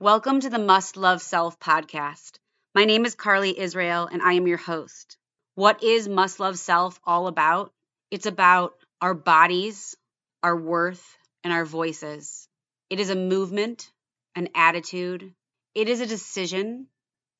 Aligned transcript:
Welcome 0.00 0.38
to 0.42 0.48
the 0.48 0.60
Must 0.60 0.96
Love 0.96 1.20
Self 1.20 1.58
podcast. 1.58 2.38
My 2.72 2.84
name 2.84 3.04
is 3.04 3.16
Carly 3.16 3.58
Israel 3.58 4.06
and 4.06 4.22
I 4.22 4.34
am 4.34 4.46
your 4.46 4.56
host. 4.56 5.18
What 5.56 5.82
is 5.82 6.08
Must 6.08 6.38
Love 6.38 6.56
Self 6.56 7.00
all 7.04 7.26
about? 7.26 7.72
It's 8.12 8.26
about 8.26 8.74
our 9.00 9.12
bodies, 9.12 9.96
our 10.40 10.56
worth, 10.56 11.04
and 11.42 11.52
our 11.52 11.64
voices. 11.64 12.46
It 12.88 13.00
is 13.00 13.10
a 13.10 13.16
movement, 13.16 13.90
an 14.36 14.50
attitude, 14.54 15.34
it 15.74 15.88
is 15.88 16.00
a 16.00 16.06
decision, 16.06 16.86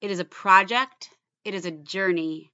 it 0.01 0.11
is 0.11 0.19
a 0.19 0.25
project, 0.25 1.11
it 1.45 1.55
is 1.55 1.65
a 1.65 1.71
journey, 1.71 2.51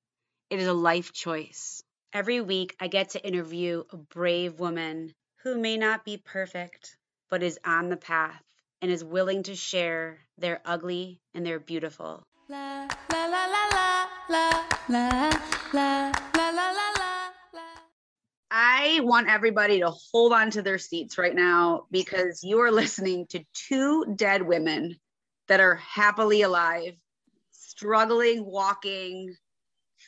it 0.50 0.58
is 0.58 0.66
a 0.66 0.74
life 0.74 1.14
choice. 1.14 1.83
Every 2.12 2.42
week, 2.42 2.77
I 2.78 2.89
get 2.89 3.08
to 3.11 3.27
interview 3.27 3.84
a 3.91 3.96
brave 3.96 4.61
woman 4.61 5.14
who 5.44 5.56
may 5.56 5.78
not 5.78 6.05
be 6.05 6.18
perfect, 6.18 6.94
but 7.30 7.42
is 7.42 7.58
on 7.64 7.89
the 7.89 7.96
path 7.96 8.44
and 8.84 8.92
is 8.92 9.02
willing 9.02 9.42
to 9.42 9.56
share 9.56 10.18
their 10.36 10.60
ugly 10.66 11.18
and 11.32 11.46
their 11.46 11.58
beautiful. 11.58 12.22
La 12.50 12.86
la 13.10 13.24
la 13.24 13.46
la 13.46 13.64
la 13.72 14.08
la 14.28 14.62
la 14.90 15.32
la 15.72 16.12
la 16.36 16.50
la 16.50 16.70
la 16.70 17.30
la 17.55 17.64
I 18.50 19.00
want 19.02 19.30
everybody 19.30 19.80
to 19.80 19.88
hold 19.88 20.34
on 20.34 20.50
to 20.50 20.60
their 20.60 20.77
seats 20.77 21.16
right 21.16 21.34
now 21.34 21.86
because 21.90 22.44
you 22.44 22.60
are 22.60 22.70
listening 22.70 23.27
to 23.28 23.42
two 23.55 24.05
dead 24.16 24.42
women 24.42 24.96
that 25.48 25.60
are 25.60 25.77
happily 25.77 26.42
alive, 26.42 26.92
struggling, 27.52 28.44
walking, 28.44 29.34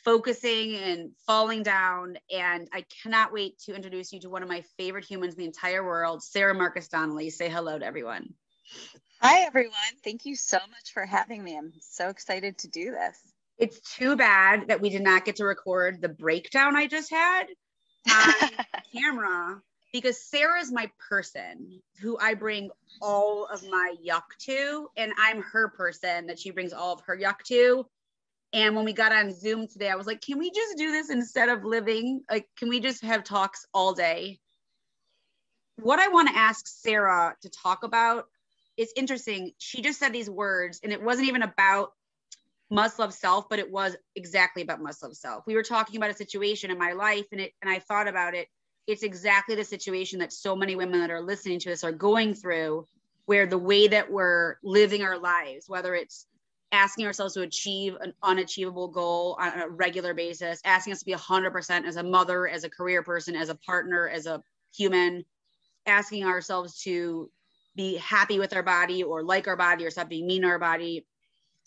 focusing, 0.05 0.75
and 0.75 1.09
falling 1.25 1.63
down. 1.63 2.17
And 2.31 2.67
I 2.71 2.85
cannot 3.01 3.33
wait 3.33 3.57
to 3.61 3.73
introduce 3.73 4.13
you 4.13 4.19
to 4.19 4.29
one 4.29 4.43
of 4.43 4.49
my 4.49 4.63
favorite 4.77 5.05
humans 5.05 5.33
in 5.33 5.39
the 5.39 5.45
entire 5.45 5.83
world, 5.83 6.21
Sarah 6.21 6.53
Marcus 6.53 6.87
Donnelly. 6.87 7.31
Say 7.31 7.49
hello 7.49 7.79
to 7.79 7.83
everyone. 7.83 8.35
Hi, 9.19 9.41
everyone. 9.41 9.73
Thank 10.03 10.25
you 10.25 10.35
so 10.35 10.57
much 10.57 10.93
for 10.93 11.05
having 11.05 11.43
me. 11.43 11.57
I'm 11.57 11.73
so 11.79 12.09
excited 12.09 12.59
to 12.59 12.67
do 12.67 12.91
this. 12.91 13.19
It's 13.57 13.95
too 13.95 14.15
bad 14.15 14.67
that 14.67 14.79
we 14.79 14.89
did 14.89 15.01
not 15.01 15.25
get 15.25 15.37
to 15.37 15.45
record 15.45 16.01
the 16.01 16.09
breakdown 16.09 16.75
I 16.75 16.85
just 16.85 17.09
had 17.09 17.47
on 18.11 18.33
camera 18.93 19.61
because 19.91 20.23
Sarah's 20.23 20.71
my 20.71 20.91
person 21.09 21.81
who 21.99 22.17
I 22.19 22.35
bring 22.35 22.69
all 23.01 23.45
of 23.45 23.63
my 23.67 23.95
yuck 24.05 24.37
to, 24.41 24.89
and 24.95 25.11
I'm 25.17 25.41
her 25.41 25.69
person 25.69 26.27
that 26.27 26.37
she 26.37 26.51
brings 26.51 26.73
all 26.73 26.93
of 26.93 27.01
her 27.07 27.17
yuck 27.17 27.41
to. 27.47 27.87
And 28.53 28.75
when 28.75 28.85
we 28.85 28.93
got 28.93 29.11
on 29.11 29.33
Zoom 29.33 29.67
today, 29.67 29.89
I 29.89 29.95
was 29.95 30.07
like, 30.07 30.21
can 30.21 30.37
we 30.37 30.51
just 30.51 30.77
do 30.77 30.91
this 30.91 31.09
instead 31.09 31.49
of 31.49 31.63
living? 31.63 32.21
Like, 32.29 32.47
can 32.57 32.69
we 32.69 32.79
just 32.79 33.03
have 33.03 33.23
talks 33.23 33.65
all 33.73 33.93
day? 33.93 34.39
What 35.77 35.99
I 35.99 36.09
want 36.09 36.29
to 36.29 36.37
ask 36.37 36.67
Sarah 36.67 37.35
to 37.41 37.49
talk 37.49 37.83
about 37.83 38.27
is 38.77 38.93
interesting. 38.95 39.51
She 39.57 39.81
just 39.81 39.99
said 39.99 40.13
these 40.13 40.29
words, 40.29 40.79
and 40.83 40.93
it 40.93 41.01
wasn't 41.01 41.27
even 41.27 41.41
about 41.41 41.93
must 42.69 42.99
love 42.99 43.13
self, 43.13 43.47
but 43.49 43.59
it 43.59 43.71
was 43.71 43.95
exactly 44.15 44.61
about 44.61 44.81
must 44.81 45.01
love 45.01 45.15
self. 45.15 45.45
We 45.47 45.55
were 45.55 45.63
talking 45.63 45.97
about 45.97 46.11
a 46.11 46.15
situation 46.15 46.69
in 46.69 46.77
my 46.77 46.93
life, 46.93 47.25
and 47.31 47.41
it 47.41 47.53
and 47.61 47.71
I 47.71 47.79
thought 47.79 48.07
about 48.07 48.35
it. 48.35 48.47
It's 48.85 49.03
exactly 49.03 49.55
the 49.55 49.63
situation 49.63 50.19
that 50.19 50.31
so 50.31 50.55
many 50.55 50.75
women 50.75 51.01
that 51.01 51.11
are 51.11 51.21
listening 51.21 51.59
to 51.59 51.69
this 51.69 51.83
are 51.83 51.91
going 51.91 52.33
through, 52.33 52.85
where 53.25 53.45
the 53.45 53.57
way 53.57 53.87
that 53.87 54.11
we're 54.11 54.55
living 54.63 55.01
our 55.01 55.17
lives, 55.17 55.67
whether 55.67 55.95
it's 55.95 56.25
asking 56.71 57.05
ourselves 57.05 57.33
to 57.33 57.41
achieve 57.41 57.95
an 58.01 58.13
unachievable 58.23 58.89
goal 58.89 59.37
on 59.39 59.59
a 59.59 59.69
regular 59.69 60.13
basis, 60.13 60.59
asking 60.65 60.93
us 60.93 60.99
to 60.99 61.05
be 61.05 61.13
100% 61.13 61.85
as 61.85 61.95
a 61.95 62.03
mother, 62.03 62.47
as 62.47 62.63
a 62.63 62.69
career 62.69 63.01
person, 63.03 63.35
as 63.35 63.49
a 63.49 63.55
partner, 63.55 64.09
as 64.09 64.25
a 64.25 64.41
human, 64.75 65.23
asking 65.85 66.25
ourselves 66.25 66.81
to 66.81 67.29
be 67.77 67.95
happy 67.97 68.39
with 68.39 68.53
our 68.53 68.63
body 68.63 69.03
or 69.03 69.23
like 69.23 69.47
our 69.47 69.55
body 69.55 69.85
or 69.85 69.91
stop 69.91 70.09
being 70.09 70.27
mean 70.27 70.41
to 70.41 70.47
our 70.49 70.59
body 70.59 71.05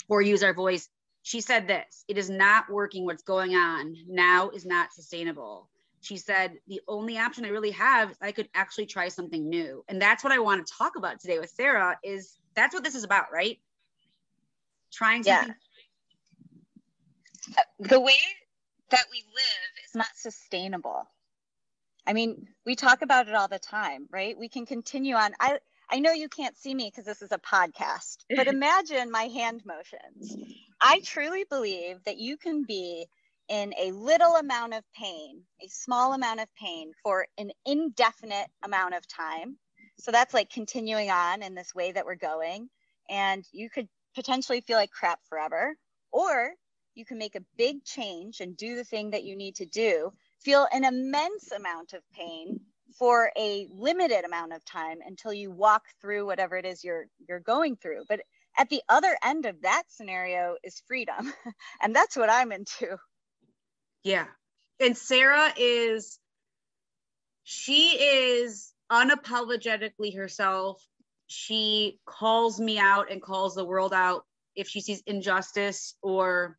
or 0.08 0.20
use 0.20 0.42
our 0.42 0.52
voice. 0.52 0.88
She 1.22 1.40
said 1.40 1.68
this 1.68 2.04
it 2.08 2.18
is 2.18 2.28
not 2.28 2.68
working 2.68 3.06
what's 3.06 3.22
going 3.22 3.54
on 3.54 3.94
now 4.08 4.50
is 4.50 4.66
not 4.66 4.92
sustainable. 4.92 5.70
She 6.02 6.16
said, 6.16 6.52
the 6.66 6.80
only 6.88 7.18
option 7.18 7.44
I 7.44 7.48
really 7.48 7.72
have 7.72 8.10
is 8.10 8.16
I 8.22 8.32
could 8.32 8.48
actually 8.54 8.86
try 8.86 9.08
something 9.08 9.48
new. 9.48 9.84
And 9.86 10.00
that's 10.00 10.24
what 10.24 10.32
I 10.32 10.38
want 10.38 10.66
to 10.66 10.72
talk 10.72 10.96
about 10.96 11.20
today 11.20 11.38
with 11.38 11.50
Sarah 11.50 11.98
is 12.02 12.38
that's 12.54 12.74
what 12.74 12.82
this 12.82 12.94
is 12.94 13.04
about, 13.04 13.26
right? 13.32 13.58
Trying 14.90 15.22
to 15.24 15.28
Yeah. 15.28 15.46
The 17.78 18.00
way 18.00 18.18
that 18.90 19.06
we 19.12 19.18
live 19.18 19.84
is 19.86 19.94
not 19.94 20.08
sustainable. 20.16 21.06
I 22.06 22.12
mean, 22.14 22.48
we 22.64 22.76
talk 22.76 23.02
about 23.02 23.28
it 23.28 23.34
all 23.34 23.48
the 23.48 23.58
time, 23.58 24.06
right? 24.10 24.36
We 24.38 24.48
can 24.48 24.66
continue 24.66 25.14
on. 25.14 25.34
I 25.38 25.58
I 25.90 25.98
know 25.98 26.12
you 26.12 26.28
can't 26.28 26.56
see 26.56 26.74
me 26.74 26.88
because 26.88 27.04
this 27.04 27.22
is 27.22 27.32
a 27.32 27.38
podcast, 27.38 28.18
but 28.34 28.46
imagine 28.48 29.10
my 29.10 29.24
hand 29.24 29.62
motions. 29.66 30.36
I 30.80 31.00
truly 31.04 31.44
believe 31.48 32.02
that 32.04 32.18
you 32.18 32.36
can 32.36 32.64
be 32.64 33.06
in 33.48 33.74
a 33.76 33.90
little 33.90 34.36
amount 34.36 34.74
of 34.74 34.84
pain, 34.96 35.42
a 35.60 35.68
small 35.68 36.14
amount 36.14 36.40
of 36.40 36.46
pain 36.54 36.92
for 37.02 37.26
an 37.36 37.50
indefinite 37.66 38.46
amount 38.62 38.94
of 38.94 39.06
time. 39.08 39.58
So 39.98 40.12
that's 40.12 40.32
like 40.32 40.50
continuing 40.50 41.10
on 41.10 41.42
in 41.42 41.54
this 41.54 41.74
way 41.74 41.90
that 41.92 42.06
we're 42.06 42.14
going. 42.14 42.70
And 43.08 43.44
you 43.50 43.68
could 43.68 43.88
potentially 44.14 44.60
feel 44.60 44.78
like 44.78 44.92
crap 44.92 45.18
forever, 45.28 45.76
or 46.12 46.52
you 46.94 47.04
can 47.04 47.18
make 47.18 47.34
a 47.34 47.44
big 47.58 47.84
change 47.84 48.40
and 48.40 48.56
do 48.56 48.76
the 48.76 48.84
thing 48.84 49.10
that 49.10 49.24
you 49.24 49.36
need 49.36 49.56
to 49.56 49.66
do, 49.66 50.12
feel 50.40 50.68
an 50.72 50.84
immense 50.84 51.50
amount 51.50 51.92
of 51.92 52.02
pain 52.12 52.60
for 53.00 53.32
a 53.36 53.66
limited 53.72 54.24
amount 54.24 54.52
of 54.52 54.64
time 54.64 54.98
until 55.04 55.32
you 55.32 55.50
walk 55.50 55.86
through 56.00 56.26
whatever 56.26 56.56
it 56.56 56.66
is 56.66 56.84
you're 56.84 57.06
you're 57.26 57.40
going 57.40 57.74
through. 57.74 58.04
But 58.08 58.20
at 58.56 58.68
the 58.68 58.82
other 58.88 59.16
end 59.24 59.46
of 59.46 59.62
that 59.62 59.84
scenario 59.88 60.56
is 60.62 60.82
freedom. 60.86 61.32
and 61.82 61.96
that's 61.96 62.16
what 62.16 62.30
I'm 62.30 62.52
into. 62.52 62.98
Yeah. 64.04 64.26
And 64.78 64.96
Sarah 64.96 65.52
is, 65.56 66.18
she 67.42 67.88
is 67.90 68.72
unapologetically 68.92 70.14
herself. 70.14 70.86
She 71.26 71.98
calls 72.04 72.60
me 72.60 72.78
out 72.78 73.10
and 73.10 73.22
calls 73.22 73.54
the 73.54 73.64
world 73.64 73.94
out 73.94 74.26
if 74.54 74.68
she 74.68 74.82
sees 74.82 75.02
injustice 75.06 75.94
or 76.02 76.58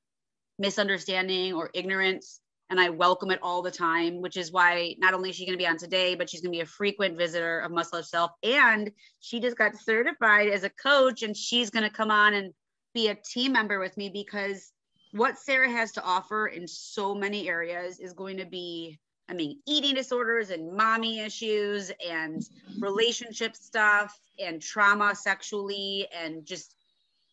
misunderstanding 0.58 1.54
or 1.54 1.70
ignorance. 1.74 2.41
And 2.72 2.80
I 2.80 2.90
welcome 2.90 3.32
it 3.32 3.40
all 3.44 3.62
the 3.62 3.70
time, 3.70 4.22
which 4.22 4.38
is 4.38 4.50
why 4.50 4.96
not 4.98 5.14
only 5.14 5.30
is 5.30 5.36
she 5.36 5.46
going 5.46 5.58
to 5.58 5.62
be 5.62 5.68
on 5.68 5.78
today, 5.78 6.16
but 6.16 6.30
she's 6.30 6.40
going 6.40 6.54
to 6.54 6.58
be 6.58 6.62
a 6.62 6.66
frequent 6.66 7.18
visitor 7.18 7.60
of 7.60 7.70
Must 7.70 7.92
Love 7.92 8.06
Self. 8.06 8.32
And 8.44 8.90
she 9.20 9.42
just 9.42 9.58
got 9.58 9.76
certified 9.76 10.48
as 10.48 10.64
a 10.64 10.70
coach, 10.70 11.22
and 11.22 11.36
she's 11.36 11.70
going 11.70 11.84
to 11.84 11.90
come 11.90 12.10
on 12.10 12.34
and 12.34 12.54
be 12.94 13.10
a 13.10 13.16
team 13.16 13.52
member 13.52 13.78
with 13.78 13.98
me 13.98 14.08
because 14.08 14.72
what 15.12 15.38
Sarah 15.38 15.70
has 15.70 15.92
to 15.94 16.04
offer 16.04 16.48
in 16.48 16.66
so 16.66 17.14
many 17.14 17.50
areas 17.50 18.00
is 18.00 18.14
going 18.14 18.38
to 18.38 18.46
be, 18.46 18.98
I 19.28 19.34
mean, 19.34 19.60
eating 19.68 19.96
disorders 19.96 20.50
and 20.50 20.74
mommy 20.74 21.20
issues 21.20 21.92
and 22.10 22.42
relationship 22.80 23.58
stuff 23.58 24.18
and 24.40 24.62
trauma 24.62 25.14
sexually 25.14 26.08
and 26.18 26.46
just 26.46 26.74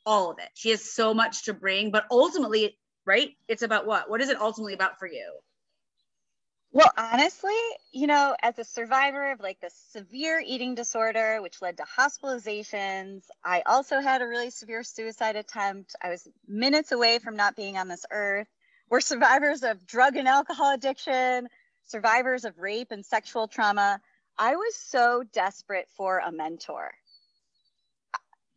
all 0.04 0.32
of 0.32 0.40
it. 0.40 0.48
She 0.54 0.70
has 0.70 0.82
so 0.82 1.14
much 1.14 1.44
to 1.44 1.54
bring, 1.54 1.92
but 1.92 2.06
ultimately, 2.10 2.76
right? 3.08 3.34
It's 3.48 3.62
about 3.62 3.86
what? 3.86 4.10
What 4.10 4.20
is 4.20 4.28
it 4.28 4.38
ultimately 4.38 4.74
about 4.74 4.98
for 4.98 5.08
you? 5.08 5.32
Well, 6.70 6.92
honestly, 6.98 7.58
you 7.90 8.06
know, 8.06 8.36
as 8.42 8.58
a 8.58 8.64
survivor 8.64 9.32
of 9.32 9.40
like 9.40 9.58
the 9.60 9.70
severe 9.90 10.42
eating 10.46 10.74
disorder, 10.74 11.40
which 11.40 11.62
led 11.62 11.78
to 11.78 11.84
hospitalizations, 11.84 13.22
I 13.42 13.62
also 13.64 14.00
had 14.00 14.20
a 14.20 14.26
really 14.26 14.50
severe 14.50 14.82
suicide 14.82 15.34
attempt. 15.34 15.96
I 16.02 16.10
was 16.10 16.28
minutes 16.46 16.92
away 16.92 17.18
from 17.18 17.36
not 17.36 17.56
being 17.56 17.78
on 17.78 17.88
this 17.88 18.04
earth. 18.10 18.46
We're 18.90 19.00
survivors 19.00 19.62
of 19.62 19.86
drug 19.86 20.16
and 20.16 20.28
alcohol 20.28 20.74
addiction, 20.74 21.48
survivors 21.86 22.44
of 22.44 22.58
rape 22.58 22.88
and 22.90 23.04
sexual 23.04 23.48
trauma. 23.48 24.02
I 24.38 24.56
was 24.56 24.76
so 24.76 25.24
desperate 25.32 25.88
for 25.96 26.18
a 26.18 26.30
mentor. 26.30 26.92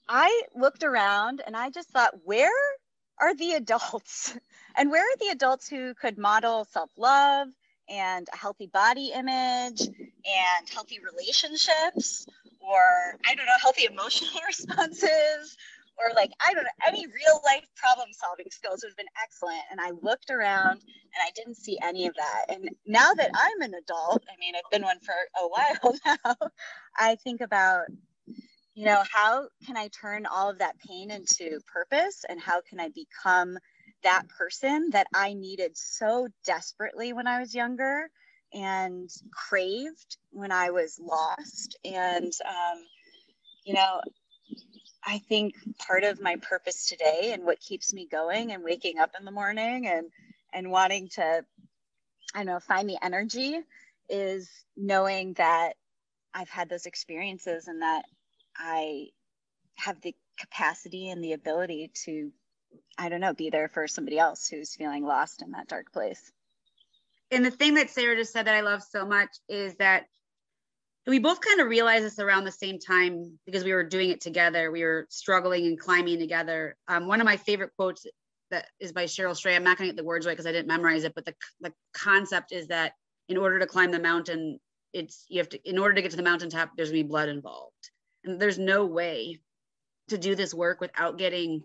I 0.09 0.43
looked 0.53 0.83
around 0.83 1.41
and 1.45 1.55
I 1.55 1.69
just 1.69 1.89
thought, 1.89 2.13
where 2.25 2.51
are 3.21 3.35
the 3.35 3.51
adults? 3.55 4.35
And 4.75 4.89
where 4.89 5.03
are 5.03 5.17
the 5.19 5.29
adults 5.31 5.67
who 5.69 5.93
could 5.93 6.17
model 6.17 6.65
self 6.65 6.89
love 6.97 7.49
and 7.89 8.27
a 8.33 8.37
healthy 8.37 8.67
body 8.67 9.11
image 9.13 9.81
and 9.81 10.69
healthy 10.73 10.99
relationships 10.99 12.25
or, 12.59 13.17
I 13.27 13.35
don't 13.35 13.45
know, 13.45 13.51
healthy 13.61 13.85
emotional 13.91 14.39
responses 14.47 15.57
or 15.97 16.15
like, 16.15 16.31
I 16.47 16.53
don't 16.53 16.63
know, 16.63 16.69
any 16.87 17.05
real 17.05 17.41
life 17.45 17.67
problem 17.75 18.07
solving 18.13 18.47
skills 18.49 18.81
would 18.81 18.89
have 18.89 18.97
been 18.97 19.05
excellent. 19.21 19.61
And 19.69 19.79
I 19.79 19.91
looked 20.01 20.29
around 20.29 20.79
and 20.79 21.21
I 21.21 21.31
didn't 21.35 21.55
see 21.57 21.77
any 21.83 22.07
of 22.07 22.15
that. 22.15 22.45
And 22.55 22.69
now 22.87 23.13
that 23.13 23.29
I'm 23.33 23.61
an 23.61 23.73
adult, 23.73 24.23
I 24.29 24.39
mean, 24.39 24.55
I've 24.55 24.71
been 24.71 24.83
one 24.83 24.99
for 24.99 25.13
a 25.37 25.47
while 25.47 25.95
now, 26.05 26.35
I 26.97 27.15
think 27.15 27.41
about 27.41 27.85
you 28.73 28.85
know 28.85 29.03
how 29.13 29.47
can 29.65 29.77
i 29.77 29.89
turn 29.89 30.25
all 30.25 30.49
of 30.49 30.59
that 30.59 30.77
pain 30.79 31.11
into 31.11 31.59
purpose? 31.71 32.23
And 32.29 32.39
how 32.39 32.61
can 32.61 32.79
i 32.79 32.89
become 32.89 33.57
that 34.03 34.23
person 34.29 34.89
that 34.91 35.07
i 35.13 35.33
needed 35.33 35.77
so 35.77 36.27
desperately 36.45 37.13
when 37.13 37.27
i 37.27 37.39
was 37.39 37.55
younger 37.55 38.09
and 38.53 39.09
craved 39.33 40.17
when 40.31 40.51
i 40.51 40.71
was 40.71 40.99
lost? 41.01 41.77
And 41.85 42.33
um, 42.47 42.79
you 43.65 43.73
know 43.73 44.01
i 45.05 45.17
think 45.19 45.55
part 45.79 46.03
of 46.03 46.21
my 46.21 46.35
purpose 46.37 46.87
today 46.87 47.31
and 47.33 47.43
what 47.43 47.59
keeps 47.59 47.93
me 47.93 48.07
going 48.09 48.51
and 48.51 48.63
waking 48.63 48.99
up 48.99 49.11
in 49.19 49.25
the 49.25 49.31
morning 49.31 49.87
and 49.87 50.07
and 50.53 50.71
wanting 50.71 51.09
to 51.09 51.43
i 52.33 52.39
don't 52.39 52.45
know 52.45 52.59
find 52.59 52.89
the 52.89 53.03
energy 53.03 53.59
is 54.09 54.49
knowing 54.75 55.33
that 55.33 55.73
i've 56.33 56.49
had 56.49 56.69
those 56.69 56.85
experiences 56.85 57.67
and 57.67 57.81
that 57.81 58.03
I 58.57 59.07
have 59.75 60.01
the 60.01 60.15
capacity 60.39 61.09
and 61.09 61.23
the 61.23 61.33
ability 61.33 61.91
to, 62.05 62.31
I 62.97 63.09
don't 63.09 63.21
know, 63.21 63.33
be 63.33 63.49
there 63.49 63.67
for 63.67 63.87
somebody 63.87 64.17
else 64.17 64.47
who's 64.47 64.75
feeling 64.75 65.05
lost 65.05 65.41
in 65.41 65.51
that 65.51 65.67
dark 65.67 65.91
place. 65.91 66.31
And 67.31 67.45
the 67.45 67.51
thing 67.51 67.75
that 67.75 67.89
Sarah 67.89 68.15
just 68.15 68.33
said 68.33 68.47
that 68.47 68.55
I 68.55 68.61
love 68.61 68.83
so 68.83 69.05
much 69.05 69.29
is 69.47 69.75
that 69.75 70.05
we 71.07 71.19
both 71.19 71.41
kind 71.41 71.59
of 71.61 71.67
realized 71.67 72.05
this 72.05 72.19
around 72.19 72.43
the 72.43 72.51
same 72.51 72.77
time 72.77 73.39
because 73.45 73.63
we 73.63 73.73
were 73.73 73.83
doing 73.83 74.09
it 74.09 74.21
together. 74.21 74.71
We 74.71 74.83
were 74.83 75.07
struggling 75.09 75.65
and 75.65 75.79
climbing 75.79 76.19
together. 76.19 76.75
Um, 76.87 77.07
one 77.07 77.21
of 77.21 77.25
my 77.25 77.37
favorite 77.37 77.71
quotes 77.75 78.05
that 78.51 78.67
is 78.79 78.91
by 78.91 79.05
Cheryl 79.05 79.35
Strayed. 79.35 79.55
I'm 79.55 79.63
not 79.63 79.77
going 79.77 79.89
to 79.89 79.95
get 79.95 79.97
the 79.97 80.05
words 80.05 80.25
right 80.25 80.33
because 80.33 80.45
I 80.45 80.51
didn't 80.51 80.67
memorize 80.67 81.03
it, 81.03 81.15
but 81.15 81.25
the, 81.25 81.33
the 81.61 81.73
concept 81.93 82.51
is 82.51 82.67
that 82.67 82.93
in 83.29 83.37
order 83.37 83.59
to 83.59 83.65
climb 83.65 83.91
the 83.91 83.99
mountain, 83.99 84.59
it's 84.93 85.25
you 85.29 85.39
have 85.39 85.49
to 85.49 85.69
in 85.69 85.79
order 85.79 85.95
to 85.95 86.01
get 86.01 86.11
to 86.11 86.17
the 86.17 86.23
mountaintop, 86.23 86.71
there's 86.75 86.89
gonna 86.89 87.03
be 87.03 87.07
blood 87.07 87.29
involved. 87.29 87.89
And 88.23 88.39
there's 88.39 88.59
no 88.59 88.85
way 88.85 89.39
to 90.09 90.17
do 90.17 90.35
this 90.35 90.53
work 90.53 90.81
without 90.81 91.17
getting 91.17 91.63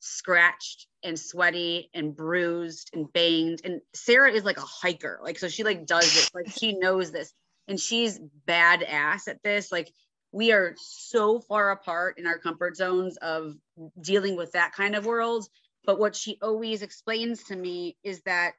scratched 0.00 0.88
and 1.04 1.18
sweaty 1.18 1.90
and 1.94 2.16
bruised 2.16 2.90
and 2.92 3.12
banged. 3.12 3.60
And 3.64 3.80
Sarah 3.94 4.32
is 4.32 4.44
like 4.44 4.56
a 4.56 4.62
hiker. 4.62 5.20
Like, 5.22 5.38
so 5.38 5.48
she 5.48 5.62
like 5.62 5.86
does 5.86 6.12
this, 6.12 6.30
like 6.34 6.50
she 6.50 6.76
knows 6.78 7.12
this 7.12 7.32
and 7.68 7.78
she's 7.78 8.20
badass 8.48 9.28
at 9.28 9.42
this. 9.44 9.70
Like 9.70 9.92
we 10.32 10.52
are 10.52 10.74
so 10.78 11.40
far 11.40 11.70
apart 11.70 12.18
in 12.18 12.26
our 12.26 12.38
comfort 12.38 12.76
zones 12.76 13.16
of 13.18 13.54
dealing 14.00 14.36
with 14.36 14.52
that 14.52 14.72
kind 14.72 14.96
of 14.96 15.06
world. 15.06 15.46
But 15.84 16.00
what 16.00 16.16
she 16.16 16.38
always 16.42 16.82
explains 16.82 17.44
to 17.44 17.56
me 17.56 17.96
is 18.02 18.22
that 18.22 18.52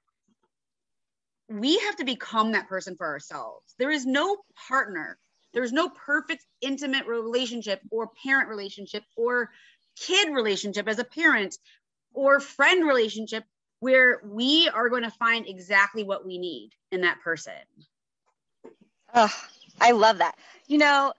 we 1.49 1.79
have 1.79 1.97
to 1.97 2.05
become 2.05 2.53
that 2.53 2.69
person 2.69 2.95
for 2.95 3.07
ourselves. 3.07 3.75
There 3.79 3.91
is 3.91 4.05
no 4.05 4.37
partner 4.67 5.17
there's 5.53 5.71
no 5.71 5.89
perfect 5.89 6.45
intimate 6.61 7.05
relationship 7.05 7.81
or 7.91 8.09
parent 8.23 8.49
relationship 8.49 9.03
or 9.15 9.49
kid 9.95 10.33
relationship 10.33 10.87
as 10.87 10.99
a 10.99 11.03
parent 11.03 11.57
or 12.13 12.39
friend 12.39 12.87
relationship 12.87 13.43
where 13.79 14.21
we 14.25 14.69
are 14.69 14.89
going 14.89 15.03
to 15.03 15.11
find 15.11 15.47
exactly 15.47 16.03
what 16.03 16.25
we 16.25 16.37
need 16.37 16.71
in 16.91 17.01
that 17.01 17.19
person. 17.21 17.53
Oh, 19.13 19.33
I 19.79 19.91
love 19.91 20.19
that. 20.19 20.35
You 20.67 20.77
know, 20.77 21.13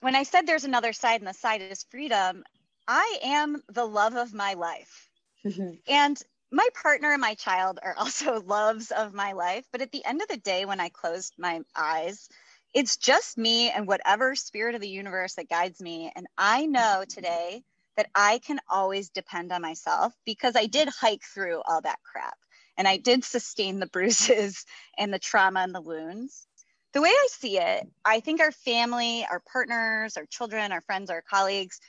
when 0.00 0.14
I 0.14 0.22
said 0.22 0.46
there's 0.46 0.64
another 0.64 0.92
side 0.92 1.20
and 1.20 1.28
the 1.28 1.34
side 1.34 1.62
is 1.62 1.84
freedom, 1.90 2.44
I 2.86 3.18
am 3.22 3.62
the 3.68 3.84
love 3.84 4.14
of 4.14 4.34
my 4.34 4.54
life. 4.54 5.08
Mm-hmm. 5.44 5.70
And 5.88 6.20
my 6.52 6.68
partner 6.82 7.12
and 7.12 7.20
my 7.20 7.34
child 7.34 7.78
are 7.82 7.94
also 7.98 8.40
loves 8.40 8.90
of 8.90 9.14
my 9.14 9.32
life. 9.32 9.64
But 9.72 9.80
at 9.80 9.92
the 9.92 10.04
end 10.04 10.22
of 10.22 10.28
the 10.28 10.36
day, 10.36 10.64
when 10.64 10.80
I 10.80 10.88
closed 10.88 11.34
my 11.38 11.60
eyes, 11.74 12.28
it's 12.72 12.96
just 12.96 13.36
me 13.36 13.70
and 13.70 13.86
whatever 13.86 14.34
spirit 14.34 14.74
of 14.74 14.80
the 14.80 14.88
universe 14.88 15.34
that 15.34 15.48
guides 15.48 15.80
me. 15.80 16.12
And 16.14 16.26
I 16.38 16.66
know 16.66 17.04
today 17.08 17.62
that 17.96 18.08
I 18.14 18.38
can 18.38 18.60
always 18.70 19.10
depend 19.10 19.52
on 19.52 19.62
myself 19.62 20.12
because 20.24 20.54
I 20.56 20.66
did 20.66 20.88
hike 20.88 21.22
through 21.34 21.62
all 21.66 21.80
that 21.82 21.98
crap 22.04 22.38
and 22.76 22.86
I 22.86 22.96
did 22.96 23.24
sustain 23.24 23.80
the 23.80 23.86
bruises 23.92 24.64
and 24.96 25.12
the 25.12 25.18
trauma 25.18 25.60
and 25.60 25.74
the 25.74 25.80
wounds. 25.80 26.46
The 26.92 27.02
way 27.02 27.08
I 27.08 27.28
see 27.30 27.58
it, 27.58 27.86
I 28.04 28.20
think 28.20 28.40
our 28.40 28.52
family, 28.52 29.26
our 29.30 29.42
partners, 29.52 30.16
our 30.16 30.26
children, 30.26 30.72
our 30.72 30.80
friends, 30.80 31.10
our 31.10 31.22
colleagues, 31.22 31.80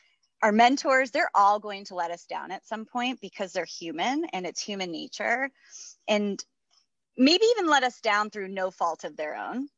our 0.44 0.52
mentors, 0.52 1.12
they're 1.12 1.32
all 1.36 1.60
going 1.60 1.86
to 1.86 1.96
let 1.96 2.12
us 2.12 2.26
down 2.26 2.52
at 2.52 2.68
some 2.68 2.86
point 2.86 3.20
because 3.22 3.52
they're 3.52 3.66
human 3.66 4.26
and 4.34 4.46
it's 4.46 4.62
human 4.62 4.92
nature. 4.92 5.50
And 6.08 6.44
maybe 7.18 7.46
even 7.52 7.68
let 7.68 7.84
us 7.84 8.00
down 8.02 8.30
through 8.30 8.50
no 8.50 8.72
fault 8.72 9.04
of 9.04 9.16
their 9.16 9.36
own 9.36 9.70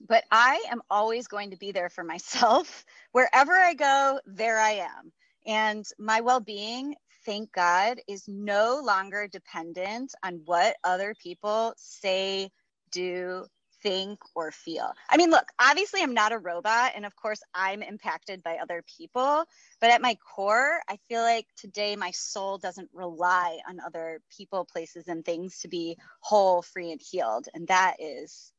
but 0.00 0.24
I 0.30 0.64
am 0.70 0.82
always 0.90 1.26
going 1.26 1.50
to 1.50 1.56
be 1.56 1.72
there 1.72 1.88
for 1.88 2.04
myself. 2.04 2.84
Wherever 3.12 3.52
I 3.52 3.74
go, 3.74 4.20
there 4.26 4.58
I 4.58 4.72
am. 4.72 5.12
And 5.46 5.84
my 5.98 6.20
well 6.20 6.40
being, 6.40 6.94
thank 7.24 7.52
God, 7.52 8.00
is 8.08 8.24
no 8.26 8.80
longer 8.82 9.28
dependent 9.28 10.14
on 10.22 10.40
what 10.44 10.76
other 10.84 11.14
people 11.22 11.74
say, 11.76 12.50
do, 12.90 13.46
think, 13.82 14.18
or 14.34 14.50
feel. 14.50 14.90
I 15.10 15.18
mean, 15.18 15.30
look, 15.30 15.46
obviously, 15.60 16.02
I'm 16.02 16.14
not 16.14 16.32
a 16.32 16.38
robot. 16.38 16.92
And 16.96 17.04
of 17.04 17.14
course, 17.14 17.40
I'm 17.54 17.82
impacted 17.82 18.42
by 18.42 18.56
other 18.56 18.82
people. 18.96 19.44
But 19.80 19.90
at 19.90 20.00
my 20.00 20.16
core, 20.34 20.80
I 20.88 20.98
feel 21.08 21.20
like 21.20 21.46
today 21.56 21.94
my 21.94 22.10
soul 22.12 22.56
doesn't 22.56 22.88
rely 22.94 23.58
on 23.68 23.80
other 23.80 24.20
people, 24.34 24.64
places, 24.64 25.08
and 25.08 25.24
things 25.24 25.60
to 25.60 25.68
be 25.68 25.98
whole, 26.20 26.62
free, 26.62 26.92
and 26.92 27.00
healed. 27.00 27.48
And 27.52 27.68
that 27.68 27.96
is 27.98 28.53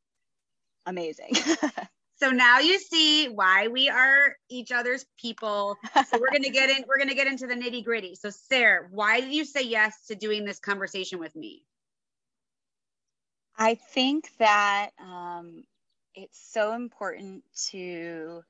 amazing. 0.85 1.35
so 2.15 2.29
now 2.29 2.59
you 2.59 2.79
see 2.79 3.27
why 3.27 3.67
we 3.67 3.89
are 3.89 4.35
each 4.49 4.71
other's 4.71 5.05
people. 5.19 5.77
So 6.09 6.19
we're 6.19 6.31
gonna 6.31 6.49
get 6.49 6.69
in, 6.69 6.85
we're 6.87 6.97
gonna 6.97 7.15
get 7.15 7.27
into 7.27 7.47
the 7.47 7.55
nitty 7.55 7.83
gritty. 7.83 8.15
So 8.15 8.29
Sarah, 8.29 8.87
why 8.91 9.21
did 9.21 9.33
you 9.33 9.45
say 9.45 9.63
yes 9.63 10.07
to 10.07 10.15
doing 10.15 10.45
this 10.45 10.59
conversation 10.59 11.19
with 11.19 11.35
me? 11.35 11.63
I 13.57 13.75
think 13.75 14.29
that 14.39 14.91
um, 14.99 15.63
it's 16.13 16.39
so 16.51 16.73
important 16.73 17.43
to 17.69 18.43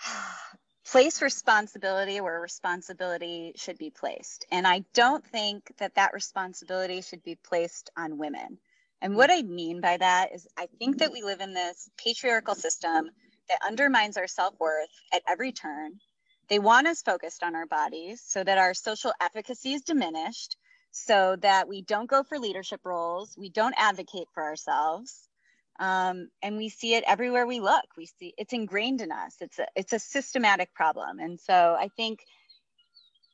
place 0.90 1.22
responsibility 1.22 2.20
where 2.20 2.40
responsibility 2.40 3.52
should 3.56 3.78
be 3.78 3.90
placed. 3.90 4.46
And 4.50 4.66
I 4.66 4.84
don't 4.94 5.24
think 5.24 5.72
that 5.78 5.94
that 5.96 6.12
responsibility 6.12 7.02
should 7.02 7.22
be 7.22 7.36
placed 7.36 7.90
on 7.96 8.18
women. 8.18 8.58
And 9.00 9.14
what 9.14 9.30
I 9.30 9.42
mean 9.42 9.80
by 9.80 9.96
that 9.96 10.34
is, 10.34 10.46
I 10.56 10.66
think 10.78 10.98
that 10.98 11.12
we 11.12 11.22
live 11.22 11.40
in 11.40 11.54
this 11.54 11.88
patriarchal 11.96 12.54
system 12.54 13.10
that 13.48 13.60
undermines 13.66 14.16
our 14.16 14.26
self 14.26 14.54
worth 14.58 14.88
at 15.12 15.22
every 15.28 15.52
turn. 15.52 15.92
They 16.48 16.58
want 16.58 16.86
us 16.86 17.02
focused 17.02 17.42
on 17.42 17.54
our 17.54 17.66
bodies 17.66 18.22
so 18.26 18.42
that 18.42 18.58
our 18.58 18.74
social 18.74 19.12
efficacy 19.20 19.74
is 19.74 19.82
diminished, 19.82 20.56
so 20.90 21.36
that 21.42 21.68
we 21.68 21.82
don't 21.82 22.08
go 22.08 22.22
for 22.22 22.38
leadership 22.38 22.80
roles, 22.84 23.34
we 23.38 23.50
don't 23.50 23.74
advocate 23.76 24.28
for 24.32 24.42
ourselves. 24.42 25.28
Um, 25.78 26.28
and 26.42 26.56
we 26.56 26.70
see 26.70 26.94
it 26.94 27.04
everywhere 27.06 27.46
we 27.46 27.60
look. 27.60 27.84
We 27.96 28.06
see 28.06 28.34
it's 28.36 28.52
ingrained 28.52 29.00
in 29.00 29.12
us. 29.12 29.36
It's 29.40 29.60
a 29.60 29.66
it's 29.76 29.92
a 29.92 29.98
systematic 30.00 30.74
problem. 30.74 31.20
And 31.20 31.38
so 31.38 31.76
I 31.78 31.88
think 31.96 32.24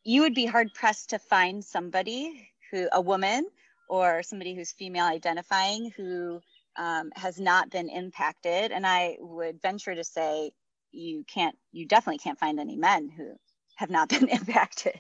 you 0.05 0.21
would 0.23 0.35
be 0.35 0.45
hard 0.45 0.75
pressed 0.75 1.11
to 1.11 1.19
find 1.19 1.65
somebody 1.65 2.51
who 2.71 2.89
a 2.93 3.01
woman 3.01 3.47
or 3.95 4.23
somebody 4.23 4.55
who's 4.55 4.73
female 4.73 5.07
identifying 5.07 5.91
who 5.97 6.41
um, 6.77 7.11
has 7.15 7.39
not 7.39 7.71
been 7.71 7.89
impacted. 7.89 8.73
And 8.73 8.87
I 8.87 9.17
would 9.21 9.63
venture 9.63 9.95
to 9.95 10.05
say 10.05 10.53
you 10.93 11.25
can't, 11.25 11.57
you 11.73 11.87
definitely 11.87 12.19
can't 12.19 12.39
find 12.39 12.59
any 12.59 12.77
men 12.77 13.11
who 13.11 13.33
have 13.77 13.91
not 13.91 14.09
been 14.11 14.29
impacted. 14.29 14.99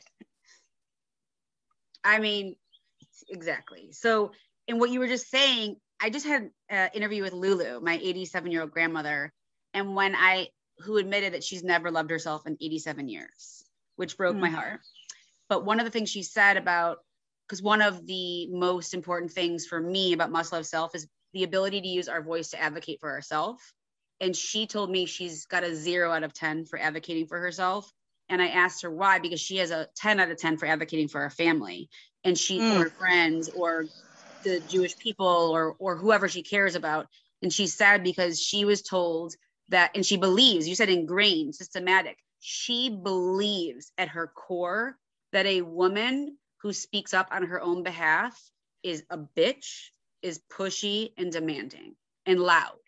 I 2.05 2.19
mean, 2.19 2.57
exactly. 3.29 3.91
So 3.93 4.33
in 4.69 4.79
what 4.79 4.91
you 4.91 5.01
were 5.01 5.09
just 5.09 5.31
saying, 5.31 5.77
I 6.01 6.11
just 6.11 6.27
had 6.27 6.51
an 6.69 6.91
interview 6.93 7.23
with 7.23 7.33
Lulu, 7.33 7.81
my 7.81 7.99
87 8.03 8.51
year 8.51 8.63
old 8.63 8.73
grandmother, 8.73 9.33
and 9.73 9.95
when 9.95 10.15
I 10.15 10.49
who 10.81 10.97
admitted 10.97 11.35
that 11.35 11.45
she's 11.45 11.63
never 11.63 11.91
loved 11.91 12.11
herself 12.11 12.47
in 12.47 12.57
87 12.61 13.09
years, 13.09 13.65
which 13.97 14.17
broke 14.17 14.37
mm. 14.37 14.41
my 14.41 14.51
heart. 14.51 14.81
But 15.49 15.65
one 15.65 15.79
of 15.79 15.85
the 15.85 15.91
things 15.91 16.11
she 16.11 16.23
said 16.23 16.57
about 16.57 16.99
because 17.49 17.63
one 17.63 17.83
of 17.83 18.07
the 18.07 18.49
most 18.49 18.95
important 18.95 19.33
things 19.33 19.67
for 19.67 19.81
me 19.81 20.13
about 20.13 20.31
must 20.31 20.53
love 20.53 20.67
self 20.67 20.95
is 20.95 21.07
the 21.33 21.45
ability 21.45 21.81
to 21.81 21.89
use 21.89 22.09
our 22.09 22.23
voice 22.23 22.51
to 22.51 22.61
advocate 22.61 23.01
for 23.01 23.11
ourselves. 23.11 23.63
And 24.21 24.35
she 24.35 24.67
told 24.67 24.91
me 24.91 25.07
she's 25.07 25.47
got 25.47 25.65
a 25.65 25.75
zero 25.75 26.13
out 26.13 26.23
of 26.23 26.33
10 26.33 26.67
for 26.67 26.79
advocating 26.79 27.27
for 27.27 27.39
herself. 27.39 27.91
And 28.29 28.41
I 28.41 28.49
asked 28.49 28.83
her 28.83 28.91
why, 28.91 29.19
because 29.19 29.41
she 29.41 29.59
has 29.59 29.71
a 29.71 29.89
10 29.97 30.21
out 30.21 30.31
of 30.31 30.39
10 30.39 30.57
for 30.57 30.67
advocating 30.67 31.09
for 31.09 31.21
her 31.21 31.31
family 31.31 31.89
and 32.25 32.39
she 32.39 32.59
mm. 32.59 32.81
or 32.81 32.89
friends 32.91 33.51
or 33.51 33.85
the 34.43 34.61
Jewish 34.69 34.97
people 34.97 35.27
or 35.27 35.77
or 35.79 35.97
whoever 35.97 36.29
she 36.29 36.43
cares 36.43 36.75
about. 36.75 37.07
And 37.43 37.53
she's 37.53 37.75
sad 37.75 38.03
because 38.03 38.41
she 38.41 38.65
was 38.65 38.81
told 38.81 39.35
that, 39.69 39.91
and 39.95 40.05
she 40.05 40.17
believes, 40.17 40.67
you 40.67 40.75
said 40.75 40.89
ingrained, 40.89 41.55
systematic. 41.55 42.17
She 42.41 42.89
believes 42.89 43.93
at 43.99 44.09
her 44.09 44.29
core 44.29 44.97
that 45.33 45.45
a 45.45 45.61
woman 45.61 46.39
who 46.65 46.73
speaks 46.73 47.13
up 47.13 47.29
on 47.31 47.45
her 47.45 47.61
own 47.61 47.83
behalf 47.83 48.41
is 48.83 49.05
a 49.11 49.19
bitch, 49.19 49.91
is 50.23 50.41
pushy 50.51 51.13
and 51.19 51.31
demanding 51.31 51.95
and 52.25 52.41
loud. 52.41 52.79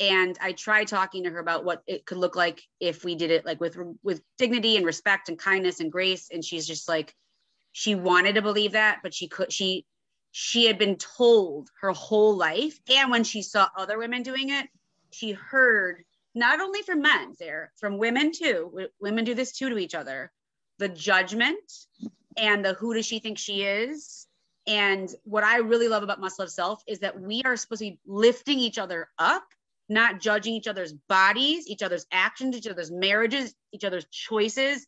And 0.00 0.36
I 0.40 0.50
tried 0.50 0.88
talking 0.88 1.22
to 1.22 1.30
her 1.30 1.38
about 1.38 1.64
what 1.64 1.84
it 1.86 2.04
could 2.04 2.18
look 2.18 2.34
like 2.34 2.60
if 2.80 3.04
we 3.04 3.14
did 3.14 3.30
it 3.30 3.46
like 3.46 3.60
with 3.60 3.78
with 4.02 4.20
dignity 4.36 4.76
and 4.76 4.84
respect 4.84 5.28
and 5.28 5.38
kindness 5.38 5.78
and 5.78 5.92
grace. 5.92 6.28
And 6.32 6.44
she's 6.44 6.66
just 6.66 6.88
like, 6.88 7.14
she 7.70 7.94
wanted 7.94 8.34
to 8.34 8.42
believe 8.42 8.72
that, 8.72 8.98
but 9.04 9.14
she 9.14 9.28
could 9.28 9.52
she 9.52 9.86
she 10.32 10.66
had 10.66 10.76
been 10.76 10.96
told 10.96 11.68
her 11.80 11.92
whole 11.92 12.36
life. 12.36 12.80
And 12.90 13.12
when 13.12 13.22
she 13.22 13.42
saw 13.42 13.68
other 13.76 13.96
women 13.96 14.24
doing 14.24 14.50
it, 14.50 14.66
she 15.12 15.30
heard 15.30 16.02
not 16.34 16.60
only 16.60 16.82
from 16.82 17.02
men 17.02 17.34
there, 17.38 17.72
from 17.76 17.96
women 17.96 18.32
too. 18.32 18.88
women 19.00 19.24
do 19.24 19.34
this 19.34 19.52
too 19.52 19.70
to 19.70 19.78
each 19.78 19.94
other. 19.94 20.32
The 20.78 20.88
judgment 20.88 21.60
and 22.38 22.64
the 22.64 22.74
who 22.74 22.94
does 22.94 23.06
she 23.06 23.18
think 23.18 23.38
she 23.38 23.62
is. 23.62 24.26
And 24.66 25.08
what 25.24 25.44
I 25.44 25.58
really 25.58 25.88
love 25.88 26.02
about 26.02 26.20
Must 26.20 26.38
Love 26.38 26.50
Self 26.50 26.82
is 26.86 26.98
that 27.00 27.18
we 27.18 27.42
are 27.44 27.56
supposed 27.56 27.80
to 27.80 27.90
be 27.90 27.98
lifting 28.06 28.58
each 28.58 28.78
other 28.78 29.08
up, 29.18 29.44
not 29.88 30.20
judging 30.20 30.54
each 30.54 30.68
other's 30.68 30.92
bodies, 30.92 31.66
each 31.68 31.82
other's 31.82 32.06
actions, 32.12 32.56
each 32.56 32.66
other's 32.66 32.90
marriages, 32.90 33.54
each 33.72 33.84
other's 33.84 34.04
choices. 34.10 34.86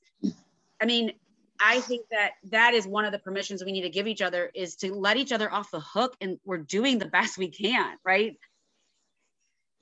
I 0.80 0.84
mean, 0.84 1.12
I 1.58 1.80
think 1.80 2.06
that 2.10 2.32
that 2.50 2.74
is 2.74 2.86
one 2.86 3.04
of 3.04 3.12
the 3.12 3.18
permissions 3.18 3.64
we 3.64 3.72
need 3.72 3.82
to 3.82 3.90
give 3.90 4.06
each 4.06 4.22
other 4.22 4.50
is 4.54 4.76
to 4.76 4.94
let 4.94 5.16
each 5.16 5.32
other 5.32 5.52
off 5.52 5.70
the 5.70 5.80
hook 5.80 6.16
and 6.20 6.38
we're 6.44 6.58
doing 6.58 6.98
the 6.98 7.06
best 7.06 7.38
we 7.38 7.48
can, 7.48 7.96
right? 8.04 8.36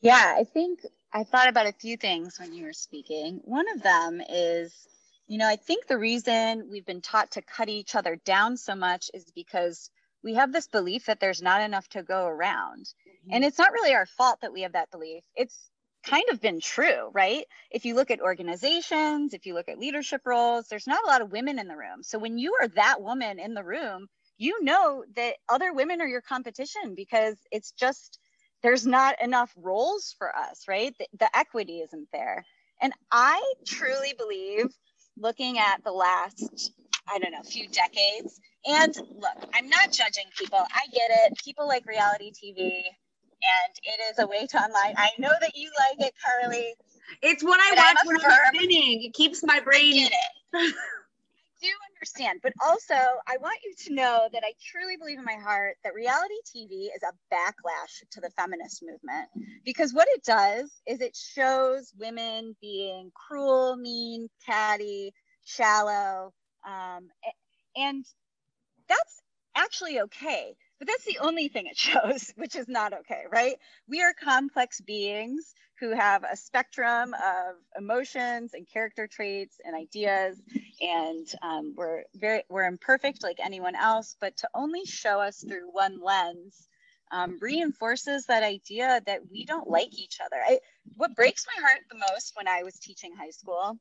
Yeah, 0.01 0.37
I 0.39 0.45
think 0.45 0.81
I 1.13 1.25
thought 1.25 1.49
about 1.49 1.67
a 1.67 1.73
few 1.73 1.97
things 1.97 2.39
when 2.39 2.53
you 2.53 2.65
were 2.65 2.73
speaking. 2.73 3.41
One 3.45 3.69
of 3.75 3.83
them 3.83 4.21
is 4.29 4.87
you 5.29 5.37
know, 5.37 5.47
I 5.47 5.57
think 5.57 5.87
the 5.87 5.99
reason 5.99 6.69
we've 6.71 6.87
been 6.87 7.03
taught 7.03 7.33
to 7.33 7.43
cut 7.43 7.69
each 7.69 7.95
other 7.95 8.17
down 8.25 8.57
so 8.57 8.75
much 8.75 9.11
is 9.13 9.31
because 9.35 9.91
we 10.25 10.35
have 10.35 10.53
this 10.53 10.67
belief 10.67 11.07
that 11.07 11.21
there's 11.21 11.43
not 11.43 11.61
enough 11.61 11.87
to 11.91 12.03
go 12.03 12.27
around. 12.27 12.87
Mm-hmm. 12.87 13.35
And 13.35 13.45
it's 13.45 13.59
not 13.59 13.73
really 13.73 13.95
our 13.95 14.07
fault 14.07 14.41
that 14.41 14.53
we 14.53 14.63
have 14.63 14.73
that 14.73 14.91
belief. 14.91 15.23
It's 15.37 15.71
kind 16.05 16.25
of 16.33 16.41
been 16.41 16.61
true, 16.61 17.11
right? 17.13 17.45
If 17.71 17.85
you 17.85 17.95
look 17.95 18.11
at 18.11 18.23
organizations, 18.23 19.35
if 19.35 19.45
you 19.45 19.53
look 19.53 19.69
at 19.69 19.79
leadership 19.79 20.23
roles, 20.25 20.67
there's 20.69 20.87
not 20.87 21.05
a 21.05 21.07
lot 21.07 21.21
of 21.21 21.31
women 21.31 21.59
in 21.59 21.69
the 21.69 21.77
room. 21.77 22.03
So 22.03 22.19
when 22.19 22.39
you 22.39 22.57
are 22.61 22.69
that 22.69 23.03
woman 23.03 23.39
in 23.39 23.53
the 23.53 23.65
room, 23.65 24.09
you 24.39 24.65
know 24.65 25.05
that 25.17 25.35
other 25.49 25.75
women 25.75 26.01
are 26.01 26.07
your 26.07 26.23
competition 26.23 26.95
because 26.95 27.37
it's 27.51 27.73
just 27.73 28.19
there's 28.63 28.87
not 28.87 29.21
enough 29.23 29.53
roles 29.57 30.15
for 30.17 30.35
us, 30.35 30.63
right? 30.67 30.95
The, 30.99 31.07
the 31.19 31.37
equity 31.37 31.81
isn't 31.81 32.09
there. 32.13 32.45
And 32.81 32.93
I 33.11 33.43
truly 33.67 34.15
believe 34.17 34.69
looking 35.21 35.59
at 35.59 35.83
the 35.85 35.93
last, 35.93 36.73
I 37.09 37.19
don't 37.19 37.33
know, 37.33 37.43
few 37.43 37.69
decades. 37.69 38.41
And 38.67 38.95
look, 38.97 39.51
I'm 39.55 39.69
not 39.69 39.93
judging 39.93 40.27
people. 40.39 40.59
I 40.59 40.87
get 40.93 41.11
it. 41.11 41.39
People 41.45 41.67
like 41.69 41.87
reality 41.87 42.33
TV, 42.33 42.61
and 42.61 43.75
it 43.83 44.01
is 44.11 44.19
a 44.19 44.27
way 44.27 44.47
to 44.47 44.63
unwind. 44.63 44.97
I 44.99 45.11
know 45.19 45.33
that 45.41 45.57
you 45.57 45.71
like 45.79 46.09
it, 46.09 46.15
Carly. 46.25 46.75
It's 47.23 47.43
what 47.43 47.61
I 47.61 47.75
watch 47.77 48.07
when 48.07 48.17
I'm 48.25 48.55
spinning. 48.55 49.05
It 49.05 49.15
keeps 49.15 49.43
my 49.45 49.61
brain. 49.61 49.95
I 49.95 50.09
get 50.09 50.13
it. 50.13 50.75
I 51.61 51.67
do 51.67 51.73
understand, 51.95 52.41
but 52.43 52.53
also 52.65 52.95
I 52.95 53.37
want 53.41 53.59
you 53.65 53.75
to 53.87 53.95
know 53.95 54.29
that 54.33 54.43
I 54.45 54.53
truly 54.71 54.97
believe 54.97 55.19
in 55.19 55.25
my 55.25 55.35
heart 55.35 55.77
that 55.85 55.95
reality 55.95 56.35
TV 56.47 56.87
is 56.95 57.03
a 57.03 57.35
backlash 57.35 58.03
to 58.13 58.21
the 58.21 58.31
feminist 58.31 58.83
movement 58.83 59.29
because 59.65 59.93
what 59.93 60.09
it 60.11 60.25
does 60.25 60.71
is 60.87 61.01
it 61.01 61.17
shows 61.17 61.93
women 61.99 62.57
being 62.61 63.11
cruel, 63.15 63.77
mean, 63.77 64.29
catty, 64.47 65.13
shallow, 65.45 66.33
um, 66.67 67.09
and 67.77 68.05
that's 68.89 69.23
actually 69.57 70.01
okay. 70.01 70.55
But 70.79 70.89
that's 70.89 71.05
the 71.05 71.19
only 71.21 71.49
thing 71.49 71.67
it 71.67 71.77
shows, 71.79 72.33
which 72.37 72.57
is 72.57 72.69
not 72.69 72.93
okay, 72.93 73.25
right? 73.31 73.57
We 73.89 74.03
are 74.03 74.13
complex 74.13 74.81
beings 74.81 75.55
who 75.81 75.91
have 75.91 76.25
a 76.25 76.37
spectrum 76.37 77.15
of 77.15 77.57
emotions 77.77 78.55
and 78.55 78.67
character 78.69 79.07
traits 79.07 79.57
and 79.65 79.77
ideas 79.77 80.41
and 80.81 81.27
um, 81.43 81.75
we're 81.77 82.03
very 82.15 82.43
we're 82.49 82.65
imperfect 82.65 83.23
like 83.23 83.39
anyone 83.43 83.75
else 83.75 84.17
but 84.21 84.37
to 84.37 84.49
only 84.55 84.85
show 84.85 85.21
us 85.21 85.45
through 85.47 85.69
one 85.71 86.01
lens 86.03 86.69
um, 87.11 87.39
reinforces 87.41 88.27
that 88.27 88.43
idea 88.43 89.01
that 89.07 89.21
we 89.31 89.45
don't 89.45 89.69
like 89.69 89.97
each 89.99 90.19
other 90.25 90.37
I, 90.45 90.59
what 90.97 91.15
breaks 91.15 91.47
my 91.57 91.63
heart 91.63 91.81
the 91.91 92.03
most 92.11 92.33
when 92.37 92.49
i 92.49 92.63
was 92.63 92.79
teaching 92.79 93.13
high 93.17 93.31
school 93.31 93.79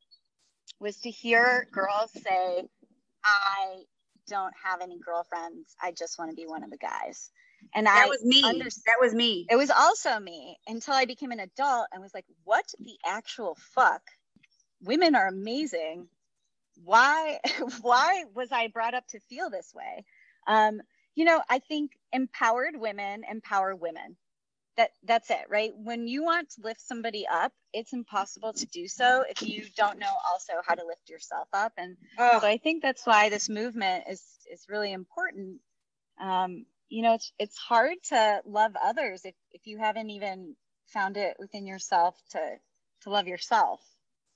was 0.79 0.97
to 1.01 1.09
hear 1.09 1.67
girls 1.71 2.11
say 2.13 2.63
i 3.25 3.83
don't 4.27 4.53
have 4.63 4.81
any 4.81 4.99
girlfriends 4.99 5.75
i 5.81 5.91
just 5.91 6.19
want 6.19 6.29
to 6.29 6.35
be 6.35 6.45
one 6.45 6.63
of 6.63 6.69
the 6.69 6.77
guys 6.77 7.31
and 7.73 7.87
that 7.87 8.05
I 8.05 8.07
was 8.07 8.23
me. 8.23 8.43
Understood. 8.43 8.83
That 8.85 8.97
was 8.99 9.13
me. 9.13 9.45
It 9.49 9.55
was 9.55 9.69
also 9.69 10.19
me 10.19 10.57
until 10.67 10.93
I 10.93 11.05
became 11.05 11.31
an 11.31 11.39
adult 11.39 11.87
and 11.91 12.01
was 12.01 12.13
like, 12.13 12.25
what 12.43 12.65
the 12.79 12.97
actual 13.05 13.57
fuck? 13.73 14.01
Women 14.81 15.15
are 15.15 15.27
amazing. 15.27 16.07
Why 16.83 17.39
why 17.81 18.25
was 18.35 18.51
I 18.51 18.67
brought 18.67 18.93
up 18.93 19.07
to 19.09 19.19
feel 19.21 19.49
this 19.49 19.73
way? 19.73 20.05
Um, 20.47 20.81
you 21.15 21.25
know, 21.25 21.41
I 21.49 21.59
think 21.59 21.91
empowered 22.13 22.75
women 22.75 23.23
empower 23.29 23.75
women. 23.75 24.15
That 24.77 24.91
that's 25.03 25.29
it, 25.31 25.45
right? 25.49 25.71
When 25.75 26.07
you 26.07 26.23
want 26.23 26.51
to 26.51 26.61
lift 26.63 26.81
somebody 26.81 27.25
up, 27.27 27.51
it's 27.73 27.93
impossible 27.93 28.53
to 28.53 28.65
do 28.67 28.87
so 28.87 29.23
if 29.27 29.41
you 29.41 29.65
don't 29.75 29.97
know 29.97 30.13
also 30.29 30.53
how 30.65 30.75
to 30.75 30.85
lift 30.85 31.09
yourself 31.09 31.47
up. 31.51 31.73
And 31.77 31.97
oh. 32.19 32.39
so 32.39 32.47
I 32.47 32.57
think 32.57 32.83
that's 32.83 33.05
why 33.05 33.29
this 33.29 33.49
movement 33.49 34.05
is 34.09 34.23
is 34.51 34.65
really 34.69 34.93
important. 34.93 35.59
Um, 36.21 36.65
you 36.89 37.01
know 37.01 37.13
it's 37.13 37.31
it's 37.39 37.57
hard 37.57 37.95
to 38.09 38.41
love 38.45 38.71
others 38.81 39.21
if 39.25 39.35
if 39.51 39.65
you 39.65 39.77
haven't 39.77 40.09
even 40.09 40.55
found 40.87 41.17
it 41.17 41.35
within 41.39 41.65
yourself 41.65 42.15
to 42.31 42.39
to 43.01 43.09
love 43.09 43.27
yourself 43.27 43.81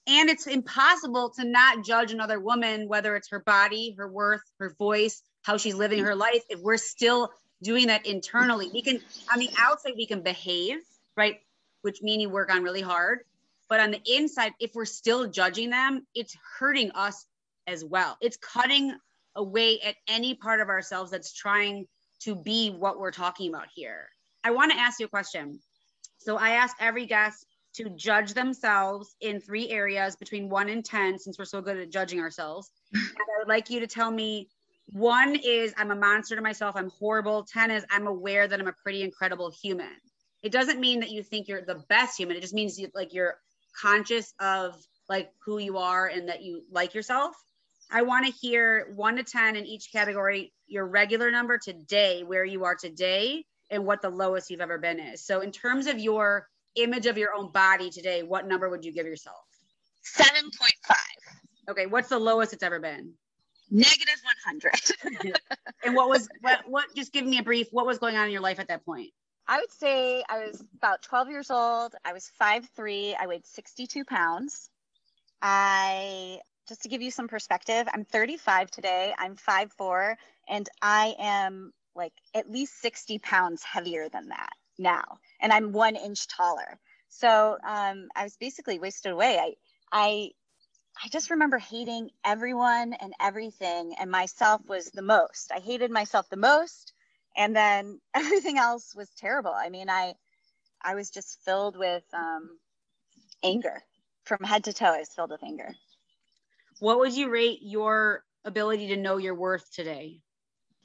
and 0.07 0.29
it's 0.29 0.47
impossible 0.47 1.31
to 1.31 1.45
not 1.45 1.85
judge 1.85 2.11
another 2.11 2.39
woman 2.39 2.87
whether 2.87 3.15
it's 3.15 3.29
her 3.29 3.39
body 3.39 3.95
her 3.97 4.11
worth 4.11 4.41
her 4.59 4.73
voice 4.77 5.21
how 5.43 5.57
she's 5.57 5.75
living 5.75 6.03
her 6.03 6.15
life 6.15 6.43
if 6.49 6.59
we're 6.59 6.77
still 6.77 7.29
doing 7.61 7.87
that 7.87 8.05
internally 8.05 8.69
we 8.73 8.81
can 8.81 8.99
on 9.31 9.39
the 9.39 9.49
outside 9.57 9.93
we 9.95 10.05
can 10.05 10.21
behave 10.21 10.79
right 11.15 11.39
which 11.81 12.01
mean 12.01 12.19
you 12.19 12.29
work 12.29 12.53
on 12.53 12.63
really 12.63 12.81
hard 12.81 13.19
but 13.69 13.79
on 13.79 13.91
the 13.91 14.01
inside 14.05 14.53
if 14.59 14.71
we're 14.75 14.85
still 14.85 15.27
judging 15.27 15.69
them 15.69 16.05
it's 16.15 16.35
hurting 16.59 16.91
us 16.91 17.25
as 17.67 17.83
well 17.85 18.17
it's 18.21 18.37
cutting 18.37 18.93
away 19.35 19.79
at 19.81 19.95
any 20.07 20.35
part 20.35 20.59
of 20.61 20.69
ourselves 20.69 21.11
that's 21.11 21.33
trying 21.33 21.87
to 22.21 22.35
be 22.35 22.69
what 22.69 22.99
we're 22.99 23.11
talking 23.11 23.49
about 23.49 23.67
here. 23.73 24.07
I 24.43 24.51
want 24.51 24.71
to 24.71 24.77
ask 24.77 24.99
you 24.99 25.05
a 25.05 25.09
question. 25.09 25.59
So 26.17 26.37
I 26.37 26.51
ask 26.51 26.75
every 26.79 27.05
guest 27.05 27.45
to 27.75 27.89
judge 27.89 28.33
themselves 28.33 29.15
in 29.21 29.39
three 29.39 29.69
areas 29.69 30.15
between 30.15 30.49
one 30.49 30.69
and 30.69 30.83
10, 30.83 31.19
since 31.19 31.39
we're 31.39 31.45
so 31.45 31.61
good 31.61 31.77
at 31.77 31.89
judging 31.89 32.19
ourselves. 32.19 32.69
and 32.93 33.01
I 33.17 33.39
would 33.39 33.47
like 33.47 33.69
you 33.69 33.79
to 33.79 33.87
tell 33.87 34.11
me 34.11 34.49
one 34.91 35.35
is 35.35 35.73
I'm 35.77 35.91
a 35.91 35.95
monster 35.95 36.35
to 36.35 36.41
myself, 36.41 36.75
I'm 36.75 36.89
horrible. 36.99 37.43
10 37.43 37.71
is 37.71 37.85
I'm 37.89 38.07
aware 38.07 38.47
that 38.47 38.59
I'm 38.59 38.67
a 38.67 38.73
pretty 38.83 39.03
incredible 39.03 39.51
human. 39.61 39.95
It 40.43 40.51
doesn't 40.51 40.79
mean 40.79 40.99
that 41.01 41.11
you 41.11 41.23
think 41.23 41.47
you're 41.47 41.61
the 41.61 41.83
best 41.87 42.17
human. 42.17 42.35
It 42.35 42.41
just 42.41 42.53
means 42.53 42.79
you, 42.79 42.89
like 42.93 43.13
you're 43.13 43.35
conscious 43.79 44.33
of 44.39 44.75
like 45.07 45.29
who 45.45 45.59
you 45.59 45.77
are 45.77 46.07
and 46.07 46.29
that 46.29 46.41
you 46.41 46.63
like 46.71 46.93
yourself. 46.93 47.35
I 47.91 48.01
want 48.03 48.25
to 48.25 48.31
hear 48.31 48.91
one 48.95 49.17
to 49.17 49.23
10 49.23 49.55
in 49.55 49.65
each 49.65 49.91
category, 49.91 50.53
your 50.67 50.85
regular 50.85 51.29
number 51.29 51.57
today, 51.57 52.23
where 52.23 52.45
you 52.45 52.63
are 52.63 52.75
today, 52.75 53.45
and 53.69 53.85
what 53.85 54.01
the 54.01 54.09
lowest 54.09 54.49
you've 54.49 54.61
ever 54.61 54.77
been 54.77 54.99
is. 54.99 55.25
So, 55.25 55.41
in 55.41 55.51
terms 55.51 55.87
of 55.87 55.99
your 55.99 56.47
image 56.75 57.05
of 57.05 57.17
your 57.17 57.33
own 57.33 57.51
body 57.51 57.89
today, 57.89 58.23
what 58.23 58.47
number 58.47 58.69
would 58.69 58.85
you 58.85 58.93
give 58.93 59.05
yourself? 59.05 59.43
7.5. 60.17 60.95
Okay. 61.69 61.85
What's 61.85 62.09
the 62.09 62.19
lowest 62.19 62.53
it's 62.53 62.63
ever 62.63 62.79
been? 62.79 63.13
Negative 63.71 64.21
100. 64.45 65.35
and 65.85 65.95
what 65.95 66.09
was 66.09 66.27
what 66.41 66.59
what 66.67 66.93
just 66.95 67.13
give 67.13 67.25
me 67.25 67.37
a 67.37 67.43
brief 67.43 67.67
what 67.71 67.85
was 67.85 67.97
going 67.99 68.17
on 68.17 68.25
in 68.25 68.31
your 68.31 68.41
life 68.41 68.59
at 68.59 68.67
that 68.67 68.85
point? 68.85 69.11
I 69.47 69.59
would 69.59 69.71
say 69.71 70.23
I 70.29 70.45
was 70.45 70.63
about 70.77 71.01
12 71.01 71.29
years 71.29 71.51
old. 71.51 71.93
I 72.05 72.13
was 72.13 72.31
5'3. 72.41 73.15
I 73.19 73.27
weighed 73.27 73.45
62 73.45 74.05
pounds. 74.05 74.69
I, 75.41 76.39
just 76.69 76.83
to 76.83 76.89
give 76.89 77.01
you 77.01 77.11
some 77.11 77.27
perspective, 77.27 77.87
I'm 77.93 78.05
35 78.05 78.71
today. 78.71 79.13
I'm 79.17 79.35
5'4, 79.35 80.15
and 80.47 80.69
I 80.81 81.15
am 81.19 81.73
like 81.95 82.13
at 82.33 82.49
least 82.49 82.79
60 82.81 83.19
pounds 83.19 83.63
heavier 83.63 84.07
than 84.07 84.29
that 84.29 84.51
now. 84.77 85.03
And 85.41 85.51
I'm 85.51 85.73
one 85.73 85.95
inch 85.95 86.27
taller. 86.27 86.79
So 87.09 87.57
um, 87.67 88.07
I 88.15 88.23
was 88.23 88.37
basically 88.37 88.79
wasted 88.79 89.11
away. 89.11 89.37
I, 89.37 89.53
I, 89.91 90.29
I 91.03 91.07
just 91.09 91.31
remember 91.31 91.57
hating 91.57 92.09
everyone 92.23 92.93
and 92.93 93.13
everything, 93.19 93.95
and 93.99 94.11
myself 94.11 94.61
was 94.67 94.85
the 94.91 95.01
most. 95.01 95.51
I 95.53 95.59
hated 95.59 95.91
myself 95.91 96.29
the 96.29 96.37
most 96.37 96.93
and 97.35 97.55
then 97.55 97.99
everything 98.13 98.57
else 98.57 98.93
was 98.95 99.09
terrible. 99.17 99.53
I 99.53 99.69
mean 99.69 99.89
i 99.89 100.13
i 100.83 100.95
was 100.95 101.09
just 101.09 101.39
filled 101.45 101.77
with 101.77 102.03
um, 102.13 102.57
anger. 103.43 103.81
From 104.23 104.43
head 104.43 104.65
to 104.65 104.73
toe 104.73 104.85
i 104.85 104.99
was 104.99 105.09
filled 105.09 105.31
with 105.31 105.43
anger. 105.43 105.73
What 106.79 106.99
would 106.99 107.13
you 107.13 107.29
rate 107.29 107.59
your 107.61 108.23
ability 108.45 108.87
to 108.87 108.97
know 108.97 109.17
your 109.17 109.35
worth 109.35 109.71
today? 109.71 110.19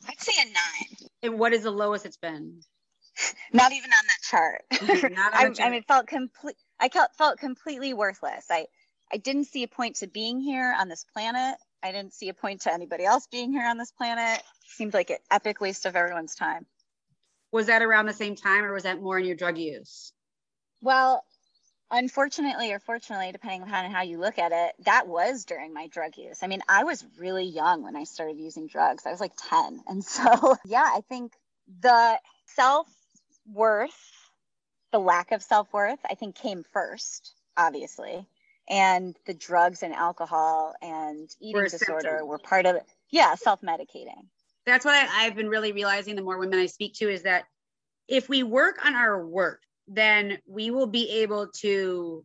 I'd 0.09 0.21
say 0.21 0.33
a 0.43 0.45
nine. 0.45 1.09
And 1.23 1.39
what 1.39 1.53
is 1.53 1.63
the 1.63 1.71
lowest 1.71 2.05
it's 2.05 2.19
been? 2.19 2.61
Not 3.53 3.73
even 3.73 3.91
on 3.91 4.07
that 4.07 4.23
chart. 4.23 5.13
Not 5.15 5.35
on 5.35 5.55
I. 5.61 5.67
I 5.67 5.71
mean 5.71 5.83
felt 5.83 6.07
complete 6.07 6.57
i 6.81 6.89
felt, 6.89 7.11
felt 7.17 7.39
completely 7.39 7.95
worthless. 7.95 8.47
I 8.51 8.67
i 9.13 9.17
didn't 9.17 9.45
see 9.45 9.63
a 9.63 9.69
point 9.69 9.97
to 9.97 10.07
being 10.07 10.41
here 10.41 10.75
on 10.79 10.89
this 10.89 11.05
planet 11.13 11.57
i 11.83 11.93
didn't 11.93 12.15
see 12.15 12.29
a 12.29 12.35
point 12.35 12.63
to 12.63 12.73
anybody 12.73 13.05
else 13.05 13.27
being 13.31 13.53
here 13.53 13.67
on 13.67 13.79
this 13.79 13.93
planet 13.93 14.43
seemed 14.67 14.95
like 14.95 15.11
an 15.11 15.19
epic 15.31 15.61
waste 15.61 15.87
of 15.87 15.97
everyone's 15.97 16.35
time 16.35 16.67
was 17.53 17.67
that 17.67 17.83
around 17.83 18.07
the 18.07 18.13
same 18.13 18.37
time 18.37 18.65
or 18.65 18.73
was 18.73 18.83
that 18.83 19.01
more 19.01 19.19
in 19.19 19.25
your 19.25 19.37
drug 19.37 19.57
use 19.59 20.13
Well, 20.83 21.25
unfortunately 21.91 22.73
or 22.73 22.81
fortunately, 22.81 23.33
depending 23.33 23.63
on 23.63 23.91
how 23.91 24.03
you 24.03 24.19
look 24.19 24.39
at 24.39 24.53
it, 24.53 24.75
that 24.85 25.07
was 25.07 25.45
during 25.45 25.73
my 25.73 25.87
drug 25.89 26.17
use. 26.17 26.43
I 26.43 26.47
mean, 26.47 26.63
I 26.69 26.85
was 26.85 27.05
really 27.19 27.45
young 27.45 27.83
when 27.83 27.97
I 27.97 28.05
started 28.05 28.39
using 28.39 28.67
drugs. 28.67 29.07
I 29.07 29.11
was 29.11 29.21
like 29.21 29.33
10. 29.49 29.83
And 29.89 30.05
so, 30.05 30.57
yeah, 30.65 30.85
I 30.85 31.01
think 31.09 31.33
the 31.81 32.19
self 32.47 32.89
worth, 33.53 33.97
the 34.93 34.99
lack 34.99 35.33
of 35.33 35.43
self 35.43 35.73
worth, 35.73 35.99
I 36.09 36.15
think 36.15 36.37
came 36.37 36.65
first, 36.73 37.35
obviously. 37.57 38.27
And 38.69 39.17
the 39.27 39.35
drugs 39.35 39.83
and 39.83 39.95
alcohol 39.95 40.75
and 40.83 41.29
eating 41.41 41.55
Were 41.55 41.69
disorder 41.69 42.01
symptom. 42.03 42.29
were 42.29 42.39
part 42.39 42.67
of 42.67 42.77
it. 42.77 42.83
Yeah, 43.11 43.35
self 43.37 43.61
medicating. 43.63 44.27
that's 44.65 44.85
what 44.85 44.95
I, 44.95 45.27
I've 45.27 45.37
been 45.37 45.49
really 45.49 45.73
realizing 45.73 46.17
the 46.17 46.23
more 46.23 46.39
women 46.39 46.59
I 46.59 46.67
speak 46.67 46.95
to 46.95 47.09
is 47.09 47.23
that 47.23 47.45
if 48.09 48.29
we 48.29 48.43
work 48.43 48.85
on 48.85 48.95
our 48.95 49.25
work, 49.25 49.63
then 49.89 50.39
we 50.47 50.71
will 50.71 50.87
be 50.89 51.09
able 51.23 51.49
to 51.61 52.25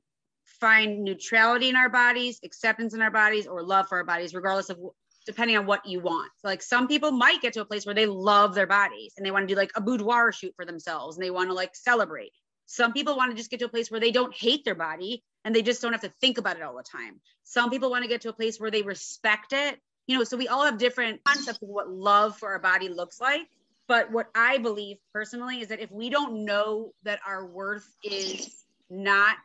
find 0.60 1.04
neutrality 1.04 1.70
in 1.70 1.76
our 1.76 1.90
bodies, 1.90 2.40
acceptance 2.44 2.94
in 2.94 3.02
our 3.02 3.12
bodies, 3.12 3.48
or 3.48 3.64
love 3.64 3.88
for 3.88 3.98
our 3.98 4.04
bodies, 4.04 4.34
regardless 4.34 4.70
of 4.70 4.80
depending 5.26 5.58
on 5.58 5.66
what 5.68 5.86
you 5.86 6.00
want. 6.00 6.32
So 6.38 6.48
like 6.48 6.64
some 6.64 6.88
people 6.88 7.12
might 7.12 7.42
get 7.42 7.54
to 7.54 7.62
a 7.62 7.66
place 7.66 7.86
where 7.86 7.94
they 7.96 8.08
love 8.08 8.56
their 8.56 8.66
bodies 8.68 9.14
and 9.18 9.26
they 9.26 9.32
want 9.32 9.48
to 9.48 9.54
do 9.54 9.58
like 9.58 9.72
a 9.76 9.82
boudoir 9.82 10.32
shoot 10.32 10.54
for 10.56 10.66
themselves 10.66 11.16
and 11.18 11.24
they 11.24 11.30
want 11.30 11.50
to 11.50 11.54
like 11.54 11.76
celebrate. 11.76 12.32
Some 12.66 12.94
people 12.94 13.18
want 13.18 13.32
to 13.32 13.38
just 13.38 13.52
get 13.52 13.60
to 13.60 13.66
a 13.66 13.70
place 13.70 13.92
where 13.92 14.00
they 14.00 14.12
don't 14.12 14.34
hate 14.36 14.64
their 14.64 14.76
body 14.76 15.24
and 15.44 15.56
they 15.56 15.62
just 15.62 15.82
don't 15.82 15.92
have 15.92 16.02
to 16.02 16.14
think 16.22 16.38
about 16.38 16.58
it 16.58 16.64
all 16.64 16.76
the 16.76 16.84
time. 16.84 17.20
Some 17.44 17.70
people 17.70 17.90
want 17.90 18.04
to 18.04 18.10
get 18.10 18.22
to 18.22 18.30
a 18.30 18.34
place 18.34 18.60
where 18.60 18.72
they 18.72 18.82
respect 18.82 19.54
it. 19.54 19.80
You 20.08 20.18
know, 20.18 20.24
so 20.24 20.38
we 20.38 20.48
all 20.48 20.66
have 20.66 20.78
different 20.78 21.24
concepts 21.24 21.62
of 21.62 21.70
what 21.70 21.90
love 21.90 22.38
for 22.38 22.50
our 22.50 22.60
body 22.60 22.90
looks 22.90 23.20
like. 23.20 23.48
But 23.88 24.12
what 24.12 24.28
I 24.36 24.58
believe 24.58 24.98
personally 25.14 25.62
is 25.62 25.68
that 25.68 25.80
if 25.80 25.92
we 25.92 26.10
don't 26.10 26.46
know 26.46 26.94
that 27.04 27.20
our 27.28 27.46
worth 27.46 27.88
is 28.04 28.64
not 28.90 29.36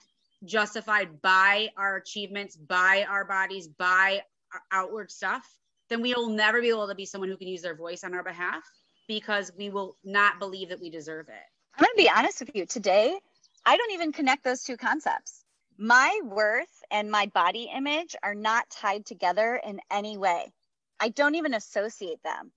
justified 0.44 1.20
by 1.22 1.70
our 1.76 1.96
achievements, 1.96 2.56
by 2.56 3.06
our 3.08 3.24
bodies, 3.24 3.66
by 3.66 4.20
our 4.52 4.62
outward 4.70 5.10
stuff, 5.10 5.42
then 5.88 6.02
we 6.02 6.14
will 6.14 6.28
never 6.28 6.60
be 6.60 6.68
able 6.68 6.88
to 6.88 6.94
be 6.94 7.06
someone 7.06 7.28
who 7.28 7.36
can 7.36 7.48
use 7.48 7.62
their 7.62 7.74
voice 7.74 8.04
on 8.04 8.14
our 8.14 8.22
behalf 8.22 8.62
because 9.08 9.52
we 9.56 9.70
will 9.70 9.96
not 10.04 10.38
believe 10.38 10.68
that 10.68 10.80
we 10.80 10.90
deserve 10.90 11.28
it. 11.28 11.55
I'm 11.76 11.84
going 11.84 11.94
to 11.94 12.02
be 12.02 12.10
honest 12.10 12.40
with 12.40 12.54
you. 12.54 12.64
Today, 12.64 13.18
I 13.66 13.76
don't 13.76 13.92
even 13.92 14.12
connect 14.12 14.44
those 14.44 14.62
two 14.62 14.78
concepts. 14.78 15.44
My 15.76 16.20
worth 16.24 16.82
and 16.90 17.10
my 17.10 17.26
body 17.26 17.70
image 17.74 18.16
are 18.22 18.34
not 18.34 18.70
tied 18.70 19.04
together 19.04 19.60
in 19.62 19.80
any 19.90 20.16
way. 20.16 20.52
I 20.98 21.10
don't 21.10 21.34
even 21.34 21.52
associate 21.52 22.22
them. 22.24 22.50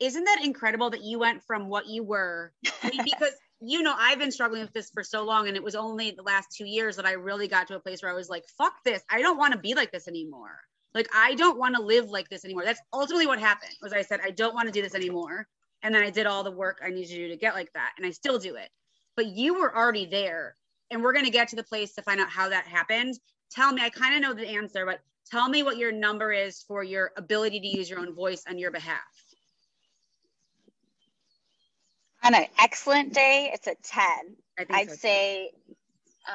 Isn't 0.00 0.24
that 0.24 0.40
incredible 0.42 0.90
that 0.90 1.02
you 1.02 1.20
went 1.20 1.44
from 1.44 1.68
what 1.68 1.86
you 1.86 2.02
were? 2.02 2.52
I 2.82 2.90
mean, 2.90 3.02
because 3.04 3.34
you 3.60 3.82
know, 3.82 3.94
I've 3.96 4.18
been 4.18 4.32
struggling 4.32 4.62
with 4.62 4.72
this 4.72 4.90
for 4.90 5.02
so 5.02 5.24
long, 5.24 5.48
and 5.48 5.56
it 5.56 5.62
was 5.62 5.74
only 5.74 6.10
the 6.10 6.22
last 6.22 6.48
two 6.52 6.66
years 6.66 6.96
that 6.96 7.06
I 7.06 7.12
really 7.12 7.48
got 7.48 7.68
to 7.68 7.76
a 7.76 7.80
place 7.80 8.02
where 8.02 8.10
I 8.10 8.14
was 8.14 8.28
like, 8.28 8.44
fuck 8.58 8.74
this. 8.84 9.02
I 9.08 9.22
don't 9.22 9.38
want 9.38 9.52
to 9.52 9.58
be 9.58 9.74
like 9.74 9.92
this 9.92 10.08
anymore. 10.08 10.58
Like, 10.92 11.08
I 11.14 11.34
don't 11.36 11.58
want 11.58 11.76
to 11.76 11.82
live 11.82 12.10
like 12.10 12.28
this 12.28 12.44
anymore. 12.44 12.64
That's 12.64 12.80
ultimately 12.92 13.26
what 13.26 13.38
happened. 13.38 13.72
Was 13.80 13.92
I 13.92 14.02
said, 14.02 14.20
I 14.22 14.30
don't 14.30 14.54
want 14.54 14.66
to 14.66 14.72
do 14.72 14.82
this 14.82 14.94
anymore. 14.94 15.46
And 15.86 15.94
then 15.94 16.02
I 16.02 16.10
did 16.10 16.26
all 16.26 16.42
the 16.42 16.50
work 16.50 16.80
I 16.84 16.90
needed 16.90 17.10
to 17.10 17.14
do 17.14 17.28
to 17.28 17.36
get 17.36 17.54
like 17.54 17.72
that. 17.74 17.92
And 17.96 18.04
I 18.04 18.10
still 18.10 18.40
do 18.40 18.56
it. 18.56 18.70
But 19.14 19.26
you 19.26 19.54
were 19.54 19.74
already 19.74 20.04
there. 20.04 20.56
And 20.90 21.00
we're 21.00 21.12
going 21.12 21.26
to 21.26 21.30
get 21.30 21.46
to 21.50 21.56
the 21.56 21.62
place 21.62 21.94
to 21.94 22.02
find 22.02 22.18
out 22.18 22.28
how 22.28 22.48
that 22.48 22.66
happened. 22.66 23.14
Tell 23.52 23.72
me, 23.72 23.82
I 23.82 23.90
kind 23.90 24.16
of 24.16 24.20
know 24.20 24.34
the 24.34 24.48
answer, 24.48 24.84
but 24.84 24.98
tell 25.30 25.48
me 25.48 25.62
what 25.62 25.76
your 25.76 25.92
number 25.92 26.32
is 26.32 26.64
for 26.66 26.82
your 26.82 27.12
ability 27.16 27.60
to 27.60 27.68
use 27.68 27.88
your 27.88 28.00
own 28.00 28.12
voice 28.16 28.42
on 28.50 28.58
your 28.58 28.72
behalf. 28.72 28.98
On 32.24 32.34
an 32.34 32.46
excellent 32.58 33.14
day, 33.14 33.52
it's 33.54 33.68
a 33.68 33.76
10. 33.84 34.04
I 34.58 34.64
think 34.64 34.70
I'd 34.72 34.90
so, 34.90 34.96
say, 34.96 35.50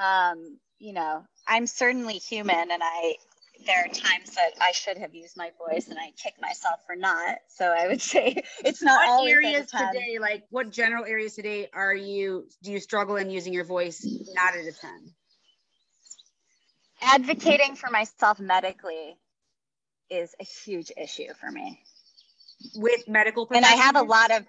um, 0.02 0.60
you 0.80 0.94
know, 0.94 1.26
I'm 1.46 1.68
certainly 1.68 2.14
human 2.14 2.72
and 2.72 2.82
I, 2.82 3.16
there 3.65 3.86
are 3.86 3.88
times 3.88 4.36
that 4.36 4.52
I 4.60 4.71
should 4.71 4.97
have 4.97 5.13
used 5.13 5.38
my 5.38 5.52
voice 5.58 5.88
and 5.88 5.97
I 6.00 6.12
kick 6.21 6.36
myself 6.41 6.80
for 6.86 6.95
not. 6.95 7.38
So 7.50 7.65
I 7.65 7.88
would 7.88 8.02
say 8.13 8.43
it's 8.63 8.82
not 8.82 9.08
what 9.08 9.10
always 9.10 9.34
areas 9.34 9.71
today, 9.71 10.17
like 10.19 10.43
what 10.50 10.71
general 10.71 11.06
areas 11.06 11.36
today 11.36 11.69
are 11.74 11.93
you, 11.93 12.47
do 12.63 12.71
you 12.71 12.80
struggle 12.80 13.15
in 13.17 13.30
using 13.30 13.54
your 13.54 13.65
voice 13.65 14.06
not 14.34 14.56
at 14.56 14.65
a 14.65 14.71
10? 14.71 15.13
Advocating 17.02 17.76
for 17.76 17.89
myself 17.89 18.39
medically 18.39 19.17
is 20.10 20.36
a 20.39 20.43
huge 20.43 20.91
issue 20.97 21.34
for 21.39 21.52
me. 21.52 21.82
With 22.76 23.08
medical 23.08 23.47
and 23.52 23.65
I 23.65 23.69
have 23.69 23.95
a 23.95 24.04
lot 24.04 24.30
of 24.30 24.45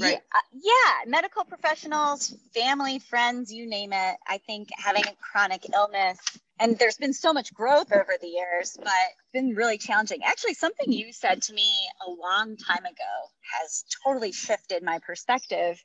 Right. 0.00 0.20
uh, 0.34 0.40
yeah, 0.52 1.04
medical 1.06 1.44
professionals, 1.44 2.34
family, 2.54 2.98
friends, 2.98 3.52
you 3.52 3.66
name 3.66 3.92
it. 3.92 4.16
I 4.26 4.38
think 4.38 4.68
having 4.76 5.04
a 5.04 5.14
chronic 5.20 5.66
illness, 5.74 6.18
and 6.60 6.78
there's 6.78 6.96
been 6.96 7.12
so 7.12 7.32
much 7.32 7.54
growth 7.54 7.92
over 7.92 8.14
the 8.20 8.28
years, 8.28 8.76
but 8.76 8.86
it's 8.86 9.32
been 9.32 9.54
really 9.54 9.78
challenging. 9.78 10.22
Actually, 10.24 10.54
something 10.54 10.92
you 10.92 11.12
said 11.12 11.42
to 11.42 11.52
me 11.52 11.70
a 12.06 12.10
long 12.10 12.56
time 12.56 12.84
ago 12.84 13.30
has 13.60 13.84
totally 14.04 14.32
shifted 14.32 14.82
my 14.82 14.98
perspective. 14.98 15.82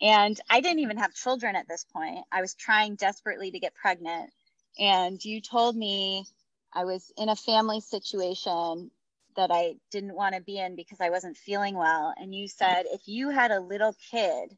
And 0.00 0.40
I 0.50 0.60
didn't 0.60 0.80
even 0.80 0.96
have 0.98 1.14
children 1.14 1.54
at 1.54 1.68
this 1.68 1.84
point. 1.92 2.24
I 2.32 2.40
was 2.40 2.54
trying 2.54 2.96
desperately 2.96 3.50
to 3.52 3.60
get 3.60 3.74
pregnant. 3.74 4.30
And 4.78 5.24
you 5.24 5.40
told 5.40 5.76
me 5.76 6.24
I 6.72 6.84
was 6.84 7.12
in 7.16 7.28
a 7.28 7.36
family 7.36 7.80
situation 7.80 8.90
that 9.36 9.50
I 9.50 9.74
didn't 9.90 10.14
want 10.14 10.34
to 10.34 10.40
be 10.40 10.58
in 10.58 10.76
because 10.76 11.00
I 11.00 11.10
wasn't 11.10 11.36
feeling 11.36 11.74
well. 11.74 12.14
And 12.16 12.34
you 12.34 12.48
said, 12.48 12.84
if 12.86 13.02
you 13.06 13.30
had 13.30 13.50
a 13.50 13.60
little 13.60 13.94
kid, 14.10 14.56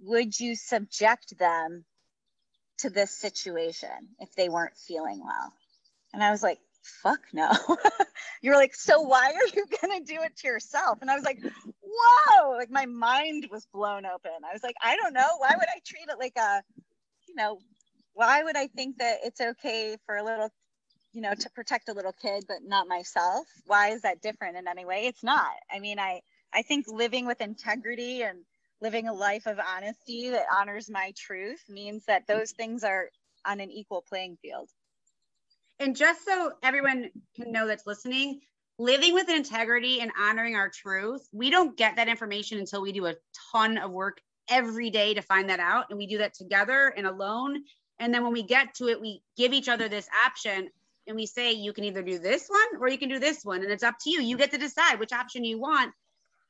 would 0.00 0.38
you 0.38 0.56
subject 0.56 1.38
them 1.38 1.84
to 2.78 2.90
this 2.90 3.10
situation 3.10 3.88
if 4.20 4.34
they 4.34 4.48
weren't 4.48 4.76
feeling 4.76 5.20
well? 5.24 5.52
And 6.12 6.22
I 6.22 6.30
was 6.30 6.42
like, 6.42 6.58
fuck 7.02 7.20
no. 7.32 7.50
you 8.42 8.50
were 8.50 8.56
like, 8.56 8.74
so 8.74 9.00
why 9.00 9.32
are 9.32 9.56
you 9.56 9.66
going 9.80 10.04
to 10.04 10.12
do 10.12 10.20
it 10.22 10.36
to 10.38 10.46
yourself? 10.46 10.98
And 11.00 11.10
I 11.10 11.14
was 11.14 11.24
like, 11.24 11.40
whoa, 11.82 12.50
like 12.52 12.70
my 12.70 12.86
mind 12.86 13.48
was 13.50 13.66
blown 13.72 14.06
open. 14.06 14.32
I 14.48 14.52
was 14.52 14.62
like, 14.62 14.76
I 14.82 14.96
don't 14.96 15.14
know. 15.14 15.36
Why 15.38 15.54
would 15.56 15.68
I 15.68 15.80
treat 15.84 16.08
it 16.08 16.18
like 16.18 16.36
a, 16.36 16.62
you 17.28 17.34
know, 17.34 17.58
why 18.12 18.42
would 18.42 18.56
I 18.56 18.68
think 18.68 18.98
that 18.98 19.18
it's 19.24 19.40
okay 19.40 19.96
for 20.06 20.16
a 20.16 20.24
little 20.24 20.50
you 21.14 21.22
know 21.22 21.34
to 21.34 21.50
protect 21.50 21.88
a 21.88 21.92
little 21.92 22.12
kid 22.12 22.44
but 22.48 22.58
not 22.64 22.88
myself 22.88 23.46
why 23.66 23.90
is 23.90 24.02
that 24.02 24.22
different 24.22 24.56
in 24.56 24.68
any 24.68 24.84
way 24.84 25.06
it's 25.06 25.22
not 25.24 25.52
i 25.72 25.80
mean 25.80 25.98
i 25.98 26.20
i 26.52 26.62
think 26.62 26.86
living 26.88 27.26
with 27.26 27.40
integrity 27.40 28.22
and 28.22 28.40
living 28.82 29.08
a 29.08 29.14
life 29.14 29.46
of 29.46 29.58
honesty 29.60 30.30
that 30.30 30.46
honors 30.54 30.90
my 30.90 31.12
truth 31.16 31.62
means 31.68 32.04
that 32.06 32.26
those 32.26 32.52
things 32.52 32.84
are 32.84 33.08
on 33.46 33.60
an 33.60 33.70
equal 33.70 34.04
playing 34.08 34.36
field 34.42 34.68
And 35.78 35.96
just 35.96 36.24
so 36.24 36.52
everyone 36.62 37.10
can 37.36 37.52
know 37.52 37.66
that's 37.66 37.86
listening, 37.86 38.40
living 38.78 39.14
with 39.14 39.28
integrity 39.28 40.00
and 40.00 40.12
honoring 40.18 40.56
our 40.56 40.70
truth, 40.70 41.26
we 41.32 41.50
don't 41.50 41.76
get 41.76 41.96
that 41.96 42.08
information 42.08 42.58
until 42.58 42.82
we 42.82 42.92
do 42.92 43.06
a 43.06 43.14
ton 43.52 43.78
of 43.78 43.90
work 43.90 44.18
every 44.48 44.90
day 44.90 45.14
to 45.14 45.22
find 45.22 45.50
that 45.50 45.60
out. 45.60 45.86
And 45.90 45.98
we 45.98 46.06
do 46.06 46.18
that 46.18 46.34
together 46.34 46.94
and 46.96 47.06
alone. 47.06 47.64
And 47.98 48.14
then 48.14 48.24
when 48.24 48.32
we 48.32 48.42
get 48.42 48.74
to 48.76 48.88
it, 48.88 49.00
we 49.00 49.22
give 49.36 49.52
each 49.52 49.68
other 49.68 49.88
this 49.88 50.08
option 50.26 50.68
and 51.06 51.16
we 51.16 51.26
say 51.26 51.52
you 51.52 51.72
can 51.72 51.84
either 51.84 52.02
do 52.02 52.18
this 52.18 52.48
one 52.48 52.80
or 52.80 52.88
you 52.88 52.98
can 52.98 53.08
do 53.08 53.18
this 53.18 53.44
one 53.44 53.62
and 53.62 53.70
it's 53.70 53.82
up 53.82 53.96
to 54.02 54.10
you. 54.10 54.20
You 54.20 54.36
get 54.36 54.50
to 54.52 54.58
decide 54.58 54.98
which 54.98 55.12
option 55.12 55.44
you 55.44 55.60
want 55.60 55.92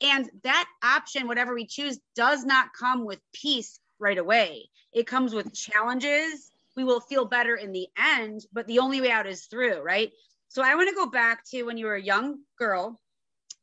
and 0.00 0.28
that 0.42 0.66
option 0.82 1.28
whatever 1.28 1.54
we 1.54 1.66
choose 1.66 1.98
does 2.14 2.44
not 2.44 2.68
come 2.78 3.04
with 3.04 3.20
peace 3.32 3.80
right 3.98 4.18
away. 4.18 4.68
It 4.92 5.06
comes 5.06 5.34
with 5.34 5.54
challenges. 5.54 6.50
We 6.76 6.84
will 6.84 7.00
feel 7.00 7.24
better 7.24 7.54
in 7.56 7.72
the 7.72 7.88
end 7.98 8.46
but 8.52 8.66
the 8.66 8.80
only 8.80 9.00
way 9.00 9.10
out 9.10 9.26
is 9.26 9.46
through 9.46 9.82
right? 9.82 10.10
So 10.48 10.62
i 10.62 10.74
want 10.76 10.88
to 10.88 10.94
go 10.94 11.10
back 11.10 11.44
to 11.50 11.64
when 11.64 11.76
you 11.76 11.86
were 11.86 11.96
a 11.96 12.02
young 12.02 12.38
girl 12.58 13.00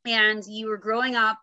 and 0.04 0.44
you 0.46 0.68
were 0.68 0.78
growing 0.78 1.14
up. 1.16 1.38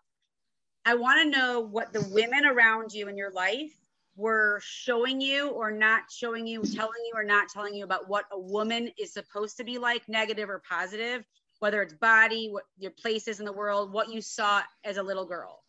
I 0.84 0.94
want 0.94 1.22
to 1.22 1.38
know 1.38 1.60
what 1.60 1.92
the 1.92 2.06
women 2.10 2.44
around 2.44 2.92
you 2.92 3.08
in 3.08 3.16
your 3.16 3.32
life 3.32 3.72
were 4.20 4.60
showing 4.62 5.20
you 5.20 5.48
or 5.48 5.70
not 5.70 6.02
showing 6.10 6.46
you, 6.46 6.62
telling 6.62 7.02
you 7.06 7.12
or 7.14 7.24
not 7.24 7.48
telling 7.48 7.74
you 7.74 7.84
about 7.84 8.08
what 8.08 8.26
a 8.30 8.38
woman 8.38 8.90
is 8.98 9.12
supposed 9.12 9.56
to 9.56 9.64
be 9.64 9.78
like, 9.78 10.08
negative 10.08 10.50
or 10.50 10.62
positive, 10.68 11.24
whether 11.58 11.82
it's 11.82 11.94
body, 11.94 12.48
what 12.50 12.64
your 12.78 12.90
places 12.90 13.40
in 13.40 13.46
the 13.46 13.52
world, 13.52 13.92
what 13.92 14.10
you 14.10 14.20
saw 14.20 14.62
as 14.84 14.98
a 14.98 15.02
little 15.02 15.26
girl? 15.26 15.62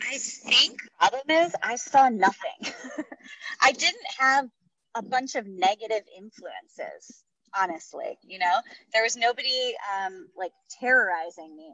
I 0.00 0.18
think 0.18 0.80
problem 0.98 1.44
is 1.44 1.54
I 1.62 1.76
saw 1.76 2.08
nothing. 2.08 2.74
I 3.60 3.72
didn't 3.72 4.06
have 4.18 4.48
a 4.94 5.02
bunch 5.02 5.36
of 5.36 5.46
negative 5.46 6.02
influences, 6.16 7.24
honestly. 7.58 8.18
You 8.22 8.38
know, 8.38 8.56
there 8.92 9.02
was 9.02 9.16
nobody 9.16 9.74
um, 9.96 10.28
like 10.36 10.52
terrorizing 10.80 11.56
me 11.56 11.70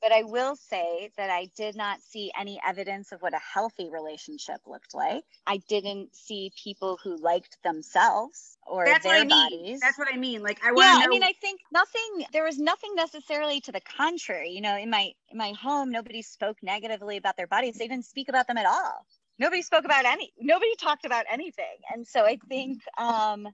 but 0.00 0.12
I 0.12 0.22
will 0.22 0.56
say 0.56 1.10
that 1.16 1.30
I 1.30 1.48
did 1.56 1.76
not 1.76 2.00
see 2.02 2.30
any 2.38 2.60
evidence 2.66 3.12
of 3.12 3.22
what 3.22 3.34
a 3.34 3.38
healthy 3.38 3.88
relationship 3.90 4.60
looked 4.66 4.94
like. 4.94 5.24
I 5.46 5.58
didn't 5.68 6.14
see 6.14 6.52
people 6.62 6.98
who 7.02 7.16
liked 7.16 7.58
themselves 7.62 8.56
or 8.66 8.84
That's 8.84 9.04
their 9.04 9.14
what 9.14 9.20
I 9.20 9.24
mean. 9.24 9.28
bodies. 9.28 9.80
That's 9.80 9.98
what 9.98 10.08
I 10.12 10.16
mean. 10.16 10.42
Like 10.42 10.60
I 10.64 10.72
want 10.72 10.84
yeah, 10.84 10.98
know. 10.98 11.04
I 11.04 11.08
mean, 11.08 11.22
I 11.22 11.32
think 11.40 11.60
nothing. 11.72 12.26
There 12.32 12.44
was 12.44 12.58
nothing 12.58 12.94
necessarily 12.94 13.60
to 13.62 13.72
the 13.72 13.80
contrary. 13.80 14.50
You 14.50 14.60
know, 14.60 14.76
in 14.76 14.90
my 14.90 15.12
in 15.30 15.38
my 15.38 15.52
home, 15.52 15.90
nobody 15.90 16.22
spoke 16.22 16.56
negatively 16.62 17.16
about 17.16 17.36
their 17.36 17.46
bodies. 17.46 17.76
They 17.78 17.88
didn't 17.88 18.06
speak 18.06 18.28
about 18.28 18.46
them 18.46 18.58
at 18.58 18.66
all. 18.66 19.06
Nobody 19.38 19.62
spoke 19.62 19.84
about 19.84 20.06
any. 20.06 20.32
Nobody 20.40 20.74
talked 20.76 21.04
about 21.04 21.26
anything. 21.30 21.76
And 21.92 22.06
so 22.06 22.24
I 22.24 22.38
think 22.48 22.80
um, 22.96 23.46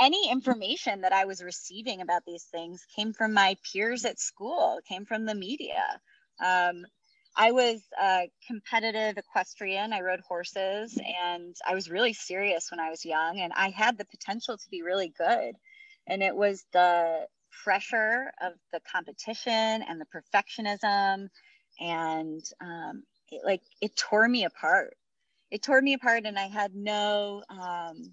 any 0.00 0.30
information 0.30 1.02
that 1.02 1.12
I 1.12 1.26
was 1.26 1.42
receiving 1.42 2.00
about 2.00 2.24
these 2.26 2.44
things 2.44 2.86
came 2.96 3.12
from 3.12 3.34
my 3.34 3.56
peers 3.70 4.04
at 4.04 4.18
school, 4.18 4.80
came 4.88 5.04
from 5.04 5.26
the 5.26 5.34
media. 5.34 6.00
Um, 6.42 6.86
I 7.36 7.52
was 7.52 7.82
a 8.00 8.30
competitive 8.46 9.18
equestrian. 9.18 9.92
I 9.92 10.00
rode 10.00 10.20
horses 10.20 10.98
and 10.98 11.54
I 11.66 11.74
was 11.74 11.90
really 11.90 12.12
serious 12.12 12.70
when 12.70 12.80
I 12.80 12.90
was 12.90 13.04
young 13.04 13.40
and 13.40 13.52
I 13.54 13.70
had 13.70 13.98
the 13.98 14.06
potential 14.06 14.56
to 14.56 14.70
be 14.70 14.82
really 14.82 15.12
good. 15.16 15.54
And 16.06 16.22
it 16.22 16.34
was 16.34 16.64
the 16.72 17.26
pressure 17.62 18.32
of 18.42 18.54
the 18.72 18.80
competition 18.90 19.52
and 19.52 20.00
the 20.00 20.06
perfectionism 20.06 21.28
and 21.78 22.42
um, 22.60 23.02
it, 23.30 23.42
like 23.44 23.62
it 23.80 23.94
tore 23.96 24.26
me 24.26 24.44
apart. 24.44 24.96
It 25.50 25.62
tore 25.62 25.80
me 25.80 25.94
apart 25.94 26.24
and 26.24 26.38
I 26.38 26.46
had 26.46 26.74
no 26.74 27.42
um, 27.48 28.12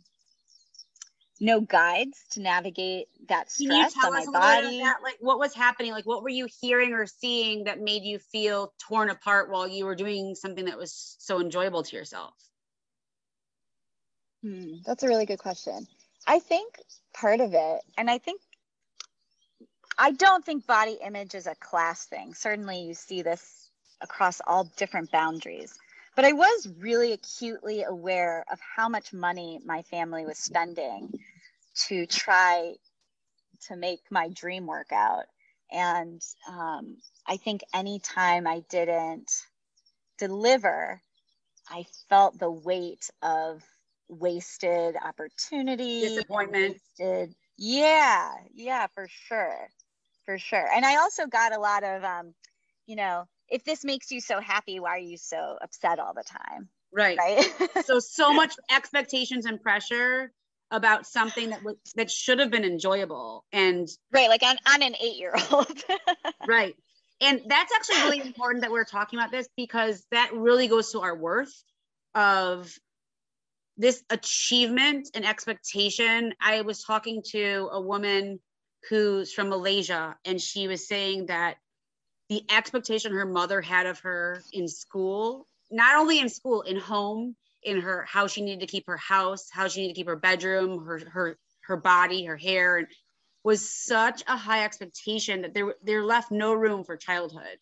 no 1.40 1.62
guides 1.62 2.24
to 2.32 2.42
navigate 2.42 3.08
that 3.28 3.50
Can 3.56 3.66
you 3.66 3.72
stress 3.72 3.94
tell 3.94 4.14
on 4.14 4.20
us 4.20 4.28
my 4.28 4.40
body. 4.40 4.80
that? 4.80 4.98
Like 5.04 5.18
what 5.20 5.40
was 5.40 5.54
happening? 5.54 5.92
Like 5.92 6.06
what 6.06 6.24
were 6.24 6.30
you 6.30 6.48
hearing 6.62 6.94
or 6.94 7.06
seeing 7.06 7.66
that 7.66 7.80
made 7.80 8.04
you 8.04 8.20
feel 8.20 8.74
torn 8.88 9.10
apart 9.10 9.50
while 9.50 9.68
you 9.68 9.86
were 9.86 9.96
doing 9.96 10.36
something 10.36 10.66
that 10.66 10.78
was 10.78 11.16
so 11.20 11.40
enjoyable 11.40 11.84
to 11.84 11.96
yourself? 11.96 12.34
Hmm, 14.44 14.76
that's 14.86 15.04
a 15.04 15.08
really 15.08 15.26
good 15.26 15.40
question. 15.40 15.88
I 16.26 16.40
think 16.40 16.76
part 17.14 17.40
of 17.40 17.54
it, 17.54 17.82
and 17.98 18.10
I 18.10 18.18
think 18.18 18.42
I 19.98 20.12
don't 20.12 20.46
think 20.46 20.68
body 20.68 20.98
image 21.04 21.34
is 21.34 21.48
a 21.48 21.56
class 21.56 22.06
thing. 22.06 22.34
Certainly, 22.34 22.82
you 22.82 22.94
see 22.94 23.22
this 23.24 23.70
across 24.02 24.42
all 24.46 24.66
different 24.78 25.12
boundaries. 25.12 25.74
But 26.18 26.26
I 26.26 26.34
was 26.34 26.68
really 26.80 27.14
acutely 27.14 27.84
aware 27.84 28.44
of 28.52 28.60
how 28.60 28.90
much 28.90 29.14
money 29.14 29.60
my 29.64 29.84
family 29.84 30.26
was 30.26 30.40
spending 30.40 31.14
to 31.88 32.08
try 32.08 32.74
to 33.68 33.76
make 33.76 34.02
my 34.10 34.28
dream 34.30 34.66
work 34.66 34.92
out. 34.92 35.26
And 35.72 36.20
um, 36.50 36.98
I 37.28 37.38
think 37.38 37.62
anytime 37.72 38.48
I 38.48 38.64
didn't 38.68 39.32
deliver, 40.18 41.00
I 41.70 41.86
felt 42.10 42.40
the 42.40 42.50
weight 42.50 43.12
of 43.22 43.62
wasted 44.10 44.96
opportunity, 44.96 46.02
Disappointment. 46.02 46.82
wasted. 47.00 47.36
Yeah, 47.60 48.34
yeah, 48.56 48.88
for 48.96 49.08
sure, 49.08 49.70
for 50.26 50.40
sure. 50.40 50.68
And 50.74 50.84
I 50.84 50.98
also 50.98 51.28
got 51.28 51.56
a 51.56 51.60
lot 51.60 51.84
of, 51.84 52.04
um, 52.04 52.34
you 52.88 52.96
know, 52.96 53.28
if 53.50 53.64
this 53.64 53.84
makes 53.84 54.12
you 54.12 54.22
so 54.22 54.40
happy, 54.40 54.80
why 54.80 54.92
are 54.92 55.00
you 55.00 55.18
so 55.18 55.58
upset 55.62 56.00
all 56.00 56.14
the 56.14 56.24
time? 56.24 56.70
Right. 56.94 57.18
Right. 57.18 57.46
so 57.86 58.00
so 58.00 58.34
much 58.34 58.56
expectations 58.74 59.46
and 59.46 59.62
pressure 59.62 60.32
about 60.72 61.06
something 61.06 61.52
that 61.52 61.64
was 61.64 61.76
that 61.96 62.12
should 62.12 62.40
have 62.40 62.52
been 62.52 62.66
enjoyable 62.66 63.46
and 63.52 63.88
right. 64.12 64.30
Like 64.30 64.44
on, 64.44 64.58
on 64.74 64.82
an 64.82 64.96
eight 65.02 65.18
year 65.18 65.34
old. 65.52 65.72
right 66.48 66.76
and 67.22 67.42
that's 67.48 67.74
actually 67.74 67.96
really 68.04 68.28
important 68.28 68.62
that 68.62 68.72
we're 68.72 68.84
talking 68.84 69.18
about 69.18 69.32
this 69.32 69.48
because 69.56 70.06
that 70.12 70.34
really 70.34 70.68
goes 70.68 70.92
to 70.92 71.02
our 71.02 71.16
worth 71.16 71.64
of 72.14 72.72
this 73.78 74.04
achievement 74.10 75.10
and 75.14 75.26
expectation 75.26 76.34
i 76.42 76.62
was 76.62 76.84
talking 76.84 77.22
to 77.32 77.70
a 77.72 77.82
woman 77.82 78.40
who's 78.90 79.34
from 79.34 79.50
malaysia 79.50 80.16
and 80.26 80.42
she 80.42 80.68
was 80.68 80.88
saying 80.88 81.28
that 81.28 81.56
the 82.30 82.44
expectation 82.50 83.14
her 83.14 83.26
mother 83.26 83.62
had 83.62 83.86
of 83.86 84.00
her 84.00 84.44
in 84.54 84.68
school 84.68 85.48
not 85.72 85.98
only 85.98 86.20
in 86.20 86.30
school 86.30 86.62
in 86.62 86.78
home 86.78 87.36
in 87.64 87.82
her 87.82 88.06
how 88.08 88.28
she 88.28 88.42
needed 88.42 88.62
to 88.62 88.68
keep 88.68 88.86
her 88.88 88.98
house 88.98 89.50
how 89.52 89.68
she 89.68 89.82
needed 89.82 89.94
to 89.94 90.00
keep 90.00 90.08
her 90.08 90.16
bedroom 90.16 90.86
her 90.86 91.00
her 91.10 91.38
her 91.62 91.78
body 91.78 92.26
her 92.26 92.38
hair 92.38 92.78
and 92.78 92.88
was 93.44 93.70
such 93.70 94.24
a 94.28 94.36
high 94.36 94.64
expectation 94.66 95.42
that 95.42 95.54
there 95.54 95.76
there 95.84 96.04
left 96.04 96.32
no 96.32 96.54
room 96.54 96.84
for 96.84 96.98
childhood 96.98 97.58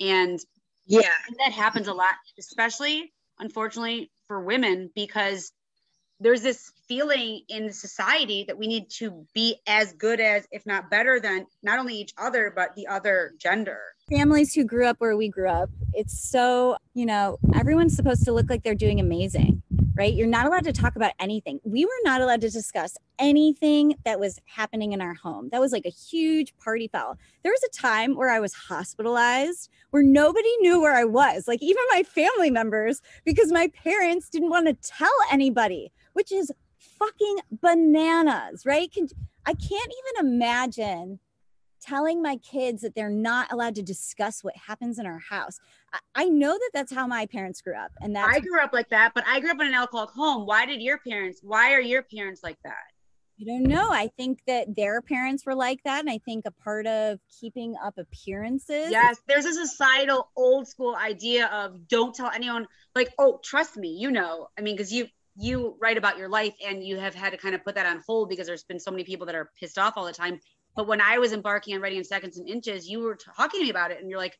and 0.00 0.38
yeah. 0.86 1.02
that 1.38 1.52
happens 1.52 1.88
a 1.88 1.92
lot 1.92 2.14
especially 2.38 3.12
unfortunately 3.38 4.10
for 4.26 4.40
women 4.40 4.90
because 4.94 5.52
there's 6.20 6.42
this 6.42 6.72
feeling 6.88 7.42
in 7.48 7.72
society 7.72 8.44
that 8.48 8.58
we 8.58 8.66
need 8.66 8.90
to 8.90 9.24
be 9.34 9.56
as 9.66 9.92
good 9.92 10.18
as 10.18 10.46
if 10.50 10.66
not 10.66 10.90
better 10.90 11.20
than 11.20 11.46
not 11.62 11.78
only 11.78 11.94
each 11.94 12.12
other 12.18 12.52
but 12.54 12.74
the 12.74 12.86
other 12.88 13.32
gender 13.38 13.80
families 14.08 14.54
who 14.54 14.64
grew 14.64 14.86
up 14.86 14.96
where 14.98 15.16
we 15.16 15.28
grew 15.28 15.48
up 15.48 15.70
it's 15.92 16.18
so 16.18 16.76
you 16.94 17.06
know 17.06 17.38
everyone's 17.54 17.94
supposed 17.94 18.24
to 18.24 18.32
look 18.32 18.48
like 18.48 18.62
they're 18.62 18.74
doing 18.74 19.00
amazing 19.00 19.62
right? 19.98 20.14
You're 20.14 20.28
not 20.28 20.46
allowed 20.46 20.62
to 20.62 20.72
talk 20.72 20.94
about 20.94 21.10
anything. 21.18 21.58
We 21.64 21.84
were 21.84 21.90
not 22.04 22.20
allowed 22.20 22.40
to 22.42 22.50
discuss 22.50 22.96
anything 23.18 23.96
that 24.04 24.20
was 24.20 24.38
happening 24.46 24.92
in 24.92 25.00
our 25.00 25.14
home. 25.14 25.48
That 25.50 25.60
was 25.60 25.72
like 25.72 25.86
a 25.86 25.90
huge 25.90 26.56
party 26.56 26.86
foul. 26.86 27.18
There 27.42 27.50
was 27.50 27.64
a 27.64 27.76
time 27.76 28.14
where 28.14 28.30
i 28.30 28.38
was 28.38 28.54
hospitalized 28.54 29.68
where 29.90 30.02
nobody 30.02 30.56
knew 30.58 30.80
where 30.80 30.94
i 30.94 31.04
was 31.04 31.48
like 31.48 31.62
even 31.62 31.82
my 31.90 32.02
family 32.02 32.50
members 32.50 33.00
because 33.24 33.50
my 33.50 33.68
parents 33.82 34.28
didn't 34.28 34.50
want 34.50 34.66
to 34.66 34.74
tell 34.74 35.12
anybody 35.32 35.90
which 36.12 36.30
is 36.30 36.52
fucking 36.78 37.38
bananas 37.50 38.64
right? 38.64 38.92
Can, 38.92 39.08
i 39.46 39.54
can't 39.54 39.92
even 39.98 40.26
imagine 40.26 41.18
telling 41.80 42.22
my 42.22 42.36
kids 42.36 42.82
that 42.82 42.94
they're 42.94 43.10
not 43.10 43.52
allowed 43.52 43.74
to 43.76 43.82
discuss 43.82 44.42
what 44.44 44.56
happens 44.56 44.98
in 44.98 45.06
our 45.06 45.18
house. 45.18 45.58
I, 45.92 45.98
I 46.14 46.24
know 46.26 46.52
that 46.52 46.70
that's 46.72 46.92
how 46.92 47.06
my 47.06 47.26
parents 47.26 47.60
grew 47.60 47.76
up, 47.76 47.92
and 48.00 48.14
that 48.16 48.28
i 48.28 48.40
grew 48.40 48.60
up 48.60 48.72
like 48.72 48.88
that 48.90 49.12
but 49.14 49.24
i 49.26 49.40
grew 49.40 49.50
up 49.50 49.60
in 49.60 49.66
an 49.66 49.74
alcoholic 49.74 50.10
home 50.10 50.46
why 50.46 50.66
did 50.66 50.80
your 50.80 50.98
parents 50.98 51.40
why 51.42 51.72
are 51.72 51.80
your 51.80 52.02
parents 52.02 52.42
like 52.42 52.58
that 52.64 52.74
I 53.40 53.44
don't 53.44 53.62
know. 53.62 53.92
I 53.92 54.10
think 54.16 54.40
that 54.48 54.74
their 54.74 55.00
parents 55.00 55.46
were 55.46 55.54
like 55.54 55.80
that, 55.84 56.00
and 56.00 56.10
I 56.10 56.18
think 56.18 56.44
a 56.44 56.50
part 56.50 56.88
of 56.88 57.20
keeping 57.40 57.76
up 57.80 57.96
appearances. 57.96 58.90
yes 58.90 59.18
there's 59.28 59.44
a 59.46 59.54
societal 59.54 60.28
old 60.36 60.66
school 60.66 60.96
idea 60.96 61.46
of 61.46 61.86
don't 61.86 62.12
tell 62.14 62.30
anyone 62.34 62.66
like 62.96 63.10
oh 63.18 63.38
trust 63.44 63.76
me 63.76 63.90
you 63.90 64.10
know 64.10 64.48
i 64.58 64.60
mean 64.60 64.74
because 64.76 64.92
you 64.92 65.06
you 65.36 65.76
write 65.80 65.96
about 65.96 66.18
your 66.18 66.28
life 66.28 66.54
and 66.66 66.82
you 66.82 66.98
have 66.98 67.14
had 67.14 67.30
to 67.30 67.38
kind 67.38 67.54
of 67.54 67.62
put 67.64 67.76
that 67.76 67.86
on 67.86 68.02
hold 68.06 68.28
because 68.28 68.46
there's 68.48 68.64
been 68.64 68.80
so 68.80 68.90
many 68.90 69.04
people 69.04 69.24
that 69.24 69.36
are 69.36 69.50
pissed 69.58 69.78
off 69.78 69.94
all 69.96 70.04
the 70.04 70.12
time 70.12 70.40
but 70.78 70.86
when 70.86 71.00
I 71.00 71.18
was 71.18 71.32
embarking 71.32 71.74
on 71.74 71.80
writing 71.80 71.98
in 71.98 72.04
seconds 72.04 72.38
and 72.38 72.48
inches, 72.48 72.88
you 72.88 73.00
were 73.00 73.16
talking 73.16 73.58
to 73.58 73.64
me 73.64 73.70
about 73.70 73.90
it, 73.90 74.00
and 74.00 74.08
you're 74.08 74.20
like, 74.20 74.38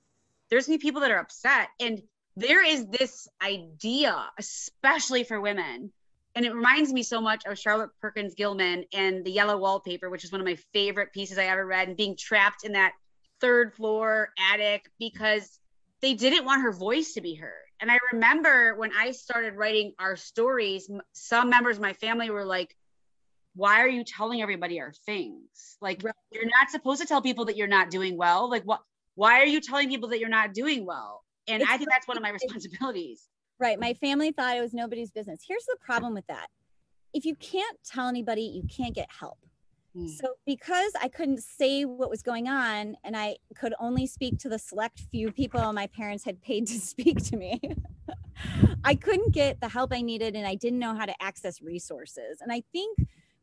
"There's 0.49 0.67
gonna 0.67 0.79
be 0.79 0.83
people 0.83 1.01
that 1.01 1.11
are 1.11 1.19
upset," 1.19 1.69
and 1.81 2.01
there 2.37 2.65
is 2.65 2.87
this 2.87 3.27
idea, 3.43 4.31
especially 4.39 5.25
for 5.25 5.41
women, 5.41 5.93
and 6.37 6.47
it 6.47 6.55
reminds 6.55 6.93
me 6.93 7.03
so 7.03 7.21
much 7.21 7.45
of 7.45 7.59
Charlotte 7.59 7.91
Perkins 8.01 8.37
Gilman 8.37 8.85
and 8.93 9.25
the 9.25 9.33
Yellow 9.33 9.59
Wallpaper, 9.59 10.09
which 10.11 10.23
is 10.23 10.31
one 10.31 10.41
of 10.41 10.45
my 10.47 10.55
favorite 10.73 11.13
pieces 11.13 11.39
I 11.39 11.47
ever 11.47 11.67
read, 11.67 11.89
and 11.89 11.97
being 11.97 12.17
trapped 12.17 12.63
in 12.63 12.75
that 12.75 12.93
third 13.41 13.75
floor 13.75 14.33
attic 14.39 14.89
because 15.01 15.59
they 16.03 16.15
didn't 16.15 16.45
want 16.45 16.63
her 16.63 16.73
voice 16.73 17.15
to 17.15 17.21
be 17.21 17.35
heard. 17.35 17.65
And 17.81 17.91
I 17.91 17.99
remember 18.13 18.77
when 18.77 18.93
I 18.93 19.11
started 19.11 19.57
writing 19.57 19.93
our 19.99 20.15
stories, 20.15 20.89
some 21.15 21.51
members 21.51 21.79
of 21.79 21.83
my 21.83 21.95
family 21.95 22.31
were 22.31 22.45
like, 22.45 22.77
why 23.59 23.81
are 23.81 23.89
you 23.89 24.05
telling 24.05 24.41
everybody 24.41 24.81
our 24.81 24.93
things? 25.05 25.77
Like 25.81 26.01
Right. 26.05 26.15
you're 26.31 26.47
not 26.47 26.71
supposed 26.71 27.01
to 27.03 27.09
tell 27.09 27.21
people 27.21 27.45
that 27.47 27.57
you're 27.57 27.67
not 27.67 27.91
doing 27.91 28.17
well. 28.17 28.49
Like 28.49 28.63
what 28.63 28.81
why 29.17 29.41
are 29.41 29.47
you 29.47 29.61
telling 29.61 29.89
people 29.89 30.09
that 30.11 30.21
you're 30.21 30.29
not 30.29 30.55
doing 30.55 30.87
well? 30.87 31.25
And 31.49 31.61
It's 31.63 31.71
I 31.71 31.77
think 31.77 31.91
that's 31.91 32.07
one 32.07 32.17
of 32.17 32.23
my 32.23 32.31
responsibilities. 32.31 33.29
Right. 33.59 33.81
My 33.81 33.95
family 33.95 34.31
thought 34.31 34.57
it 34.57 34.61
was 34.61 34.73
nobody's 34.73 35.11
business. 35.11 35.41
Here's 35.47 35.65
the 35.65 35.77
problem 35.81 36.15
with 36.15 36.25
that. 36.29 36.47
If 37.13 37.25
you 37.25 37.35
can't 37.35 37.77
tell 37.85 38.07
anybody, 38.07 38.43
you 38.43 38.63
can't 38.69 38.95
get 38.95 39.09
help. 39.11 39.39
Hmm. 39.93 40.07
So 40.07 40.35
because 40.47 40.93
I 41.03 41.09
couldn't 41.09 41.43
say 41.43 41.85
what 41.85 42.11
was 42.11 42.23
going 42.23 42.47
on 42.47 42.97
and 43.03 43.17
I 43.17 43.39
could 43.57 43.75
only 43.81 44.07
speak 44.07 44.39
to 44.39 44.49
the 44.49 44.61
select 44.61 45.01
few 45.11 45.33
people 45.33 45.73
my 45.73 45.89
parents 45.89 46.25
had 46.25 46.41
paid 46.41 46.69
to 46.69 46.75
speak 46.93 47.25
to 47.25 47.37
me, 47.37 47.61
I 48.85 48.95
couldn't 48.95 49.35
get 49.35 49.61
the 49.61 49.69
help 49.69 49.93
I 49.93 50.03
needed 50.03 50.37
and 50.37 50.47
I 50.47 50.55
didn't 50.55 50.79
know 50.79 50.95
how 50.95 51.07
to 51.07 51.15
access 51.21 51.61
resources. 51.61 52.39
And 52.41 52.53
I 52.53 52.63
think 52.73 52.97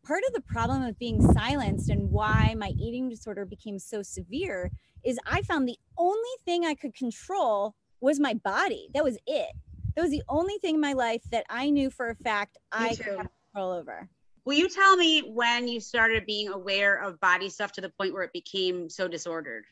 part 0.06 0.24
of 0.28 0.34
the 0.34 0.42
problem 0.42 0.84
of 0.84 1.00
being 1.00 1.22
silenced 1.34 1.90
and 1.90 2.12
why 2.12 2.56
my 2.58 2.70
eating 2.78 3.10
disorder 3.10 3.46
became 3.46 3.80
so 3.80 4.02
severe 4.02 4.72
is 5.04 5.20
I 5.26 5.42
found 5.42 5.68
the 5.68 5.80
only 5.98 6.30
thing 6.46 6.66
I 6.66 6.76
could 6.76 6.94
control 6.94 7.76
was 8.02 8.20
my 8.20 8.36
body. 8.36 8.90
That 8.94 9.04
was 9.04 9.18
it. 9.26 9.52
That 9.96 10.02
was 10.02 10.12
the 10.12 10.24
only 10.30 10.58
thing 10.60 10.76
in 10.76 10.82
my 10.82 10.94
life 10.94 11.24
that 11.32 11.46
I 11.50 11.70
knew 11.70 11.90
for 11.90 12.10
a 12.10 12.16
fact 12.16 12.58
I 12.72 12.90
too. 12.90 13.04
could 13.04 13.18
have 13.18 13.28
control 13.54 13.72
over. 13.72 14.10
Will 14.46 14.56
you 14.56 14.70
tell 14.70 14.96
me 14.96 15.22
when 15.22 15.68
you 15.68 15.80
started 15.80 16.26
being 16.28 16.50
aware 16.50 17.02
of 17.02 17.20
body 17.20 17.50
stuff 17.50 17.72
to 17.74 17.82
the 17.82 17.90
point 17.90 18.14
where 18.14 18.24
it 18.24 18.34
became 18.34 18.90
so 18.90 19.08
disordered? 19.08 19.64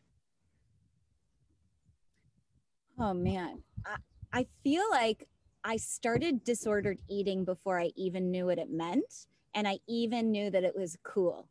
Oh 2.99 3.13
man, 3.13 3.61
I, 3.85 3.97
I 4.31 4.47
feel 4.63 4.83
like 4.89 5.27
I 5.63 5.77
started 5.77 6.43
disordered 6.43 7.01
eating 7.07 7.45
before 7.45 7.79
I 7.79 7.91
even 7.95 8.31
knew 8.31 8.47
what 8.47 8.57
it 8.57 8.71
meant, 8.71 9.27
and 9.53 9.67
I 9.67 9.79
even 9.87 10.31
knew 10.31 10.49
that 10.49 10.63
it 10.63 10.75
was 10.75 10.97
cool. 11.03 11.47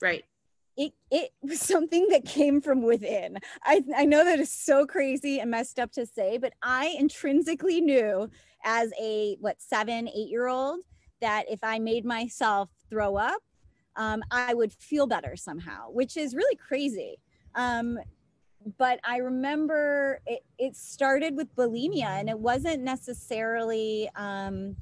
Right. 0.00 0.24
It 0.76 0.92
it 1.10 1.30
was 1.42 1.60
something 1.74 2.08
that 2.10 2.24
came 2.24 2.60
from 2.60 2.82
within. 2.82 3.38
I 3.64 3.82
I 3.96 4.04
know 4.04 4.24
that 4.24 4.38
is 4.38 4.52
so 4.52 4.86
crazy 4.86 5.40
and 5.40 5.50
messed 5.50 5.78
up 5.78 5.92
to 5.92 6.06
say, 6.06 6.38
but 6.38 6.52
I 6.62 6.94
intrinsically 6.98 7.80
knew 7.80 8.30
as 8.64 8.92
a 9.00 9.36
what 9.40 9.60
seven 9.60 10.08
eight 10.08 10.28
year 10.28 10.48
old 10.48 10.80
that 11.20 11.44
if 11.50 11.60
I 11.62 11.78
made 11.78 12.04
myself 12.04 12.70
throw 12.88 13.16
up, 13.16 13.42
um, 13.96 14.22
I 14.30 14.54
would 14.54 14.72
feel 14.72 15.06
better 15.06 15.36
somehow, 15.36 15.90
which 15.90 16.16
is 16.16 16.34
really 16.34 16.56
crazy. 16.56 17.18
Um, 17.54 17.98
but 18.76 19.00
I 19.04 19.18
remember 19.18 20.20
it, 20.26 20.44
it 20.58 20.76
started 20.76 21.36
with 21.36 21.54
bulimia 21.56 22.04
and 22.04 22.28
it 22.28 22.38
wasn't 22.38 22.82
necessarily, 22.82 24.08
um, 24.14 24.76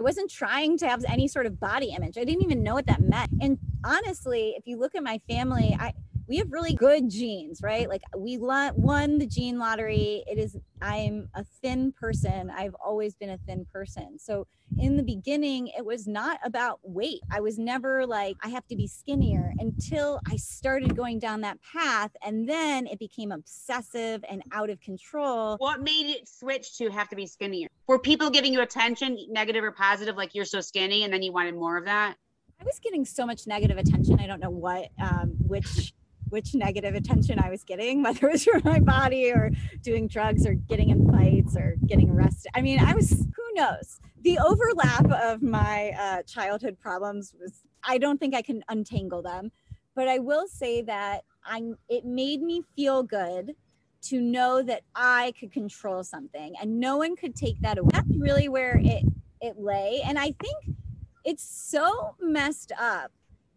I 0.00 0.02
wasn't 0.02 0.30
trying 0.30 0.78
to 0.78 0.88
have 0.88 1.04
any 1.06 1.28
sort 1.28 1.44
of 1.44 1.60
body 1.60 1.92
image. 1.94 2.16
I 2.16 2.24
didn't 2.24 2.42
even 2.42 2.62
know 2.62 2.72
what 2.72 2.86
that 2.86 3.02
meant. 3.02 3.30
And 3.42 3.58
honestly, 3.84 4.54
if 4.56 4.66
you 4.66 4.78
look 4.78 4.94
at 4.94 5.02
my 5.02 5.20
family, 5.28 5.76
I, 5.78 5.92
we 6.26 6.38
have 6.38 6.50
really 6.50 6.72
good 6.72 7.10
genes, 7.10 7.60
right? 7.62 7.86
Like 7.86 8.00
we 8.16 8.38
won 8.38 9.18
the 9.18 9.26
gene 9.26 9.58
lottery. 9.58 10.24
It 10.26 10.38
is, 10.38 10.56
I'm 10.80 11.28
a 11.34 11.44
thin 11.60 11.92
person. 11.92 12.50
I've 12.50 12.74
always 12.82 13.14
been 13.14 13.28
a 13.28 13.38
thin 13.46 13.66
person. 13.70 14.18
So 14.18 14.46
in 14.78 14.96
the 14.96 15.02
beginning, 15.02 15.68
it 15.76 15.84
was 15.84 16.06
not 16.06 16.38
about 16.44 16.80
weight. 16.82 17.20
I 17.30 17.40
was 17.40 17.58
never 17.58 18.06
like, 18.06 18.36
I 18.42 18.48
have 18.48 18.66
to 18.68 18.76
be 18.76 18.86
skinnier 18.86 19.52
until 19.58 20.20
I 20.30 20.36
started 20.36 20.96
going 20.96 21.18
down 21.18 21.42
that 21.42 21.58
path. 21.60 22.12
And 22.24 22.48
then 22.48 22.86
it 22.86 22.98
became 22.98 23.32
obsessive 23.32 24.24
and 24.30 24.42
out 24.52 24.70
of 24.70 24.80
control. 24.80 25.56
What 25.58 25.82
made 25.82 26.06
it 26.06 26.26
switch 26.26 26.78
to 26.78 26.88
have 26.90 27.10
to 27.10 27.16
be 27.16 27.26
skinnier? 27.26 27.68
Were 27.90 27.98
people 27.98 28.30
giving 28.30 28.52
you 28.52 28.60
attention, 28.60 29.18
negative 29.30 29.64
or 29.64 29.72
positive, 29.72 30.16
like 30.16 30.32
you're 30.32 30.44
so 30.44 30.60
skinny, 30.60 31.02
and 31.02 31.12
then 31.12 31.22
you 31.22 31.32
wanted 31.32 31.56
more 31.56 31.76
of 31.76 31.86
that? 31.86 32.14
I 32.60 32.64
was 32.64 32.78
getting 32.78 33.04
so 33.04 33.26
much 33.26 33.48
negative 33.48 33.78
attention. 33.78 34.20
I 34.20 34.28
don't 34.28 34.38
know 34.38 34.48
what, 34.48 34.90
um, 35.00 35.32
which, 35.48 35.92
which 36.28 36.54
negative 36.54 36.94
attention 36.94 37.40
I 37.40 37.50
was 37.50 37.64
getting, 37.64 38.00
whether 38.04 38.28
it 38.28 38.32
was 38.32 38.44
from 38.44 38.62
my 38.64 38.78
body 38.78 39.32
or 39.32 39.50
doing 39.82 40.06
drugs 40.06 40.46
or 40.46 40.54
getting 40.54 40.90
in 40.90 41.10
fights 41.10 41.56
or 41.56 41.74
getting 41.84 42.10
arrested. 42.10 42.52
I 42.54 42.60
mean, 42.60 42.78
I 42.78 42.94
was, 42.94 43.10
who 43.10 43.54
knows? 43.54 43.98
The 44.22 44.38
overlap 44.38 45.10
of 45.10 45.42
my 45.42 45.90
uh, 45.98 46.22
childhood 46.22 46.78
problems 46.78 47.34
was, 47.40 47.64
I 47.82 47.98
don't 47.98 48.20
think 48.20 48.36
I 48.36 48.42
can 48.42 48.62
untangle 48.68 49.22
them, 49.22 49.50
but 49.96 50.06
I 50.06 50.20
will 50.20 50.46
say 50.46 50.82
that 50.82 51.24
I, 51.44 51.60
it 51.88 52.04
made 52.04 52.40
me 52.40 52.62
feel 52.76 53.02
good 53.02 53.56
to 54.02 54.20
know 54.20 54.62
that 54.62 54.82
I 54.94 55.32
could 55.38 55.52
control 55.52 56.02
something 56.04 56.54
and 56.60 56.80
no 56.80 56.96
one 56.96 57.16
could 57.16 57.36
take 57.36 57.60
that 57.60 57.78
away. 57.78 57.90
That's 57.92 58.16
really 58.16 58.48
where 58.48 58.80
it, 58.82 59.04
it 59.40 59.58
lay. 59.58 60.02
And 60.04 60.18
I 60.18 60.34
think 60.40 60.76
it's 61.24 61.44
so 61.44 62.14
messed 62.20 62.72
up 62.78 63.10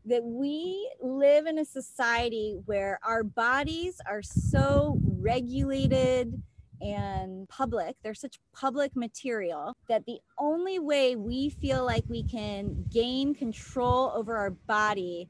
that 0.06 0.24
we 0.24 0.92
live 1.02 1.46
in 1.46 1.60
a 1.60 1.66
society 1.66 2.58
where 2.66 3.00
our 3.06 3.24
bodies 3.24 4.02
are 4.06 4.22
so 4.22 5.00
regulated 5.18 6.42
and 6.82 7.48
public. 7.48 7.96
They're 8.04 8.14
such 8.14 8.40
public 8.54 8.96
material 8.96 9.78
that 9.88 10.06
the 10.06 10.20
only 10.38 10.80
way 10.80 11.16
we 11.16 11.50
feel 11.50 11.86
like 11.86 12.04
we 12.10 12.24
can 12.24 12.86
gain 12.92 13.34
control 13.34 14.12
over 14.14 14.36
our 14.36 14.52
body 14.52 15.30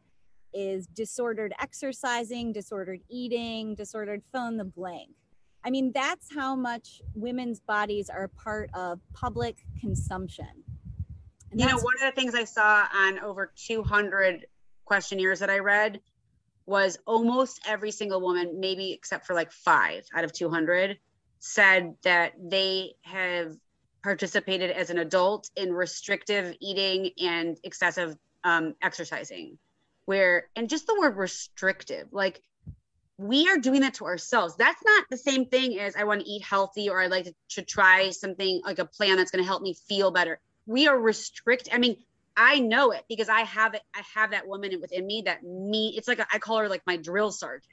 is 0.54 0.88
disordered 0.88 1.54
exercising, 1.60 2.54
disordered 2.54 3.02
eating, 3.10 3.76
disordered 3.76 4.22
phone 4.32 4.58
the 4.58 4.66
blank. 4.66 5.10
I 5.66 5.70
mean, 5.70 5.92
that's 5.94 6.34
how 6.34 6.56
much 6.56 7.02
women's 7.16 7.60
bodies 7.60 8.10
are 8.10 8.28
part 8.28 8.70
of 8.74 9.00
public 9.14 9.66
consumption. 9.80 10.64
And 11.52 11.62
you 11.62 11.68
know, 11.68 11.78
one 11.78 11.94
of 12.02 12.02
the 12.02 12.20
things 12.20 12.36
I 12.36 12.44
saw 12.44 12.86
on 12.94 13.20
over 13.20 13.54
200 13.56 14.48
questionnaires 14.86 15.40
that 15.40 15.50
I 15.50 15.60
read 15.60 16.02
was 16.66 16.98
almost 17.06 17.62
every 17.68 17.92
single 17.92 18.22
woman, 18.22 18.60
maybe 18.60 18.92
except 18.94 19.26
for 19.26 19.34
like 19.34 19.52
five 19.52 20.04
out 20.16 20.24
of 20.24 20.34
200, 20.34 20.98
said 21.40 21.96
that 22.04 22.34
they 22.42 22.94
have 23.04 23.56
participated 24.02 24.72
as 24.72 24.90
an 24.90 24.98
adult 24.98 25.50
in 25.56 25.74
restrictive 25.74 26.56
eating 26.62 27.12
and 27.22 27.58
excessive 27.64 28.16
um, 28.44 28.76
exercising. 28.82 29.58
Where, 30.06 30.50
and 30.56 30.70
just 30.70 30.88
the 30.88 30.98
word 31.00 31.16
restrictive, 31.16 32.08
like 32.12 32.42
we 33.18 33.48
are 33.50 33.58
doing 33.58 33.82
that 33.82 33.96
to 33.96 34.06
ourselves. 34.06 34.56
That's 34.56 34.84
not 34.84 35.06
the 35.10 35.18
same 35.18 35.46
thing 35.46 35.80
as 35.80 35.96
I 35.96 36.04
want 36.04 36.22
to 36.22 36.28
eat 36.30 36.44
healthy 36.44 36.90
or 36.90 37.00
I 37.02 37.08
like 37.08 37.26
to, 37.26 37.36
to 37.52 37.62
try 37.62 38.10
something 38.10 38.62
like 38.66 38.80
a 38.80 38.86
plan 38.86 39.18
that's 39.18 39.32
going 39.32 39.44
to 39.44 39.48
help 39.48 39.62
me 39.62 39.76
feel 39.88 40.12
better. 40.12 40.40
We 40.66 40.88
are 40.88 40.98
restrict. 40.98 41.70
I 41.72 41.78
mean, 41.78 41.98
I 42.36 42.60
know 42.60 42.92
it 42.92 43.04
because 43.08 43.30
I 43.30 43.42
have 43.42 43.76
it. 43.76 43.82
I 43.96 44.02
have 44.16 44.32
that 44.32 44.48
woman 44.48 44.80
within 44.82 45.06
me 45.06 45.24
that 45.26 45.44
me. 45.44 45.94
It's 45.96 46.08
like 46.08 46.20
a, 46.20 46.28
I 46.32 46.40
call 46.40 46.58
her 46.60 46.70
like 46.70 46.82
my 46.88 46.98
drill 46.98 47.32
sergeant, 47.32 47.68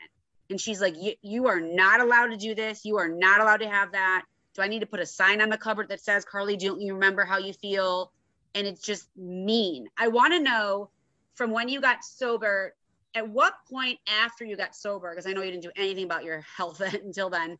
and 0.50 0.60
she's 0.60 0.80
like, 0.80 0.94
you, 1.00 1.14
"You 1.22 1.46
are 1.46 1.60
not 1.60 2.00
allowed 2.00 2.28
to 2.28 2.36
do 2.36 2.54
this. 2.54 2.84
You 2.84 2.98
are 2.98 3.08
not 3.08 3.40
allowed 3.40 3.60
to 3.60 3.68
have 3.68 3.92
that. 3.92 4.24
Do 4.54 4.62
I 4.62 4.68
need 4.68 4.80
to 4.80 4.86
put 4.86 5.00
a 5.00 5.06
sign 5.06 5.40
on 5.40 5.48
the 5.48 5.56
cupboard 5.56 5.88
that 5.88 6.00
says, 6.00 6.24
Carly, 6.24 6.56
don't 6.56 6.80
you 6.80 6.94
remember 6.94 7.24
how 7.24 7.38
you 7.38 7.52
feel?" 7.54 8.12
And 8.54 8.66
it's 8.66 8.82
just 8.82 9.08
mean. 9.16 9.88
I 9.96 10.08
want 10.08 10.34
to 10.34 10.40
know 10.40 10.90
from 11.34 11.50
when 11.50 11.68
you 11.68 11.80
got 11.80 12.04
sober. 12.04 12.74
At 13.14 13.28
what 13.28 13.54
point 13.68 13.98
after 14.06 14.44
you 14.44 14.56
got 14.56 14.74
sober? 14.74 15.10
Because 15.10 15.26
I 15.26 15.32
know 15.32 15.42
you 15.42 15.50
didn't 15.50 15.64
do 15.64 15.72
anything 15.76 16.04
about 16.04 16.24
your 16.24 16.40
health 16.56 16.80
until 17.04 17.30
then. 17.30 17.58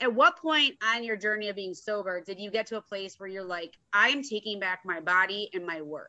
At 0.00 0.14
what 0.14 0.36
point 0.36 0.74
on 0.82 1.04
your 1.04 1.16
journey 1.16 1.48
of 1.48 1.56
being 1.56 1.74
sober 1.74 2.20
did 2.20 2.38
you 2.38 2.50
get 2.50 2.66
to 2.66 2.76
a 2.76 2.82
place 2.82 3.18
where 3.18 3.28
you're 3.28 3.44
like, 3.44 3.78
I 3.92 4.08
am 4.08 4.22
taking 4.22 4.60
back 4.60 4.80
my 4.84 5.00
body 5.00 5.48
and 5.54 5.64
my 5.64 5.80
worth? 5.80 6.08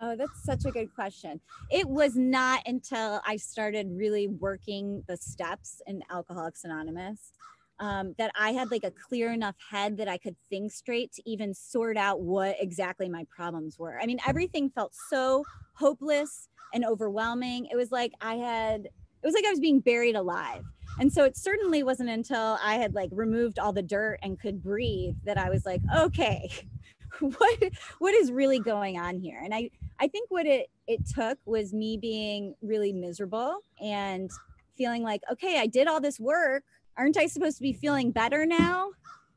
Oh, 0.00 0.14
that's 0.14 0.44
such 0.44 0.64
a 0.66 0.70
good 0.70 0.94
question. 0.94 1.40
It 1.70 1.88
was 1.88 2.16
not 2.16 2.62
until 2.66 3.22
I 3.26 3.36
started 3.36 3.88
really 3.92 4.26
working 4.28 5.02
the 5.06 5.16
steps 5.16 5.80
in 5.86 6.02
Alcoholics 6.10 6.64
Anonymous 6.64 7.32
um, 7.78 8.14
that 8.18 8.30
I 8.38 8.52
had 8.52 8.70
like 8.70 8.84
a 8.84 8.90
clear 8.90 9.32
enough 9.32 9.56
head 9.70 9.98
that 9.98 10.08
I 10.08 10.18
could 10.18 10.36
think 10.48 10.72
straight 10.72 11.12
to 11.12 11.22
even 11.26 11.54
sort 11.54 11.96
out 11.96 12.20
what 12.20 12.56
exactly 12.60 13.08
my 13.08 13.26
problems 13.28 13.78
were. 13.78 13.98
I 14.00 14.06
mean, 14.06 14.18
everything 14.26 14.70
felt 14.70 14.94
so 15.10 15.44
hopeless 15.74 16.48
and 16.72 16.84
overwhelming. 16.84 17.66
It 17.70 17.76
was 17.76 17.90
like 17.90 18.12
I 18.20 18.36
had, 18.36 18.86
it 18.86 19.24
was 19.24 19.34
like 19.34 19.44
I 19.44 19.50
was 19.50 19.60
being 19.60 19.80
buried 19.80 20.16
alive. 20.16 20.62
And 20.98 21.12
so 21.12 21.24
it 21.24 21.36
certainly 21.36 21.82
wasn't 21.82 22.08
until 22.08 22.58
I 22.62 22.76
had 22.76 22.94
like 22.94 23.10
removed 23.12 23.58
all 23.58 23.72
the 23.72 23.82
dirt 23.82 24.18
and 24.22 24.40
could 24.40 24.62
breathe 24.62 25.16
that 25.24 25.36
I 25.36 25.50
was 25.50 25.66
like, 25.66 25.82
okay, 25.94 26.50
what 27.20 27.62
what 27.98 28.14
is 28.14 28.32
really 28.32 28.60
going 28.60 28.98
on 28.98 29.18
here? 29.18 29.40
And 29.42 29.54
I 29.54 29.70
I 30.00 30.08
think 30.08 30.30
what 30.30 30.46
it 30.46 30.68
it 30.86 31.00
took 31.06 31.38
was 31.44 31.72
me 31.72 31.98
being 31.98 32.54
really 32.62 32.92
miserable 32.92 33.58
and 33.80 34.30
feeling 34.76 35.02
like, 35.02 35.22
okay, 35.32 35.58
I 35.58 35.66
did 35.66 35.86
all 35.86 36.00
this 36.00 36.20
work. 36.20 36.64
Aren't 36.98 37.16
I 37.16 37.26
supposed 37.26 37.56
to 37.58 37.62
be 37.62 37.72
feeling 37.72 38.10
better 38.10 38.46
now? 38.46 38.90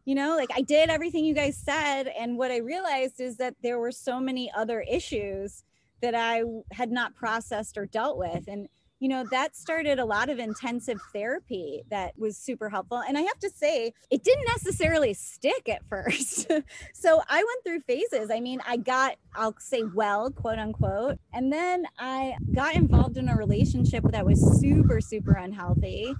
You 0.05 0.15
know, 0.15 0.35
like 0.35 0.49
I 0.55 0.61
did 0.61 0.89
everything 0.89 1.25
you 1.25 1.33
guys 1.33 1.57
said. 1.57 2.07
And 2.07 2.37
what 2.37 2.51
I 2.51 2.57
realized 2.57 3.19
is 3.19 3.37
that 3.37 3.55
there 3.61 3.79
were 3.79 3.91
so 3.91 4.19
many 4.19 4.51
other 4.55 4.81
issues 4.81 5.63
that 6.01 6.15
I 6.15 6.43
had 6.71 6.91
not 6.91 7.15
processed 7.15 7.77
or 7.77 7.85
dealt 7.85 8.17
with. 8.17 8.47
And 8.47 8.69
you 8.99 9.07
know, 9.07 9.23
that 9.31 9.55
started 9.55 9.97
a 9.97 10.05
lot 10.05 10.29
of 10.29 10.39
intensive 10.39 10.99
therapy 11.13 11.83
that 11.89 12.13
was 12.17 12.37
super 12.37 12.69
helpful. 12.69 13.01
And 13.07 13.17
I 13.17 13.21
have 13.21 13.39
to 13.39 13.49
say, 13.49 13.93
it 14.09 14.23
didn't 14.23 14.45
necessarily 14.47 15.13
stick 15.13 15.69
at 15.69 15.85
first. 15.87 16.51
so 16.93 17.21
I 17.29 17.37
went 17.37 17.63
through 17.65 17.79
phases. 17.81 18.29
I 18.29 18.41
mean, 18.41 18.61
I 18.67 18.75
got, 18.75 19.15
I'll 19.33 19.55
say, 19.59 19.83
well, 19.83 20.29
quote 20.31 20.59
unquote. 20.59 21.17
And 21.33 21.51
then 21.51 21.85
I 21.97 22.35
got 22.53 22.75
involved 22.75 23.15
in 23.15 23.29
a 23.29 23.35
relationship 23.35 24.03
that 24.11 24.25
was 24.25 24.59
super, 24.59 24.99
super 24.99 25.33
unhealthy. 25.33 26.13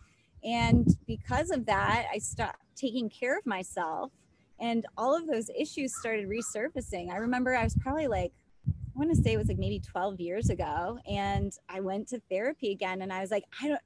And 0.43 0.87
because 1.07 1.51
of 1.51 1.65
that, 1.65 2.05
I 2.11 2.19
stopped 2.19 2.59
taking 2.75 3.09
care 3.09 3.37
of 3.37 3.45
myself. 3.45 4.11
And 4.59 4.85
all 4.97 5.15
of 5.15 5.27
those 5.27 5.49
issues 5.57 5.97
started 5.97 6.27
resurfacing. 6.27 7.11
I 7.11 7.17
remember 7.17 7.55
I 7.55 7.63
was 7.63 7.75
probably 7.75 8.07
like 8.07 8.33
I 8.67 8.99
want 8.99 9.15
to 9.15 9.21
say 9.21 9.31
it 9.31 9.37
was 9.37 9.47
like 9.47 9.57
maybe 9.57 9.79
12 9.79 10.19
years 10.19 10.49
ago. 10.49 10.99
And 11.09 11.53
I 11.69 11.79
went 11.79 12.09
to 12.09 12.21
therapy 12.29 12.71
again 12.71 13.01
and 13.01 13.13
I 13.13 13.21
was 13.21 13.31
like, 13.31 13.45
I 13.61 13.69
don't, 13.69 13.81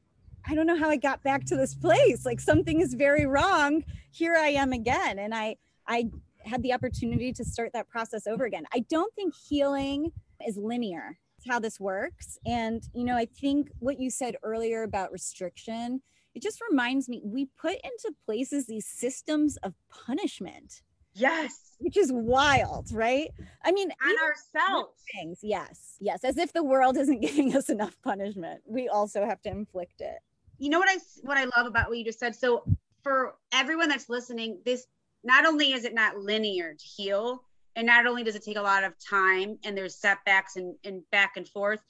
I 0.47 0.55
don't 0.55 0.65
know 0.65 0.77
how 0.77 0.89
I 0.89 0.97
got 0.97 1.21
back 1.21 1.45
to 1.45 1.55
this 1.55 1.75
place. 1.75 2.25
Like 2.25 2.39
something 2.39 2.81
is 2.81 2.95
very 2.95 3.27
wrong. 3.27 3.83
Here 4.11 4.35
I 4.35 4.49
am 4.49 4.73
again. 4.73 5.19
And 5.19 5.35
I, 5.35 5.57
I 5.87 6.09
had 6.45 6.63
the 6.63 6.73
opportunity 6.73 7.31
to 7.31 7.45
start 7.45 7.73
that 7.73 7.87
process 7.89 8.25
over 8.25 8.45
again. 8.45 8.63
I 8.73 8.79
don't 8.89 9.13
think 9.13 9.35
healing 9.35 10.11
is 10.47 10.57
linear. 10.57 11.19
It's 11.37 11.47
how 11.47 11.59
this 11.59 11.79
works. 11.79 12.39
And, 12.45 12.81
you 12.93 13.03
know, 13.03 13.15
I 13.15 13.25
think 13.25 13.69
what 13.79 13.99
you 13.99 14.09
said 14.09 14.35
earlier 14.43 14.83
about 14.83 15.11
restriction, 15.11 16.01
it 16.35 16.41
just 16.41 16.59
reminds 16.69 17.07
me 17.07 17.21
we 17.23 17.45
put 17.45 17.75
into 17.83 18.15
places 18.25 18.67
these 18.67 18.87
systems 18.87 19.57
of 19.57 19.73
punishment. 19.89 20.81
Yes 21.13 21.63
which 21.83 21.97
is 21.97 22.11
wild, 22.13 22.87
right? 22.93 23.29
I 23.63 23.73
mean, 23.73 23.91
on 23.91 24.15
ourselves. 24.23 25.01
Things, 25.13 25.39
yes, 25.41 25.97
yes, 25.99 26.23
as 26.23 26.37
if 26.37 26.53
the 26.53 26.63
world 26.63 26.97
isn't 26.97 27.19
giving 27.21 27.55
us 27.55 27.69
enough 27.69 27.97
punishment. 28.01 28.61
We 28.65 28.87
also 28.87 29.25
have 29.25 29.41
to 29.41 29.49
inflict 29.49 29.99
it. 29.99 30.19
You 30.57 30.69
know 30.69 30.79
what 30.79 30.89
I 30.89 30.97
what 31.23 31.37
I 31.37 31.43
love 31.57 31.67
about 31.67 31.89
what 31.89 31.97
you 31.97 32.05
just 32.05 32.19
said. 32.19 32.35
So 32.35 32.63
for 33.03 33.35
everyone 33.51 33.89
that's 33.89 34.07
listening, 34.07 34.61
this 34.65 34.85
not 35.23 35.45
only 35.45 35.73
is 35.73 35.83
it 35.83 35.93
not 35.93 36.17
linear 36.17 36.73
to 36.73 36.85
heal, 36.85 37.43
and 37.75 37.85
not 37.85 38.05
only 38.05 38.23
does 38.23 38.35
it 38.35 38.43
take 38.43 38.57
a 38.57 38.61
lot 38.61 38.83
of 38.85 38.93
time, 38.97 39.57
and 39.65 39.77
there's 39.77 39.95
setbacks 39.95 40.55
and, 40.55 40.75
and 40.85 41.01
back 41.11 41.33
and 41.35 41.47
forth. 41.47 41.81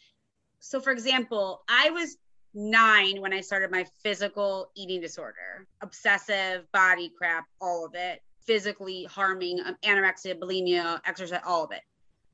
So, 0.59 0.79
for 0.79 0.91
example, 0.91 1.61
I 1.67 1.91
was 1.91 2.17
nine 2.53 3.21
when 3.21 3.33
I 3.33 3.41
started 3.41 3.71
my 3.71 3.85
physical 4.01 4.69
eating 4.75 5.01
disorder, 5.01 5.67
obsessive 5.81 6.71
body 6.71 7.11
crap, 7.17 7.45
all 7.59 7.85
of 7.85 7.95
it 7.95 8.21
physically 8.45 9.05
harming 9.05 9.59
um, 9.65 9.77
anorexia, 9.83 10.37
bulimia, 10.37 10.99
exercise, 11.05 11.41
all 11.45 11.63
of 11.63 11.71
it. 11.71 11.81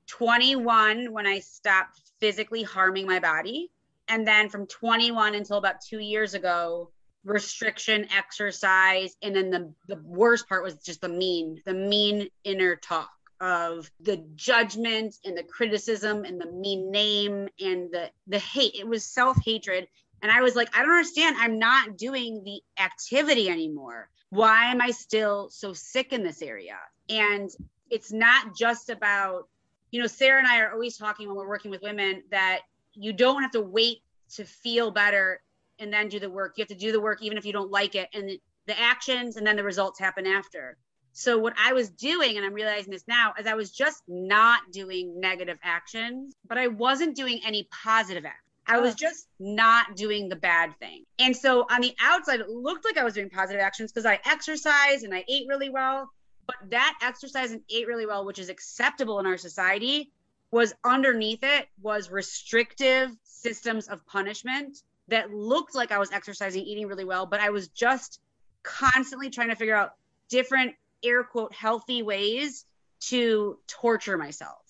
21 0.08 1.12
when 1.12 1.28
I 1.28 1.40
stopped 1.40 2.02
physically 2.20 2.64
harming 2.64 3.06
my 3.06 3.20
body. 3.20 3.70
And 4.08 4.28
then 4.28 4.50
from 4.50 4.66
21 4.66 5.36
until 5.36 5.58
about 5.58 5.82
two 5.82 6.00
years 6.00 6.34
ago, 6.34 6.90
restriction, 7.24 8.08
exercise. 8.16 9.16
And 9.22 9.36
then 9.36 9.52
the, 9.52 9.74
the 9.88 10.02
worst 10.04 10.50
part 10.50 10.64
was 10.64 10.76
just 10.82 11.02
the 11.02 11.10
mean, 11.10 11.62
the 11.66 11.74
mean 11.74 12.30
inner 12.44 12.76
talk 12.76 13.10
of 13.40 13.90
the 14.02 14.18
judgment 14.36 15.16
and 15.24 15.38
the 15.38 15.44
criticism 15.44 16.26
and 16.26 16.42
the 16.42 16.52
mean 16.52 16.92
name 16.92 17.48
and 17.60 17.90
the 17.92 18.10
the 18.28 18.40
hate. 18.40 18.76
It 18.76 18.88
was 18.88 19.06
self-hatred. 19.06 19.88
And 20.22 20.32
I 20.32 20.42
was 20.42 20.56
like, 20.56 20.76
I 20.76 20.82
don't 20.82 20.92
understand. 20.92 21.38
I'm 21.40 21.60
not 21.60 21.98
doing 21.98 22.44
the 22.44 22.62
activity 22.82 23.50
anymore 23.50 24.10
why 24.30 24.66
am 24.66 24.82
I 24.82 24.92
still 24.92 25.50
so 25.50 25.74
sick 25.74 26.14
in 26.14 26.24
this 26.24 26.42
area? 26.42 26.78
And 27.10 27.50
it's 27.90 28.12
not 28.12 28.56
just 28.56 28.90
about, 28.90 29.48
you 29.92 30.00
know, 30.00 30.08
Sarah 30.08 30.40
and 30.40 30.48
I 30.48 30.62
are 30.62 30.72
always 30.72 30.98
talking 30.98 31.28
when 31.28 31.36
we're 31.36 31.48
working 31.48 31.72
with 31.72 31.82
women 31.82 32.24
that 32.32 32.60
you 32.94 33.14
don't 33.14 33.42
have 33.42 33.52
to 33.52 33.62
wait 33.62 34.00
to 34.36 34.46
feel 34.46 34.92
better 34.92 35.42
and 35.80 35.92
then 35.92 36.10
do 36.10 36.20
the 36.20 36.30
work. 36.30 36.54
You 36.58 36.62
have 36.62 36.70
to 36.70 36.76
do 36.76 36.92
the 36.92 37.02
work 37.02 37.24
even 37.24 37.38
if 37.38 37.46
you 37.46 37.54
don't 37.54 37.72
like 37.72 37.96
it. 37.96 38.10
And 38.14 38.30
the 38.68 38.80
actions 38.80 39.38
and 39.38 39.48
then 39.48 39.56
the 39.56 39.64
results 39.64 40.00
happen 40.00 40.28
after. 40.28 40.78
So 41.12 41.40
what 41.40 41.54
I 41.58 41.74
was 41.74 41.90
doing, 41.90 42.38
and 42.38 42.46
I'm 42.46 42.54
realizing 42.54 42.92
this 42.92 43.08
now, 43.08 43.34
is 43.40 43.48
I 43.48 43.56
was 43.56 43.72
just 43.72 44.04
not 44.08 44.62
doing 44.72 45.20
negative 45.20 45.58
actions, 45.64 46.36
but 46.48 46.60
I 46.60 46.68
wasn't 46.68 47.16
doing 47.16 47.42
any 47.44 47.68
positive 47.84 48.26
actions. 48.26 48.49
I 48.70 48.80
was 48.80 48.94
just 48.94 49.28
not 49.40 49.96
doing 49.96 50.30
the 50.30 50.36
bad 50.36 50.78
thing. 50.80 51.04
And 51.18 51.36
so 51.36 51.66
on 51.70 51.82
the 51.82 51.96
outside, 52.00 52.40
it 52.40 52.50
looked 52.50 52.86
like 52.86 52.98
I 52.98 53.04
was 53.04 53.16
doing 53.16 53.30
positive 53.30 53.62
actions 53.62 53.92
because 53.92 54.06
I 54.06 54.20
exercised 54.26 55.04
and 55.04 55.14
I 55.14 55.26
ate 55.28 55.48
really 55.48 55.70
well. 55.70 56.12
But 56.46 56.56
that 56.70 56.98
exercise 57.02 57.52
and 57.52 57.62
ate 57.70 57.88
really 57.88 58.06
well, 58.06 58.26
which 58.26 58.40
is 58.40 58.50
acceptable 58.50 59.20
in 59.20 59.26
our 59.26 59.38
society, 59.38 60.12
was 60.52 60.74
underneath 60.84 61.44
it 61.44 61.68
was 61.82 62.10
restrictive 62.10 63.12
systems 63.24 63.88
of 63.88 64.06
punishment 64.06 64.78
that 65.08 65.32
looked 65.32 65.76
like 65.76 65.92
I 65.92 65.98
was 65.98 66.12
exercising, 66.12 66.64
eating 66.64 66.88
really 66.88 67.06
well, 67.06 67.26
but 67.26 67.40
I 67.40 67.50
was 67.50 67.68
just 67.70 68.20
constantly 68.64 69.30
trying 69.30 69.50
to 69.50 69.56
figure 69.56 69.76
out 69.76 69.94
different 70.30 70.76
air 71.04 71.24
quote 71.24 71.54
healthy 71.54 72.04
ways 72.04 72.66
to 73.02 73.58
torture 73.68 74.18
myself. 74.18 74.69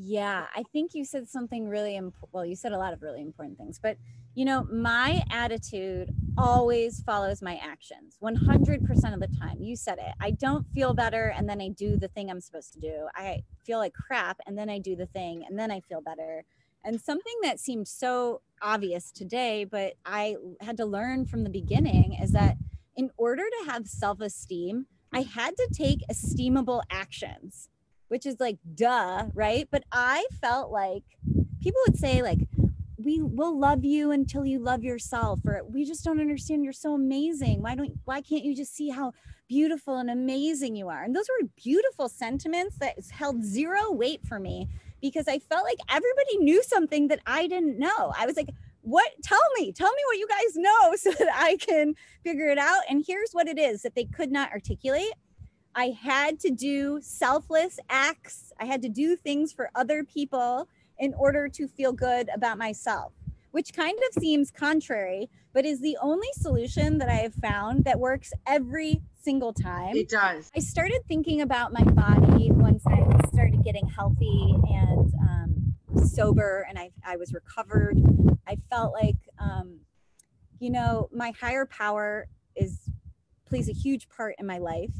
Yeah, 0.00 0.46
I 0.54 0.62
think 0.62 0.94
you 0.94 1.04
said 1.04 1.28
something 1.28 1.68
really 1.68 1.96
important. 1.96 2.32
Well, 2.32 2.46
you 2.46 2.54
said 2.54 2.70
a 2.70 2.78
lot 2.78 2.92
of 2.92 3.02
really 3.02 3.20
important 3.20 3.58
things, 3.58 3.80
but 3.82 3.96
you 4.36 4.44
know, 4.44 4.62
my 4.70 5.24
attitude 5.28 6.14
always 6.36 7.02
follows 7.02 7.42
my 7.42 7.56
actions 7.56 8.16
100% 8.22 9.12
of 9.12 9.18
the 9.18 9.26
time. 9.40 9.56
You 9.60 9.74
said 9.74 9.98
it. 9.98 10.14
I 10.20 10.30
don't 10.30 10.64
feel 10.72 10.94
better 10.94 11.34
and 11.36 11.48
then 11.48 11.60
I 11.60 11.70
do 11.70 11.96
the 11.96 12.06
thing 12.06 12.30
I'm 12.30 12.40
supposed 12.40 12.72
to 12.74 12.78
do. 12.80 13.08
I 13.16 13.42
feel 13.66 13.78
like 13.78 13.92
crap 13.92 14.38
and 14.46 14.56
then 14.56 14.70
I 14.70 14.78
do 14.78 14.94
the 14.94 15.06
thing 15.06 15.44
and 15.44 15.58
then 15.58 15.72
I 15.72 15.80
feel 15.80 16.00
better. 16.00 16.44
And 16.84 17.00
something 17.00 17.34
that 17.42 17.58
seemed 17.58 17.88
so 17.88 18.42
obvious 18.62 19.10
today, 19.10 19.64
but 19.64 19.94
I 20.06 20.36
had 20.60 20.76
to 20.76 20.86
learn 20.86 21.26
from 21.26 21.42
the 21.42 21.50
beginning 21.50 22.16
is 22.22 22.30
that 22.30 22.56
in 22.94 23.10
order 23.16 23.42
to 23.42 23.70
have 23.70 23.88
self 23.88 24.20
esteem, 24.20 24.86
I 25.12 25.22
had 25.22 25.56
to 25.56 25.68
take 25.72 26.04
esteemable 26.08 26.82
actions 26.88 27.68
which 28.08 28.26
is 28.26 28.36
like 28.40 28.58
duh, 28.74 29.26
right? 29.34 29.68
But 29.70 29.84
I 29.92 30.26
felt 30.40 30.70
like 30.70 31.04
people 31.60 31.80
would 31.86 31.98
say 31.98 32.22
like 32.22 32.40
we 32.96 33.22
will 33.22 33.56
love 33.58 33.84
you 33.84 34.10
until 34.10 34.44
you 34.44 34.58
love 34.58 34.82
yourself 34.82 35.40
or 35.46 35.62
we 35.64 35.84
just 35.84 36.04
don't 36.04 36.20
understand 36.20 36.64
you're 36.64 36.72
so 36.72 36.94
amazing. 36.94 37.62
Why 37.62 37.74
don't 37.74 37.92
why 38.04 38.20
can't 38.20 38.44
you 38.44 38.54
just 38.56 38.74
see 38.74 38.88
how 38.90 39.12
beautiful 39.48 39.96
and 39.96 40.10
amazing 40.10 40.74
you 40.76 40.88
are? 40.88 41.04
And 41.04 41.14
those 41.14 41.28
were 41.28 41.48
beautiful 41.56 42.08
sentiments 42.08 42.76
that 42.78 42.96
held 43.10 43.44
zero 43.44 43.92
weight 43.92 44.26
for 44.26 44.38
me 44.38 44.68
because 45.00 45.28
I 45.28 45.38
felt 45.38 45.64
like 45.64 45.78
everybody 45.88 46.38
knew 46.38 46.62
something 46.62 47.08
that 47.08 47.20
I 47.26 47.46
didn't 47.46 47.78
know. 47.78 48.12
I 48.18 48.26
was 48.26 48.36
like 48.36 48.48
what 48.82 49.10
tell 49.22 49.40
me 49.58 49.72
tell 49.72 49.92
me 49.92 50.02
what 50.06 50.18
you 50.18 50.26
guys 50.28 50.56
know 50.56 50.92
so 50.96 51.10
that 51.10 51.28
i 51.34 51.56
can 51.56 51.94
figure 52.22 52.48
it 52.48 52.58
out 52.58 52.82
and 52.88 53.04
here's 53.06 53.32
what 53.32 53.48
it 53.48 53.58
is 53.58 53.82
that 53.82 53.94
they 53.94 54.04
could 54.04 54.30
not 54.30 54.50
articulate 54.52 55.12
I 55.78 55.90
had 55.90 56.40
to 56.40 56.50
do 56.50 56.98
selfless 57.00 57.78
acts. 57.88 58.52
I 58.58 58.64
had 58.64 58.82
to 58.82 58.88
do 58.88 59.14
things 59.14 59.52
for 59.52 59.70
other 59.76 60.02
people 60.02 60.68
in 60.98 61.14
order 61.14 61.48
to 61.50 61.68
feel 61.68 61.92
good 61.92 62.28
about 62.34 62.58
myself, 62.58 63.12
which 63.52 63.72
kind 63.72 63.96
of 63.96 64.20
seems 64.20 64.50
contrary, 64.50 65.30
but 65.52 65.64
is 65.64 65.80
the 65.80 65.96
only 66.02 66.26
solution 66.32 66.98
that 66.98 67.08
I 67.08 67.18
have 67.18 67.34
found 67.34 67.84
that 67.84 68.00
works 68.00 68.32
every 68.44 69.02
single 69.22 69.52
time. 69.52 69.94
It 69.94 70.08
does. 70.08 70.50
I 70.56 70.58
started 70.58 71.02
thinking 71.06 71.42
about 71.42 71.72
my 71.72 71.84
body 71.84 72.50
once 72.50 72.82
I 72.84 72.98
started 73.32 73.62
getting 73.62 73.86
healthy 73.86 74.56
and 74.68 75.14
um, 75.22 75.74
sober 76.04 76.66
and 76.68 76.76
I, 76.76 76.90
I 77.06 77.14
was 77.18 77.32
recovered. 77.32 77.96
I 78.48 78.56
felt 78.68 78.94
like, 78.94 79.28
um, 79.38 79.78
you 80.58 80.70
know, 80.70 81.08
my 81.12 81.32
higher 81.40 81.66
power 81.66 82.26
is 82.56 82.90
plays 83.46 83.68
a 83.68 83.72
huge 83.72 84.08
part 84.08 84.34
in 84.40 84.44
my 84.44 84.58
life 84.58 84.90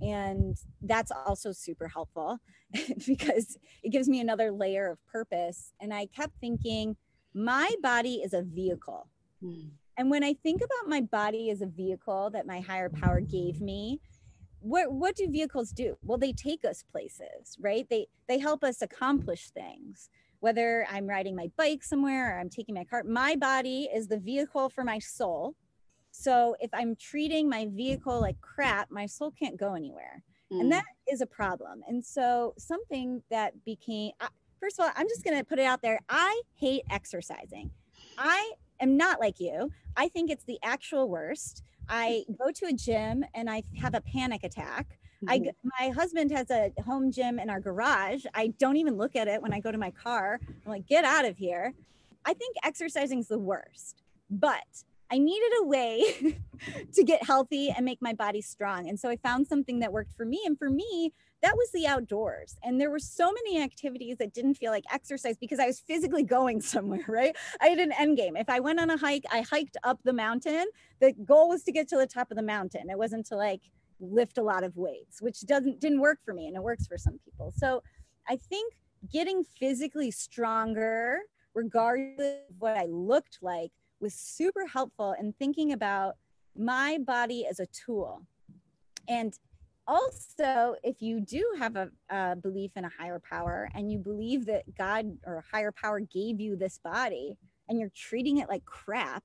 and 0.00 0.56
that's 0.82 1.10
also 1.10 1.52
super 1.52 1.88
helpful 1.88 2.38
because 3.06 3.56
it 3.82 3.90
gives 3.90 4.08
me 4.08 4.20
another 4.20 4.52
layer 4.52 4.90
of 4.90 4.98
purpose. 5.06 5.72
And 5.80 5.92
I 5.92 6.06
kept 6.06 6.34
thinking, 6.40 6.96
my 7.34 7.70
body 7.82 8.16
is 8.16 8.32
a 8.32 8.42
vehicle. 8.42 9.08
Mm. 9.42 9.70
And 9.98 10.10
when 10.10 10.24
I 10.24 10.34
think 10.34 10.60
about 10.60 10.90
my 10.90 11.00
body 11.00 11.50
as 11.50 11.62
a 11.62 11.66
vehicle 11.66 12.30
that 12.30 12.46
my 12.46 12.60
higher 12.60 12.90
power 12.90 13.20
gave 13.20 13.60
me, 13.60 14.00
what 14.60 14.92
what 14.92 15.14
do 15.16 15.30
vehicles 15.30 15.70
do? 15.70 15.96
Well, 16.02 16.18
they 16.18 16.32
take 16.32 16.64
us 16.64 16.82
places, 16.82 17.56
right? 17.60 17.86
They 17.88 18.06
they 18.28 18.38
help 18.38 18.64
us 18.64 18.82
accomplish 18.82 19.50
things. 19.50 20.08
Whether 20.40 20.86
I'm 20.90 21.06
riding 21.06 21.34
my 21.34 21.50
bike 21.56 21.82
somewhere 21.82 22.36
or 22.36 22.40
I'm 22.40 22.50
taking 22.50 22.74
my 22.74 22.84
car, 22.84 23.02
my 23.04 23.36
body 23.36 23.88
is 23.92 24.08
the 24.08 24.18
vehicle 24.18 24.68
for 24.68 24.84
my 24.84 24.98
soul 24.98 25.54
so 26.18 26.56
if 26.60 26.70
I'm 26.72 26.96
treating 26.96 27.48
my 27.48 27.66
vehicle 27.66 28.20
like 28.20 28.40
crap, 28.40 28.90
my 28.90 29.04
soul 29.04 29.32
can't 29.38 29.56
go 29.58 29.74
anywhere. 29.74 30.22
Mm. 30.50 30.60
And 30.60 30.72
that 30.72 30.84
is 31.10 31.20
a 31.20 31.26
problem. 31.26 31.82
And 31.86 32.04
so 32.04 32.54
something 32.56 33.22
that 33.30 33.64
became, 33.66 34.12
first 34.58 34.78
of 34.78 34.86
all, 34.86 34.92
I'm 34.96 35.08
just 35.08 35.24
going 35.24 35.36
to 35.36 35.44
put 35.44 35.58
it 35.58 35.66
out 35.66 35.82
there. 35.82 36.00
I 36.08 36.40
hate 36.54 36.84
exercising. 36.90 37.70
I 38.16 38.52
am 38.80 38.96
not 38.96 39.20
like 39.20 39.40
you. 39.40 39.70
I 39.96 40.08
think 40.08 40.30
it's 40.30 40.44
the 40.44 40.58
actual 40.62 41.08
worst. 41.08 41.62
I 41.86 42.24
go 42.38 42.50
to 42.50 42.66
a 42.66 42.72
gym 42.72 43.24
and 43.34 43.50
I 43.50 43.62
have 43.78 43.94
a 43.94 44.00
panic 44.00 44.42
attack. 44.42 44.98
I 45.28 45.38
mm-hmm. 45.38 45.68
my 45.80 45.90
husband 45.90 46.30
has 46.30 46.50
a 46.50 46.72
home 46.84 47.12
gym 47.12 47.38
in 47.38 47.50
our 47.50 47.60
garage. 47.60 48.24
I 48.34 48.48
don't 48.58 48.76
even 48.78 48.96
look 48.96 49.16
at 49.16 49.28
it 49.28 49.42
when 49.42 49.52
I 49.52 49.60
go 49.60 49.70
to 49.70 49.78
my 49.78 49.90
car. 49.90 50.40
I'm 50.48 50.70
like, 50.70 50.86
get 50.86 51.04
out 51.04 51.26
of 51.26 51.36
here. 51.36 51.74
I 52.24 52.32
think 52.32 52.56
exercising 52.64 53.18
is 53.18 53.28
the 53.28 53.38
worst, 53.38 54.02
but 54.30 54.84
I 55.10 55.18
needed 55.18 55.52
a 55.60 55.64
way 55.64 56.38
to 56.94 57.04
get 57.04 57.24
healthy 57.24 57.70
and 57.70 57.84
make 57.84 58.02
my 58.02 58.12
body 58.12 58.40
strong. 58.40 58.88
And 58.88 58.98
so 58.98 59.08
I 59.08 59.16
found 59.16 59.46
something 59.46 59.78
that 59.80 59.92
worked 59.92 60.14
for 60.16 60.24
me. 60.24 60.42
And 60.46 60.58
for 60.58 60.70
me, 60.70 61.12
that 61.42 61.54
was 61.54 61.70
the 61.72 61.86
outdoors. 61.86 62.56
And 62.62 62.80
there 62.80 62.90
were 62.90 62.98
so 62.98 63.30
many 63.32 63.62
activities 63.62 64.16
that 64.18 64.34
didn't 64.34 64.54
feel 64.54 64.72
like 64.72 64.84
exercise 64.92 65.36
because 65.36 65.58
I 65.58 65.66
was 65.66 65.78
physically 65.78 66.22
going 66.22 66.60
somewhere, 66.74 67.04
right? 67.06 67.36
I 67.60 67.66
had 67.66 67.78
an 67.78 67.92
end 67.92 68.16
game. 68.16 68.36
If 68.36 68.48
I 68.48 68.60
went 68.60 68.80
on 68.80 68.90
a 68.90 68.96
hike, 68.96 69.24
I 69.30 69.42
hiked 69.42 69.76
up 69.84 70.00
the 70.04 70.12
mountain. 70.12 70.66
The 71.00 71.12
goal 71.12 71.48
was 71.48 71.62
to 71.64 71.72
get 71.72 71.88
to 71.88 71.96
the 71.96 72.06
top 72.06 72.30
of 72.30 72.36
the 72.36 72.42
mountain. 72.42 72.90
It 72.90 72.98
wasn't 72.98 73.26
to 73.26 73.36
like 73.36 73.62
lift 74.00 74.38
a 74.38 74.42
lot 74.42 74.64
of 74.64 74.76
weights, 74.76 75.22
which 75.22 75.40
doesn't 75.42 75.80
didn't 75.80 76.00
work 76.00 76.18
for 76.24 76.34
me 76.34 76.46
and 76.46 76.56
it 76.56 76.62
works 76.62 76.86
for 76.86 76.98
some 76.98 77.18
people. 77.24 77.52
So 77.56 77.82
I 78.28 78.36
think 78.36 78.74
getting 79.10 79.44
physically 79.44 80.10
stronger, 80.10 81.20
regardless 81.54 82.40
of 82.50 82.56
what 82.58 82.76
I 82.76 82.86
looked 82.86 83.38
like, 83.40 83.72
was 84.00 84.14
super 84.14 84.66
helpful 84.66 85.14
in 85.18 85.32
thinking 85.32 85.72
about 85.72 86.16
my 86.56 86.98
body 86.98 87.46
as 87.46 87.60
a 87.60 87.66
tool. 87.66 88.22
And 89.08 89.32
also, 89.86 90.74
if 90.82 91.00
you 91.00 91.20
do 91.20 91.44
have 91.58 91.76
a, 91.76 91.90
a, 92.10 92.36
belief 92.36 92.72
in 92.76 92.84
a 92.84 92.90
higher 92.98 93.20
power 93.20 93.68
and 93.74 93.90
you 93.90 93.98
believe 93.98 94.46
that 94.46 94.64
God 94.76 95.16
or 95.24 95.44
higher 95.50 95.72
power 95.72 96.00
gave 96.00 96.40
you 96.40 96.56
this 96.56 96.78
body 96.78 97.36
and 97.68 97.78
you're 97.78 97.92
treating 97.94 98.38
it 98.38 98.48
like 98.48 98.64
crap, 98.64 99.22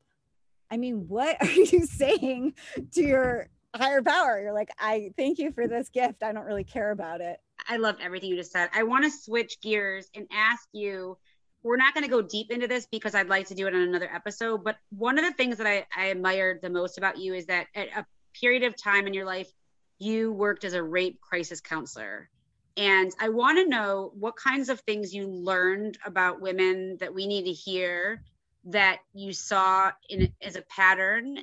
I 0.69 0.77
mean, 0.77 1.05
what 1.07 1.37
are 1.41 1.51
you 1.51 1.85
saying 1.85 2.53
to 2.93 3.01
your 3.01 3.49
higher 3.75 4.03
power? 4.03 4.39
You're 4.41 4.53
like, 4.53 4.69
I 4.79 5.11
thank 5.17 5.39
you 5.39 5.51
for 5.51 5.67
this 5.67 5.89
gift. 5.89 6.23
I 6.23 6.31
don't 6.31 6.45
really 6.45 6.63
care 6.63 6.91
about 6.91 7.21
it. 7.21 7.39
I 7.67 7.77
loved 7.77 8.01
everything 8.01 8.29
you 8.29 8.35
just 8.35 8.51
said. 8.51 8.69
I 8.73 8.83
want 8.83 9.03
to 9.03 9.11
switch 9.11 9.59
gears 9.61 10.09
and 10.15 10.27
ask 10.31 10.67
you 10.73 11.17
we're 11.63 11.77
not 11.77 11.93
going 11.93 12.03
to 12.03 12.09
go 12.09 12.21
deep 12.21 12.51
into 12.51 12.67
this 12.67 12.87
because 12.91 13.13
I'd 13.13 13.29
like 13.29 13.47
to 13.47 13.55
do 13.55 13.67
it 13.67 13.75
on 13.75 13.81
another 13.81 14.09
episode. 14.13 14.63
But 14.63 14.77
one 14.89 15.19
of 15.19 15.25
the 15.25 15.33
things 15.33 15.57
that 15.57 15.67
I, 15.67 15.85
I 15.95 16.05
admired 16.05 16.59
the 16.61 16.69
most 16.69 16.97
about 16.97 17.17
you 17.17 17.33
is 17.33 17.45
that 17.47 17.67
at 17.75 17.87
a 17.95 18.05
period 18.39 18.63
of 18.63 18.75
time 18.75 19.07
in 19.07 19.13
your 19.13 19.25
life, 19.25 19.51
you 19.99 20.31
worked 20.31 20.63
as 20.63 20.73
a 20.73 20.81
rape 20.81 21.21
crisis 21.21 21.61
counselor. 21.61 22.29
And 22.77 23.13
I 23.19 23.29
want 23.29 23.57
to 23.59 23.67
know 23.67 24.11
what 24.15 24.35
kinds 24.35 24.69
of 24.69 24.79
things 24.81 25.13
you 25.13 25.27
learned 25.27 25.97
about 26.05 26.41
women 26.41 26.97
that 26.99 27.13
we 27.13 27.27
need 27.27 27.43
to 27.43 27.51
hear 27.51 28.23
that 28.65 28.99
you 29.13 29.33
saw 29.33 29.91
in 30.09 30.31
as 30.41 30.55
a 30.55 30.61
pattern 30.63 31.39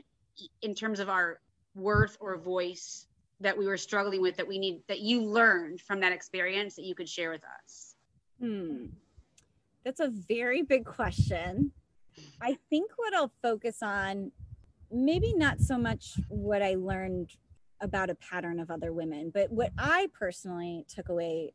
in 0.63 0.75
terms 0.75 1.01
of 1.01 1.09
our 1.09 1.41
worth 1.75 2.17
or 2.21 2.37
voice 2.39 3.07
that 3.41 3.57
we 3.57 3.67
were 3.67 3.77
struggling 3.77 4.21
with 4.21 4.37
that 4.37 4.49
we 4.49 4.59
need 4.59 4.81
that 4.89 5.01
you 5.01 5.23
learned 5.23 5.81
from 5.81 6.01
that 6.01 6.13
experience 6.13 6.75
that 6.77 6.85
you 6.85 6.95
could 6.95 7.09
share 7.09 7.31
with 7.31 7.43
us. 7.63 7.95
Hmm. 8.41 8.87
That's 9.89 10.01
a 10.01 10.11
very 10.11 10.61
big 10.61 10.85
question. 10.85 11.73
I 12.43 12.59
think 12.69 12.91
what 12.97 13.15
I'll 13.15 13.33
focus 13.41 13.79
on, 13.81 14.33
maybe 14.93 15.33
not 15.33 15.61
so 15.61 15.79
much 15.79 16.21
what 16.29 16.61
I 16.61 16.75
learned 16.75 17.31
about 17.81 18.11
a 18.11 18.15
pattern 18.17 18.61
of 18.61 18.71
other 18.71 18.93
women, 18.93 19.31
but 19.33 19.51
what 19.51 19.73
I 19.79 20.11
personally 20.13 20.85
took 20.95 21.09
away 21.09 21.55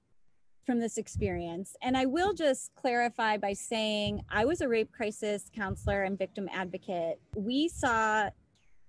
from 0.66 0.80
this 0.80 0.98
experience. 0.98 1.76
And 1.84 1.96
I 1.96 2.08
will 2.08 2.34
just 2.34 2.74
clarify 2.74 3.38
by 3.38 3.54
saying 3.54 4.24
I 4.32 4.46
was 4.46 4.62
a 4.62 4.68
rape 4.68 4.92
crisis 4.92 5.52
counselor 5.56 6.02
and 6.02 6.18
victim 6.18 6.50
advocate. 6.52 7.20
We 7.36 7.68
saw 7.68 8.32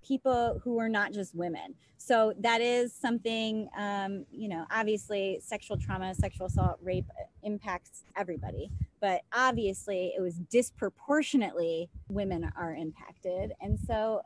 people 0.05 0.61
who 0.63 0.79
are 0.79 0.89
not 0.89 1.13
just 1.13 1.35
women. 1.35 1.75
So 1.97 2.35
that 2.41 2.61
is 2.61 2.93
something, 2.93 3.69
um, 3.77 4.27
you 4.31 4.49
know, 4.49 4.67
obviously 4.71 5.41
sexual 5.43 5.79
trauma, 5.79 6.15
sexual 6.15 6.47
assault, 6.47 6.79
rape 6.83 7.07
impacts 7.43 8.05
everybody. 8.17 8.71
But 9.01 9.23
obviously 9.33 10.13
it 10.17 10.21
was 10.21 10.35
disproportionately 10.35 11.89
women 12.09 12.51
are 12.57 12.75
impacted. 12.75 13.53
And 13.61 13.79
so 13.79 14.21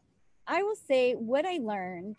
I 0.46 0.62
will 0.62 0.76
say 0.76 1.12
what 1.14 1.46
I 1.46 1.58
learned 1.62 2.16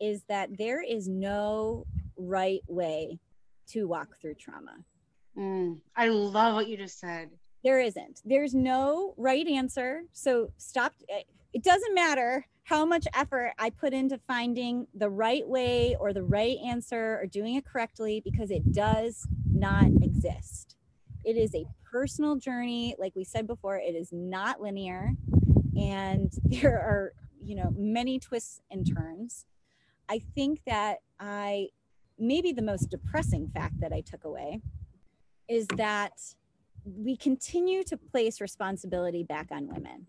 is 0.00 0.22
that 0.28 0.56
there 0.58 0.82
is 0.82 1.06
no 1.08 1.86
right 2.16 2.62
way 2.66 3.18
to 3.68 3.86
walk 3.86 4.16
through 4.20 4.34
trauma. 4.34 4.76
Mm, 5.36 5.78
I 5.96 6.08
love 6.08 6.54
what 6.54 6.68
you 6.68 6.76
just 6.76 6.98
said. 6.98 7.30
There 7.62 7.80
isn't. 7.80 8.22
There's 8.24 8.54
no 8.54 9.14
right 9.16 9.46
answer. 9.46 10.02
So 10.12 10.50
stop. 10.56 10.94
It 11.52 11.62
doesn't 11.62 11.94
matter 11.94 12.46
how 12.68 12.84
much 12.84 13.06
effort 13.14 13.54
I 13.58 13.70
put 13.70 13.94
into 13.94 14.18
finding 14.26 14.88
the 14.92 15.08
right 15.08 15.48
way 15.48 15.96
or 15.98 16.12
the 16.12 16.22
right 16.22 16.58
answer 16.62 17.18
or 17.18 17.24
doing 17.24 17.54
it 17.54 17.64
correctly 17.64 18.20
because 18.22 18.50
it 18.50 18.72
does 18.72 19.26
not 19.50 19.86
exist. 20.02 20.76
It 21.24 21.38
is 21.38 21.54
a 21.54 21.64
personal 21.90 22.36
journey. 22.36 22.94
Like 22.98 23.16
we 23.16 23.24
said 23.24 23.46
before, 23.46 23.78
it 23.78 23.94
is 23.94 24.10
not 24.12 24.60
linear 24.60 25.12
and 25.80 26.30
there 26.44 26.78
are, 26.78 27.14
you 27.42 27.54
know, 27.54 27.72
many 27.74 28.18
twists 28.18 28.60
and 28.70 28.86
turns. 28.86 29.46
I 30.10 30.18
think 30.18 30.60
that 30.66 30.98
I 31.18 31.68
maybe 32.18 32.52
the 32.52 32.60
most 32.60 32.90
depressing 32.90 33.48
fact 33.48 33.80
that 33.80 33.94
I 33.94 34.02
took 34.02 34.24
away 34.24 34.60
is 35.48 35.66
that 35.78 36.12
we 36.84 37.16
continue 37.16 37.82
to 37.84 37.96
place 37.96 38.42
responsibility 38.42 39.24
back 39.24 39.46
on 39.50 39.68
women 39.68 40.06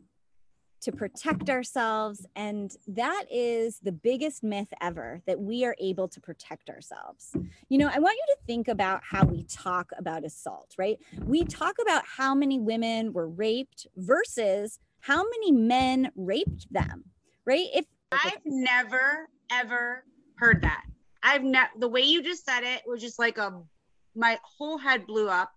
to 0.82 0.92
protect 0.92 1.50
ourselves. 1.50 2.26
And 2.36 2.76
that 2.88 3.26
is 3.32 3.80
the 3.80 3.92
biggest 3.92 4.44
myth 4.44 4.68
ever 4.82 5.22
that 5.26 5.40
we 5.40 5.66
are 5.66 5.76
able 5.80 6.08
to 6.08 6.20
protect 6.22 6.70
ourselves. 6.70 7.36
You 7.68 7.78
know, 7.78 7.90
I 7.94 8.00
want 8.00 8.18
you 8.18 8.36
to 8.36 8.42
think 8.46 8.68
about 8.68 9.02
how 9.04 9.26
we 9.26 9.44
talk 9.44 9.92
about 9.98 10.24
assault, 10.24 10.74
right? 10.78 10.98
We 11.26 11.44
talk 11.44 11.76
about 11.82 12.04
how 12.06 12.34
many 12.34 12.60
women 12.60 13.14
were 13.14 13.28
raped 13.28 13.88
versus 13.98 14.80
how 15.02 15.24
many 15.24 15.52
men 15.52 16.12
raped 16.16 16.72
them, 16.72 17.06
right? 17.46 17.68
If 17.74 17.86
I've 18.12 18.42
never 18.46 19.30
ever 19.52 20.04
heard 20.38 20.62
that. 20.62 20.84
I've 21.22 21.44
never 21.44 21.70
the 21.78 21.88
way 21.88 22.02
you 22.02 22.24
just 22.24 22.46
said 22.46 22.64
it 22.64 22.84
was 22.88 23.02
just 23.02 23.20
like 23.20 23.38
a 23.38 23.62
my 24.16 24.38
whole 24.44 24.78
head 24.78 25.06
blew 25.06 25.30
up 25.30 25.52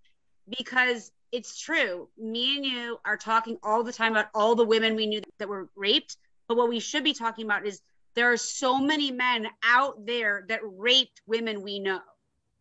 because 0.58 1.12
it's 1.32 1.58
true. 1.58 2.08
Me 2.18 2.56
and 2.56 2.64
you 2.64 2.98
are 3.04 3.16
talking 3.16 3.58
all 3.62 3.82
the 3.82 3.92
time 3.92 4.12
about 4.12 4.26
all 4.34 4.54
the 4.54 4.64
women 4.64 4.94
we 4.94 5.06
knew 5.06 5.22
that 5.38 5.48
were 5.48 5.68
raped, 5.74 6.18
but 6.46 6.56
what 6.56 6.68
we 6.68 6.78
should 6.78 7.02
be 7.02 7.14
talking 7.14 7.46
about 7.46 7.66
is 7.66 7.80
there 8.14 8.30
are 8.30 8.36
so 8.36 8.78
many 8.78 9.10
men 9.10 9.48
out 9.64 10.04
there 10.04 10.44
that 10.48 10.60
raped 10.62 11.22
women 11.26 11.62
we 11.62 11.78
know. 11.78 12.00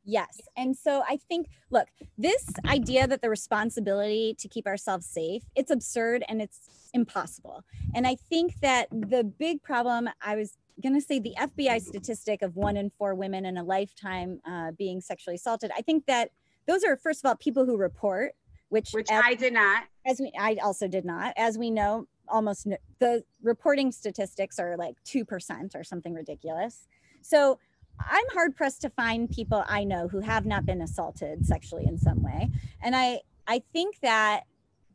Yes. 0.03 0.39
And 0.57 0.75
so 0.75 1.03
I 1.07 1.19
think, 1.27 1.47
look, 1.69 1.87
this 2.17 2.49
idea 2.65 3.05
that 3.07 3.21
the 3.21 3.29
responsibility 3.29 4.35
to 4.39 4.47
keep 4.47 4.65
ourselves 4.65 5.05
safe, 5.05 5.43
it's 5.55 5.69
absurd 5.69 6.23
and 6.27 6.41
it's 6.41 6.89
impossible. 6.93 7.63
And 7.93 8.07
I 8.07 8.15
think 8.15 8.59
that 8.61 8.87
the 8.91 9.23
big 9.23 9.61
problem, 9.61 10.09
I 10.21 10.35
was 10.35 10.57
going 10.81 10.95
to 10.95 11.05
say 11.05 11.19
the 11.19 11.35
FBI 11.39 11.81
statistic 11.81 12.41
of 12.41 12.55
one 12.55 12.77
in 12.77 12.89
four 12.97 13.13
women 13.13 13.45
in 13.45 13.57
a 13.57 13.63
lifetime 13.63 14.39
uh, 14.45 14.71
being 14.71 15.01
sexually 15.01 15.35
assaulted, 15.35 15.71
I 15.77 15.81
think 15.81 16.07
that 16.07 16.31
those 16.67 16.83
are, 16.83 16.95
first 16.95 17.23
of 17.23 17.29
all, 17.29 17.35
people 17.35 17.65
who 17.65 17.77
report, 17.77 18.33
which, 18.71 18.91
which 18.91 19.11
as, 19.11 19.21
I 19.23 19.33
did 19.33 19.51
not. 19.51 19.83
As 20.05 20.21
we, 20.21 20.31
I 20.39 20.55
also 20.63 20.87
did 20.87 21.03
not. 21.03 21.33
As 21.35 21.57
we 21.57 21.69
know, 21.69 22.07
almost 22.29 22.65
no, 22.65 22.77
the 22.99 23.23
reporting 23.43 23.91
statistics 23.91 24.59
are 24.59 24.77
like 24.77 24.95
2% 25.05 25.75
or 25.75 25.83
something 25.83 26.13
ridiculous. 26.13 26.87
So 27.21 27.59
I'm 27.99 28.23
hard 28.33 28.55
pressed 28.55 28.81
to 28.83 28.89
find 28.89 29.29
people 29.29 29.65
I 29.67 29.83
know 29.83 30.07
who 30.07 30.21
have 30.21 30.45
not 30.45 30.65
been 30.65 30.81
assaulted 30.81 31.45
sexually 31.45 31.85
in 31.85 31.97
some 31.97 32.23
way. 32.23 32.49
And 32.81 32.95
I, 32.95 33.19
I 33.45 33.61
think 33.73 33.99
that 33.99 34.43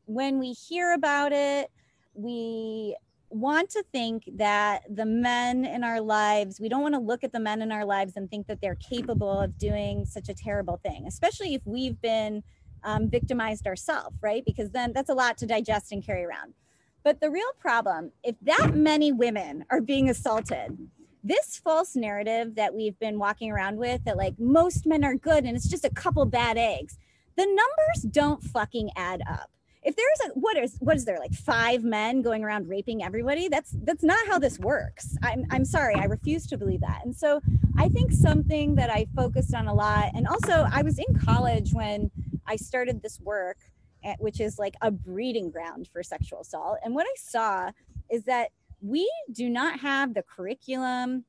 when 0.06 0.38
we 0.38 0.52
hear 0.52 0.94
about 0.94 1.32
it, 1.32 1.70
we 2.14 2.96
want 3.28 3.68
to 3.70 3.84
think 3.92 4.24
that 4.36 4.84
the 4.88 5.04
men 5.04 5.66
in 5.66 5.84
our 5.84 6.00
lives, 6.00 6.60
we 6.60 6.70
don't 6.70 6.80
want 6.80 6.94
to 6.94 7.00
look 7.00 7.24
at 7.24 7.32
the 7.32 7.40
men 7.40 7.60
in 7.60 7.72
our 7.72 7.84
lives 7.84 8.14
and 8.16 8.30
think 8.30 8.46
that 8.46 8.62
they're 8.62 8.76
capable 8.76 9.38
of 9.38 9.58
doing 9.58 10.06
such 10.06 10.30
a 10.30 10.34
terrible 10.34 10.78
thing, 10.78 11.04
especially 11.06 11.54
if 11.54 11.60
we've 11.66 12.00
been 12.00 12.42
um, 12.84 13.08
victimized 13.08 13.66
ourselves, 13.66 14.16
right? 14.22 14.44
Because 14.44 14.70
then 14.70 14.92
that's 14.92 15.10
a 15.10 15.14
lot 15.14 15.38
to 15.38 15.46
digest 15.46 15.92
and 15.92 16.04
carry 16.04 16.24
around. 16.24 16.54
But 17.02 17.20
the 17.20 17.30
real 17.30 17.52
problem, 17.60 18.12
if 18.24 18.34
that 18.42 18.74
many 18.74 19.12
women 19.12 19.64
are 19.70 19.80
being 19.80 20.10
assaulted, 20.10 20.76
this 21.22 21.56
false 21.56 21.96
narrative 21.96 22.54
that 22.56 22.74
we've 22.74 22.98
been 22.98 23.18
walking 23.18 23.50
around 23.50 23.76
with 23.76 24.04
that 24.04 24.16
like 24.16 24.38
most 24.38 24.86
men 24.86 25.04
are 25.04 25.14
good 25.14 25.44
and 25.44 25.56
it's 25.56 25.68
just 25.68 25.84
a 25.84 25.90
couple 25.90 26.24
bad 26.24 26.56
eggs, 26.56 26.98
the 27.36 27.46
numbers 27.46 28.02
don't 28.10 28.42
fucking 28.42 28.90
add 28.96 29.22
up. 29.28 29.50
If 29.82 29.94
there's 29.94 30.30
a 30.30 30.38
what 30.38 30.56
is 30.56 30.76
what 30.80 30.96
is 30.96 31.04
there 31.04 31.18
like 31.18 31.32
five 31.32 31.84
men 31.84 32.22
going 32.22 32.42
around 32.42 32.68
raping 32.68 33.04
everybody? 33.04 33.48
That's 33.48 33.74
that's 33.84 34.02
not 34.02 34.26
how 34.26 34.40
this 34.40 34.58
works. 34.58 35.16
I'm 35.22 35.44
i'm 35.50 35.64
sorry. 35.64 35.94
I 35.94 36.06
refuse 36.06 36.46
to 36.48 36.58
believe 36.58 36.80
that. 36.80 37.02
And 37.04 37.14
so 37.14 37.40
i 37.78 37.88
think 37.88 38.10
something 38.10 38.74
that 38.74 38.90
i 38.90 39.06
focused 39.14 39.54
on 39.54 39.68
a 39.68 39.74
lot 39.74 40.10
and 40.14 40.26
also 40.26 40.66
i 40.72 40.82
was 40.82 40.98
in 40.98 41.18
college 41.18 41.72
when 41.72 42.10
i 42.47 42.57
started 42.57 43.03
this 43.03 43.20
work 43.20 43.59
at, 44.05 44.11
eh, 44.11 44.16
which 44.18 44.40
is 44.40 44.59
like 44.59 44.74
a 44.82 44.90
breeding 44.90 45.51
ground 45.51 45.88
for 45.92 46.03
sexual 46.03 46.40
assault 46.40 46.78
and 46.84 46.94
what 46.94 47.07
i 47.07 47.14
saw 47.16 47.70
is 48.11 48.22
that 48.24 48.51
we 48.80 49.11
do 49.32 49.49
not 49.49 49.80
have 49.80 50.14
the 50.14 50.22
curriculum 50.22 51.24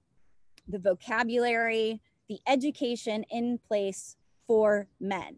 the 0.68 0.80
vocabulary 0.80 2.02
the 2.30 2.40
education 2.48 3.24
in 3.30 3.58
place 3.68 4.18
for 4.48 4.88
men 5.00 5.38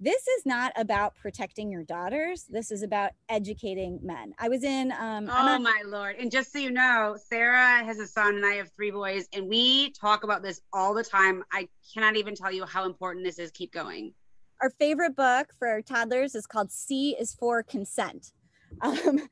this 0.00 0.26
is 0.26 0.44
not 0.44 0.72
about 0.76 1.14
protecting 1.14 1.70
your 1.70 1.84
daughters. 1.84 2.44
This 2.50 2.70
is 2.70 2.82
about 2.82 3.12
educating 3.28 4.00
men. 4.02 4.34
I 4.38 4.48
was 4.48 4.64
in. 4.64 4.92
Um, 4.92 5.30
oh 5.30 5.58
my 5.58 5.82
lord! 5.86 6.16
And 6.18 6.30
just 6.30 6.52
so 6.52 6.58
you 6.58 6.70
know, 6.70 7.16
Sarah 7.16 7.84
has 7.84 7.98
a 7.98 8.06
son, 8.06 8.36
and 8.36 8.44
I 8.44 8.54
have 8.54 8.70
three 8.72 8.90
boys, 8.90 9.26
and 9.32 9.48
we 9.48 9.92
talk 9.92 10.24
about 10.24 10.42
this 10.42 10.60
all 10.72 10.94
the 10.94 11.04
time. 11.04 11.44
I 11.52 11.68
cannot 11.94 12.16
even 12.16 12.34
tell 12.34 12.52
you 12.52 12.66
how 12.66 12.84
important 12.84 13.24
this 13.24 13.38
is. 13.38 13.50
Keep 13.52 13.72
going. 13.72 14.12
Our 14.60 14.70
favorite 14.70 15.16
book 15.16 15.52
for 15.58 15.82
toddlers 15.82 16.34
is 16.34 16.46
called 16.46 16.70
"C 16.70 17.16
is 17.18 17.34
for 17.34 17.62
Consent." 17.62 18.32
Um, 18.80 19.28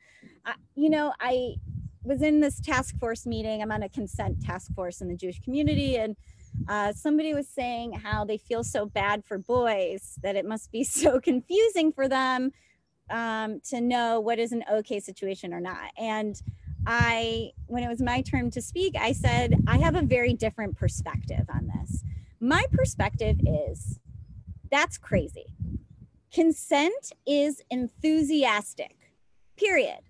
I, 0.46 0.54
you 0.76 0.88
know, 0.88 1.12
I 1.18 1.54
was 2.04 2.22
in 2.22 2.38
this 2.38 2.60
task 2.60 2.96
force 3.00 3.26
meeting. 3.26 3.60
I'm 3.60 3.72
on 3.72 3.82
a 3.82 3.88
consent 3.88 4.40
task 4.40 4.72
force 4.72 5.00
in 5.00 5.08
the 5.08 5.16
Jewish 5.16 5.40
community, 5.40 5.96
and 5.96 6.16
uh, 6.68 6.92
somebody 6.92 7.34
was 7.34 7.48
saying 7.48 7.92
how 7.92 8.24
they 8.24 8.38
feel 8.38 8.62
so 8.62 8.86
bad 8.86 9.24
for 9.24 9.38
boys 9.38 10.18
that 10.22 10.36
it 10.36 10.46
must 10.46 10.70
be 10.70 10.84
so 10.84 11.20
confusing 11.20 11.92
for 11.92 12.08
them 12.08 12.52
um, 13.10 13.60
to 13.68 13.80
know 13.80 14.20
what 14.20 14.38
is 14.38 14.52
an 14.52 14.64
okay 14.72 15.00
situation 15.00 15.52
or 15.52 15.60
not. 15.60 15.90
And 15.98 16.40
I, 16.86 17.50
when 17.66 17.82
it 17.82 17.88
was 17.88 18.02
my 18.02 18.22
turn 18.22 18.50
to 18.52 18.62
speak, 18.62 18.96
I 18.98 19.12
said, 19.12 19.54
I 19.66 19.78
have 19.78 19.94
a 19.94 20.02
very 20.02 20.34
different 20.34 20.76
perspective 20.76 21.46
on 21.48 21.68
this. 21.68 22.02
My 22.40 22.64
perspective 22.72 23.36
is 23.46 24.00
that's 24.72 24.98
crazy. 24.98 25.54
Consent 26.32 27.12
is 27.26 27.60
enthusiastic, 27.70 28.96
period. 29.56 30.00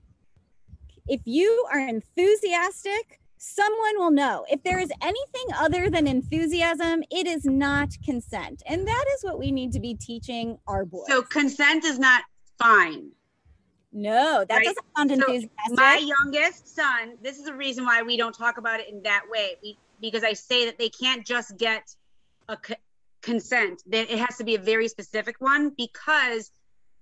If 1.09 1.21
you 1.25 1.67
are 1.71 1.81
enthusiastic, 1.81 3.21
someone 3.39 3.99
will 3.99 4.13
know. 4.13 4.47
If 4.49 4.63
there 4.63 4.79
is 4.79 4.91
anything 5.03 5.47
other 5.59 5.91
than 5.91 6.07
enthusiasm, 6.07 7.03
it 7.11 7.27
is 7.27 7.45
not 7.45 7.89
consent. 8.05 8.63
And 8.67 8.87
that 8.87 9.05
is 9.17 9.25
what 9.25 9.39
we 9.39 9.51
need 9.51 9.73
to 9.73 9.81
be 9.81 9.95
teaching 9.95 10.59
our 10.69 10.85
boys. 10.85 11.09
So 11.09 11.23
consent 11.23 11.85
is 11.85 11.99
not 11.99 12.23
fine. 12.57 13.11
No, 13.93 14.45
that 14.49 14.57
right? 14.57 14.65
doesn't 14.65 14.87
sound 14.97 15.11
so 15.11 15.15
enthusiastic. 15.17 15.51
My 15.73 15.97
youngest 15.97 16.75
son, 16.75 17.15
this 17.21 17.39
is 17.39 17.45
the 17.45 17.55
reason 17.55 17.85
why 17.85 18.03
we 18.03 18.17
don't 18.17 18.33
talk 18.33 18.59
about 18.59 18.79
it 18.79 18.89
in 18.89 19.03
that 19.03 19.25
way. 19.29 19.57
We, 19.61 19.77
because 20.01 20.23
I 20.23 20.35
say 20.35 20.67
that 20.67 20.79
they 20.79 20.89
can't 20.89 21.27
just 21.27 21.57
get 21.59 21.95
a 22.49 22.57
consent. 23.23 23.83
That 23.87 24.11
it 24.11 24.19
has 24.19 24.37
to 24.37 24.45
be 24.45 24.55
a 24.55 24.59
very 24.59 24.89
specific 24.89 25.37
one 25.39 25.73
because 25.77 26.51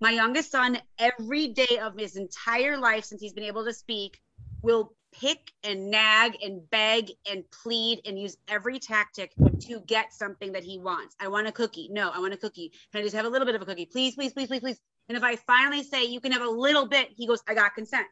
my 0.00 0.10
youngest 0.10 0.50
son 0.50 0.78
every 0.98 1.48
day 1.48 1.78
of 1.82 1.98
his 1.98 2.16
entire 2.16 2.78
life 2.78 3.04
since 3.04 3.20
he's 3.20 3.32
been 3.32 3.44
able 3.44 3.64
to 3.64 3.72
speak 3.72 4.20
will 4.62 4.92
pick 5.12 5.52
and 5.64 5.90
nag 5.90 6.36
and 6.42 6.68
beg 6.70 7.10
and 7.30 7.44
plead 7.50 8.00
and 8.04 8.18
use 8.18 8.36
every 8.48 8.78
tactic 8.78 9.32
to 9.60 9.80
get 9.86 10.12
something 10.12 10.52
that 10.52 10.64
he 10.64 10.78
wants. 10.78 11.16
I 11.20 11.28
want 11.28 11.48
a 11.48 11.52
cookie. 11.52 11.88
No, 11.90 12.10
I 12.10 12.18
want 12.20 12.32
a 12.32 12.36
cookie. 12.36 12.72
Can 12.92 13.00
I 13.00 13.02
just 13.02 13.14
have 13.14 13.24
a 13.24 13.28
little 13.28 13.46
bit 13.46 13.54
of 13.54 13.62
a 13.62 13.66
cookie? 13.66 13.86
Please, 13.86 14.14
please, 14.14 14.32
please, 14.32 14.48
please, 14.48 14.60
please. 14.60 14.80
And 15.08 15.16
if 15.16 15.24
I 15.24 15.36
finally 15.36 15.82
say 15.82 16.04
you 16.04 16.20
can 16.20 16.32
have 16.32 16.42
a 16.42 16.48
little 16.48 16.86
bit, 16.86 17.08
he 17.16 17.26
goes, 17.26 17.42
I 17.48 17.54
got 17.54 17.74
consent. 17.74 18.06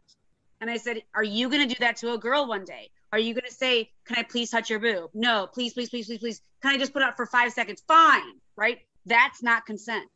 And 0.61 0.70
I 0.70 0.76
said, 0.76 1.02
Are 1.14 1.24
you 1.24 1.48
going 1.48 1.66
to 1.66 1.74
do 1.74 1.78
that 1.80 1.96
to 1.98 2.12
a 2.12 2.18
girl 2.18 2.46
one 2.46 2.64
day? 2.64 2.90
Are 3.12 3.18
you 3.18 3.34
going 3.34 3.48
to 3.48 3.54
say, 3.54 3.90
Can 4.04 4.16
I 4.16 4.22
please 4.22 4.50
touch 4.50 4.70
your 4.70 4.78
boob? 4.78 5.11
No, 5.14 5.46
please, 5.46 5.74
please, 5.74 5.90
please, 5.90 6.06
please, 6.06 6.18
please. 6.18 6.42
Can 6.62 6.72
I 6.74 6.78
just 6.78 6.92
put 6.92 7.02
up 7.02 7.16
for 7.16 7.26
five 7.26 7.52
seconds? 7.52 7.82
Fine. 7.86 8.34
Right. 8.56 8.78
That's 9.06 9.42
not 9.42 9.66
consent. 9.66 10.11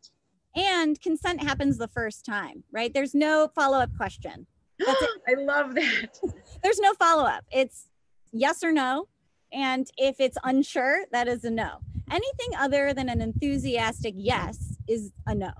And 0.54 1.00
consent 1.00 1.42
happens 1.42 1.78
the 1.78 1.88
first 1.88 2.26
time, 2.26 2.62
right? 2.70 2.92
There's 2.92 3.14
no 3.14 3.48
follow 3.54 3.78
up 3.78 3.90
question. 3.96 4.46
I 4.86 5.34
love 5.38 5.74
that. 5.74 6.18
There's 6.62 6.78
no 6.78 6.92
follow 6.94 7.24
up. 7.24 7.44
It's 7.50 7.88
yes 8.32 8.62
or 8.62 8.72
no. 8.72 9.08
And 9.52 9.86
if 9.96 10.16
it's 10.18 10.36
unsure, 10.44 11.04
that 11.12 11.28
is 11.28 11.44
a 11.44 11.50
no. 11.50 11.78
Anything 12.10 12.56
other 12.58 12.92
than 12.92 13.08
an 13.08 13.20
enthusiastic 13.20 14.14
yes 14.16 14.76
is 14.88 15.12
a 15.26 15.34
no. 15.34 15.52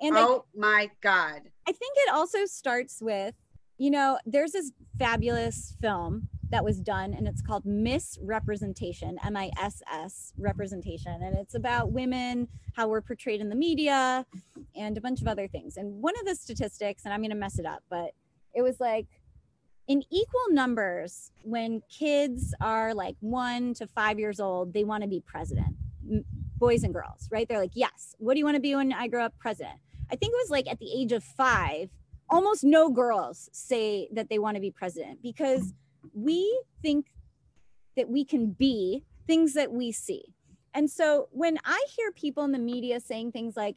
And 0.00 0.16
oh 0.16 0.44
I, 0.54 0.58
my 0.58 0.90
God. 1.00 1.40
I 1.66 1.72
think 1.72 1.94
it 1.96 2.12
also 2.12 2.44
starts 2.46 3.00
with, 3.00 3.34
you 3.78 3.90
know, 3.90 4.18
there's 4.24 4.52
this 4.52 4.72
fabulous 4.98 5.74
film 5.80 6.28
that 6.50 6.64
was 6.64 6.80
done 6.80 7.12
and 7.12 7.26
it's 7.26 7.42
called 7.42 7.64
Miss 7.66 8.18
Representation 8.22 9.18
m-i-s-s 9.24 10.32
representation. 10.38 11.22
And 11.22 11.36
it's 11.36 11.54
about 11.54 11.92
women 11.92 12.48
how 12.74 12.88
we're 12.88 13.00
portrayed 13.00 13.40
in 13.40 13.48
the 13.48 13.56
media 13.56 14.24
and 14.74 14.96
a 14.96 15.00
bunch 15.00 15.20
of 15.20 15.28
other 15.28 15.48
things. 15.48 15.76
And 15.76 16.02
one 16.02 16.14
of 16.20 16.26
the 16.26 16.34
statistics 16.34 17.04
and 17.04 17.12
i'm 17.12 17.20
going 17.20 17.30
to 17.30 17.36
mess 17.36 17.58
it 17.58 17.66
up 17.66 17.82
but 17.90 18.12
it 18.54 18.62
was 18.62 18.80
like 18.80 19.06
in 19.88 20.02
equal 20.10 20.46
numbers 20.50 21.30
when 21.42 21.80
kids 21.88 22.54
are 22.60 22.94
like 22.94 23.16
one 23.20 23.74
to 23.74 23.86
five 23.86 24.18
years 24.18 24.40
old 24.40 24.72
they 24.72 24.84
want 24.84 25.02
to 25.02 25.08
be 25.08 25.20
president. 25.20 25.76
Boys 26.56 26.84
and 26.84 26.94
girls 26.94 27.28
right? 27.30 27.48
They're 27.48 27.60
like 27.60 27.72
yes. 27.74 28.14
What 28.18 28.34
do 28.34 28.38
you 28.38 28.44
want 28.44 28.56
to 28.56 28.60
be 28.60 28.74
when 28.74 28.92
i 28.92 29.08
grow 29.08 29.24
up? 29.24 29.34
President. 29.38 29.78
I 30.10 30.14
think 30.14 30.32
it 30.32 30.38
was 30.42 30.50
like 30.50 30.68
at 30.68 30.78
the 30.78 30.90
age 30.96 31.10
of 31.12 31.24
five 31.24 31.90
almost 32.28 32.64
no 32.64 32.90
girls 32.90 33.48
say 33.52 34.08
that 34.12 34.28
they 34.28 34.38
want 34.38 34.56
to 34.56 34.60
be 34.60 34.70
president 34.70 35.22
because 35.22 35.72
we 36.14 36.62
think 36.82 37.06
that 37.96 38.08
we 38.08 38.24
can 38.24 38.50
be 38.50 39.04
things 39.26 39.54
that 39.54 39.72
we 39.72 39.92
see. 39.92 40.24
And 40.74 40.90
so 40.90 41.28
when 41.32 41.58
i 41.64 41.82
hear 41.96 42.12
people 42.12 42.44
in 42.44 42.52
the 42.52 42.58
media 42.58 43.00
saying 43.00 43.32
things 43.32 43.56
like 43.56 43.76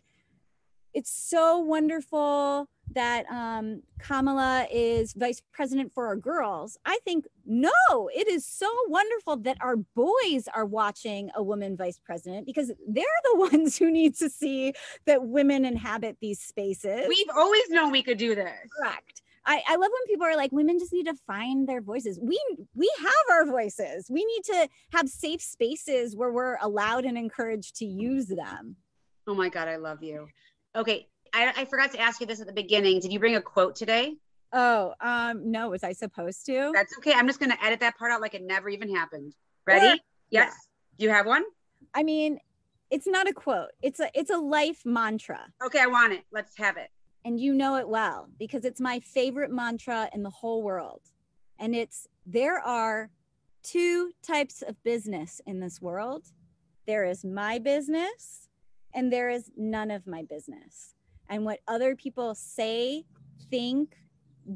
it's 0.93 1.11
so 1.11 1.59
wonderful 1.59 2.67
that 2.93 3.25
um, 3.29 3.81
Kamala 3.99 4.67
is 4.71 5.13
vice 5.13 5.41
president 5.51 5.93
for 5.93 6.07
our 6.07 6.15
girls. 6.15 6.77
I 6.85 6.99
think, 7.05 7.25
no, 7.45 7.71
it 8.13 8.27
is 8.27 8.45
so 8.45 8.69
wonderful 8.87 9.37
that 9.37 9.57
our 9.61 9.75
boys 9.77 10.47
are 10.53 10.65
watching 10.65 11.29
a 11.35 11.43
woman 11.43 11.77
vice 11.77 11.99
president 11.99 12.45
because 12.45 12.71
they're 12.87 13.05
the 13.31 13.39
ones 13.51 13.77
who 13.77 13.91
need 13.91 14.15
to 14.15 14.29
see 14.29 14.73
that 15.05 15.25
women 15.25 15.65
inhabit 15.65 16.17
these 16.21 16.39
spaces. 16.39 17.05
We've 17.07 17.29
always 17.35 17.69
known 17.69 17.91
we 17.91 18.03
could 18.03 18.17
do 18.17 18.35
this. 18.35 18.51
Correct. 18.77 19.21
I, 19.45 19.63
I 19.67 19.75
love 19.77 19.89
when 19.91 20.07
people 20.07 20.27
are 20.27 20.35
like, 20.35 20.51
women 20.51 20.77
just 20.77 20.93
need 20.93 21.07
to 21.07 21.15
find 21.25 21.67
their 21.67 21.81
voices. 21.81 22.19
We 22.21 22.39
we 22.75 22.91
have 22.99 23.11
our 23.31 23.45
voices. 23.45 24.07
We 24.09 24.23
need 24.23 24.43
to 24.43 24.69
have 24.91 25.09
safe 25.09 25.41
spaces 25.41 26.15
where 26.15 26.31
we're 26.31 26.57
allowed 26.61 27.05
and 27.05 27.17
encouraged 27.17 27.75
to 27.77 27.85
use 27.85 28.27
them. 28.27 28.75
Oh 29.27 29.33
my 29.33 29.49
God, 29.49 29.67
I 29.67 29.77
love 29.77 30.03
you. 30.03 30.27
Okay, 30.75 31.07
I, 31.33 31.53
I 31.57 31.65
forgot 31.65 31.91
to 31.91 31.99
ask 31.99 32.19
you 32.19 32.27
this 32.27 32.41
at 32.41 32.47
the 32.47 32.53
beginning. 32.53 32.99
Did 32.99 33.11
you 33.11 33.19
bring 33.19 33.35
a 33.35 33.41
quote 33.41 33.75
today? 33.75 34.15
Oh, 34.51 34.93
um, 34.99 35.51
no, 35.51 35.69
was 35.69 35.83
I 35.83 35.93
supposed 35.93 36.45
to? 36.47 36.71
That's 36.73 36.97
okay. 36.97 37.13
I'm 37.13 37.27
just 37.27 37.39
gonna 37.39 37.57
edit 37.61 37.79
that 37.81 37.97
part 37.97 38.11
out 38.11 38.21
like 38.21 38.33
it 38.33 38.41
never 38.41 38.69
even 38.69 38.93
happened. 38.93 39.35
Ready? 39.65 39.85
Or, 39.85 39.91
yes. 39.91 40.01
Yeah. 40.31 40.51
Do 40.97 41.05
you 41.05 41.11
have 41.11 41.25
one? 41.25 41.43
I 41.93 42.03
mean, 42.03 42.39
it's 42.89 43.07
not 43.07 43.29
a 43.29 43.33
quote. 43.33 43.69
It's 43.81 43.99
a 43.99 44.09
it's 44.13 44.31
a 44.31 44.37
life 44.37 44.81
mantra. 44.85 45.45
Okay, 45.63 45.79
I 45.79 45.85
want 45.85 46.13
it. 46.13 46.23
Let's 46.31 46.57
have 46.57 46.77
it. 46.77 46.89
And 47.25 47.39
you 47.39 47.53
know 47.53 47.75
it 47.75 47.87
well 47.87 48.29
because 48.39 48.65
it's 48.65 48.81
my 48.81 48.99
favorite 48.99 49.51
mantra 49.51 50.09
in 50.13 50.23
the 50.23 50.29
whole 50.29 50.63
world. 50.63 51.01
And 51.59 51.75
it's 51.75 52.07
there 52.25 52.59
are 52.59 53.11
two 53.61 54.11
types 54.23 54.61
of 54.61 54.81
business 54.83 55.41
in 55.45 55.59
this 55.59 55.81
world. 55.81 56.25
There 56.87 57.05
is 57.05 57.23
my 57.23 57.59
business 57.59 58.47
and 58.95 59.13
there 59.13 59.29
is 59.29 59.51
none 59.55 59.91
of 59.91 60.07
my 60.07 60.23
business 60.23 60.95
and 61.29 61.45
what 61.45 61.59
other 61.67 61.95
people 61.95 62.35
say, 62.35 63.05
think, 63.49 63.95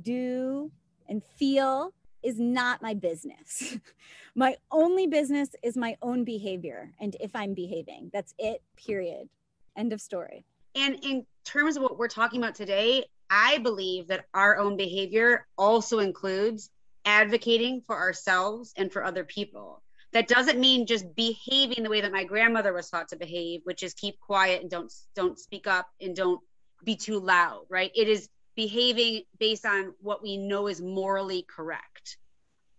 do, 0.01 0.71
and 1.07 1.24
feel 1.24 1.93
is 2.24 2.39
not 2.39 2.82
my 2.82 2.93
business. 2.93 3.78
my 4.36 4.55
only 4.71 5.07
business 5.07 5.49
is 5.61 5.78
my 5.78 5.95
own 6.01 6.24
behavior 6.24 6.91
and 6.99 7.15
if 7.19 7.36
I'm 7.36 7.53
behaving. 7.53 8.09
That's 8.13 8.34
it, 8.39 8.61
period. 8.76 9.30
End 9.78 9.93
of 9.93 10.01
story. 10.01 10.45
And 10.76 10.97
in 11.03 11.26
terms 11.43 11.78
of 11.78 11.84
what 11.84 11.97
we're 11.97 12.07
talking 12.07 12.41
about 12.41 12.55
today, 12.55 13.05
I 13.30 13.59
believe 13.59 14.07
that 14.07 14.26
our 14.34 14.57
own 14.57 14.78
behavior 14.78 15.47
also 15.57 15.99
includes 15.99 16.69
advocating 17.05 17.82
for 17.82 17.97
ourselves 17.97 18.74
and 18.78 18.91
for 18.91 19.03
other 19.03 19.24
people. 19.24 19.84
That 20.13 20.28
doesn't 20.28 20.59
mean 20.59 20.86
just 20.86 21.13
behaving 21.15 21.84
the 21.84 21.89
way 21.89 22.01
that 22.01 22.11
my 22.11 22.24
grandmother 22.24 22.74
was 22.74 22.89
taught 22.89 23.09
to 23.09 23.15
behave, 23.15 23.61
which 23.63 23.82
is 23.82 23.93
keep 23.95 24.19
quiet 24.19 24.61
and 24.61 24.69
don't 24.69 24.93
don't 25.15 25.39
speak 25.39 25.65
up 25.65 25.88
and 25.99 26.15
don't 26.15 26.39
be 26.84 26.96
too 26.96 27.20
loud, 27.20 27.66
right? 27.70 27.92
It 27.96 28.08
is 28.08 28.30
behaving 28.56 29.24
based 29.40 29.66
on 29.66 29.94
what 30.02 30.22
we 30.22 30.38
know 30.38 30.68
is 30.68 30.82
morally 30.82 31.44
correct. 31.44 32.18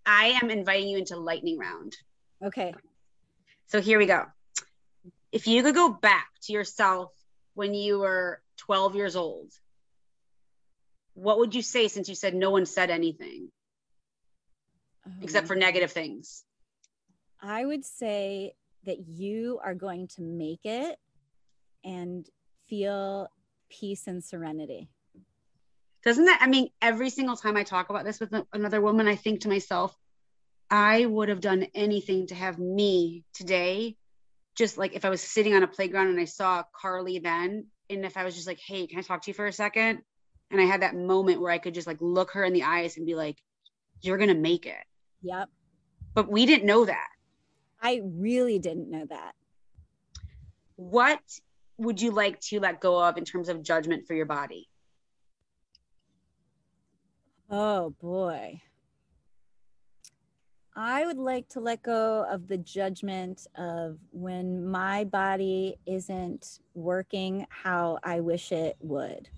I 0.07 0.39
am 0.43 0.51
inviting 0.51 0.89
you 0.89 0.99
into 0.99 1.17
lightning 1.17 1.59
round. 1.59 1.97
Okay. 2.45 2.75
So 3.67 3.81
here 3.81 3.99
we 3.99 4.07
go. 4.07 4.27
If 5.33 5.47
you 5.47 5.63
could 5.63 5.75
go 5.75 5.89
back 5.89 6.29
to 6.43 6.53
yourself 6.53 7.13
when 7.55 7.75
you 7.75 7.99
were 8.01 8.41
12 8.59 8.95
years 8.95 9.17
old, 9.17 9.53
what 11.15 11.39
would 11.39 11.55
you 11.55 11.63
say 11.63 11.89
since 11.89 12.09
you 12.09 12.15
said 12.15 12.35
no 12.35 12.51
one 12.51 12.67
said 12.67 12.91
anything 12.91 13.51
except 15.23 15.47
for 15.47 15.55
um, 15.55 15.61
negative 15.61 15.93
things? 15.93 16.45
I 17.41 17.65
would 17.65 17.85
say 17.85 18.55
that 18.85 19.09
you 19.09 19.61
are 19.63 19.75
going 19.75 20.09
to 20.09 20.23
make 20.23 20.65
it 20.65 20.99
and 21.85 22.27
feel 22.69 23.29
peace 23.81 24.07
and 24.07 24.23
serenity. 24.23 24.89
Doesn't 26.05 26.27
that, 26.27 26.39
I 26.43 26.47
mean, 26.47 26.69
every 26.83 27.11
single 27.11 27.37
time 27.37 27.57
I 27.57 27.63
talk 27.63 27.91
about 27.91 28.05
this 28.05 28.21
with 28.21 28.35
another 28.53 28.81
woman, 28.81 29.09
I 29.09 29.17
think 29.17 29.41
to 29.41 29.49
myself, 29.49 29.97
I 30.71 31.07
would 31.07 31.29
have 31.29 31.41
done 31.41 31.67
anything 31.75 32.27
to 32.29 32.35
have 32.35 32.59
me 32.59 33.25
today 33.33 33.97
just 34.55 34.79
like 34.79 34.95
if 34.95 35.05
I 35.05 35.11
was 35.11 35.21
sitting 35.21 35.55
on 35.55 35.63
a 35.63 35.69
playground 35.69 36.09
and 36.09 36.21
I 36.21 36.27
saw 36.27 36.63
Carly 36.81 37.19
then, 37.19 37.67
and 37.91 38.05
if 38.05 38.17
I 38.17 38.25
was 38.25 38.35
just 38.35 38.47
like, 38.47 38.61
hey, 38.61 38.87
can 38.87 38.99
I 38.99 39.03
talk 39.03 39.23
to 39.23 39.31
you 39.31 39.35
for 39.35 39.47
a 39.47 39.53
second? 39.53 40.01
And 40.51 40.61
I 40.61 40.65
had 40.65 40.83
that 40.83 40.95
moment 40.95 41.41
where 41.41 41.51
I 41.51 41.59
could 41.59 41.75
just 41.75 41.87
like 41.87 41.99
look 42.01 42.33
her 42.33 42.45
in 42.45 42.53
the 42.53 42.63
eyes 42.63 42.97
and 42.97 43.07
be 43.07 43.15
like, 43.15 43.37
you're 44.01 44.19
going 44.19 44.29
to 44.29 44.35
make 44.35 44.67
it. 44.67 44.85
Yep. 45.23 45.49
But 46.15 46.31
we 46.31 46.47
didn't 46.47 46.67
know 46.67 46.85
that. 46.85 47.09
I 47.83 48.01
really 48.05 48.59
didn't 48.59 48.91
know 48.91 49.05
that. 49.07 49.33
What 50.77 51.21
would 51.79 52.01
you 52.01 52.11
like 52.11 52.41
to 52.41 52.61
let 52.61 52.81
go 52.81 53.03
of 53.03 53.17
in 53.17 53.25
terms 53.25 53.49
of 53.49 53.63
judgment 53.63 54.07
for 54.07 54.15
your 54.15 54.27
body? 54.27 54.69
Oh 57.51 57.91
boy. 58.01 58.61
I 60.77 61.07
would 61.07 61.19
like 61.19 61.49
to 61.51 61.61
let 61.61 61.85
go 61.85 62.27
of 62.29 62.49
the 62.49 62.57
judgment 62.57 63.47
of 63.57 63.99
when 64.11 64.67
my 64.67 65.05
body 65.05 65.77
isn't 65.87 66.59
working 66.75 67.47
how 67.49 67.99
I 68.03 68.21
wish 68.21 68.51
it 68.51 68.77
would. 68.81 69.29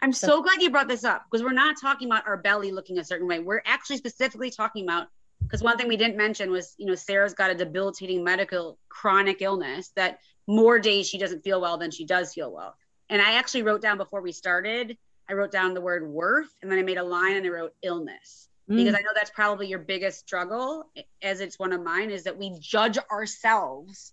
I'm 0.00 0.12
so 0.12 0.42
glad 0.42 0.60
you 0.60 0.68
brought 0.68 0.88
this 0.88 1.04
up 1.04 1.26
because 1.30 1.44
we're 1.44 1.52
not 1.52 1.76
talking 1.80 2.08
about 2.08 2.26
our 2.26 2.36
belly 2.36 2.72
looking 2.72 2.98
a 2.98 3.04
certain 3.04 3.28
way. 3.28 3.38
We're 3.38 3.62
actually 3.64 3.98
specifically 3.98 4.50
talking 4.50 4.84
about 4.84 5.06
because 5.42 5.62
one 5.62 5.76
thing 5.76 5.88
we 5.88 5.96
didn't 5.96 6.16
mention 6.16 6.50
was, 6.50 6.74
you 6.78 6.86
know, 6.86 6.94
Sarah's 6.94 7.34
got 7.34 7.50
a 7.50 7.54
debilitating 7.54 8.24
medical 8.24 8.78
chronic 8.88 9.42
illness 9.42 9.92
that 9.96 10.18
more 10.46 10.78
days 10.78 11.08
she 11.08 11.18
doesn't 11.18 11.44
feel 11.44 11.60
well 11.60 11.78
than 11.78 11.90
she 11.90 12.04
does 12.04 12.32
feel 12.34 12.52
well. 12.52 12.74
And 13.08 13.20
I 13.20 13.32
actually 13.32 13.62
wrote 13.62 13.82
down 13.82 13.98
before 13.98 14.22
we 14.22 14.32
started, 14.32 14.96
I 15.28 15.34
wrote 15.34 15.52
down 15.52 15.74
the 15.74 15.80
word 15.80 16.06
worth 16.06 16.54
and 16.62 16.70
then 16.70 16.78
I 16.78 16.82
made 16.82 16.98
a 16.98 17.02
line 17.02 17.36
and 17.36 17.46
I 17.46 17.50
wrote 17.50 17.74
illness 17.82 18.48
because 18.68 18.94
mm. 18.94 18.98
I 18.98 19.00
know 19.00 19.10
that's 19.14 19.30
probably 19.30 19.66
your 19.66 19.78
biggest 19.78 20.20
struggle, 20.20 20.90
as 21.20 21.40
it's 21.40 21.58
one 21.58 21.72
of 21.72 21.82
mine, 21.82 22.10
is 22.10 22.24
that 22.24 22.38
we 22.38 22.56
judge 22.58 22.96
ourselves 23.10 24.12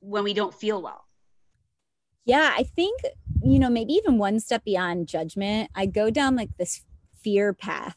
when 0.00 0.24
we 0.24 0.32
don't 0.32 0.54
feel 0.54 0.80
well. 0.80 1.04
Yeah, 2.24 2.52
I 2.56 2.62
think, 2.62 3.00
you 3.42 3.58
know, 3.58 3.70
maybe 3.70 3.94
even 3.94 4.18
one 4.18 4.40
step 4.40 4.64
beyond 4.64 5.08
judgment, 5.08 5.70
I 5.74 5.86
go 5.86 6.10
down 6.10 6.36
like 6.36 6.50
this 6.58 6.84
fear 7.22 7.52
path. 7.52 7.96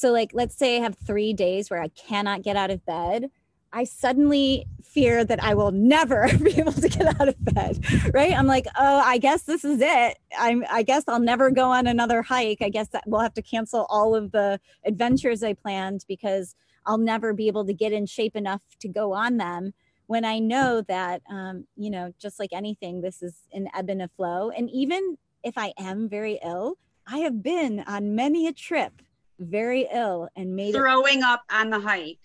So, 0.00 0.12
like, 0.12 0.30
let's 0.32 0.56
say 0.56 0.78
I 0.78 0.80
have 0.80 0.96
three 1.04 1.34
days 1.34 1.68
where 1.68 1.82
I 1.82 1.88
cannot 1.88 2.40
get 2.40 2.56
out 2.56 2.70
of 2.70 2.86
bed. 2.86 3.30
I 3.70 3.84
suddenly 3.84 4.64
fear 4.82 5.26
that 5.26 5.44
I 5.44 5.52
will 5.52 5.72
never 5.72 6.26
be 6.42 6.58
able 6.58 6.72
to 6.72 6.88
get 6.88 7.20
out 7.20 7.28
of 7.28 7.44
bed, 7.44 7.84
right? 8.14 8.32
I'm 8.32 8.46
like, 8.46 8.64
oh, 8.78 9.02
I 9.04 9.18
guess 9.18 9.42
this 9.42 9.62
is 9.62 9.78
it. 9.82 10.16
I'm, 10.38 10.64
I 10.70 10.84
guess 10.84 11.04
I'll 11.06 11.20
never 11.20 11.50
go 11.50 11.66
on 11.66 11.86
another 11.86 12.22
hike. 12.22 12.62
I 12.62 12.70
guess 12.70 12.88
that 12.88 13.04
we'll 13.06 13.20
have 13.20 13.34
to 13.34 13.42
cancel 13.42 13.84
all 13.90 14.14
of 14.14 14.32
the 14.32 14.58
adventures 14.86 15.42
I 15.42 15.52
planned 15.52 16.06
because 16.08 16.54
I'll 16.86 16.96
never 16.96 17.34
be 17.34 17.46
able 17.48 17.66
to 17.66 17.74
get 17.74 17.92
in 17.92 18.06
shape 18.06 18.36
enough 18.36 18.62
to 18.80 18.88
go 18.88 19.12
on 19.12 19.36
them. 19.36 19.74
When 20.06 20.24
I 20.24 20.38
know 20.38 20.80
that, 20.88 21.20
um, 21.28 21.66
you 21.76 21.90
know, 21.90 22.14
just 22.18 22.38
like 22.38 22.54
anything, 22.54 23.02
this 23.02 23.20
is 23.20 23.34
an 23.52 23.68
ebb 23.76 23.90
and 23.90 24.00
a 24.00 24.08
flow. 24.08 24.48
And 24.48 24.70
even 24.70 25.18
if 25.44 25.58
I 25.58 25.74
am 25.78 26.08
very 26.08 26.40
ill, 26.42 26.78
I 27.06 27.18
have 27.18 27.42
been 27.42 27.84
on 27.86 28.14
many 28.14 28.46
a 28.46 28.52
trip 28.54 29.02
very 29.40 29.88
ill 29.92 30.28
and 30.36 30.54
made 30.54 30.74
throwing 30.74 31.18
it- 31.18 31.24
up 31.24 31.42
on 31.50 31.70
the 31.70 31.80
hike 31.80 32.18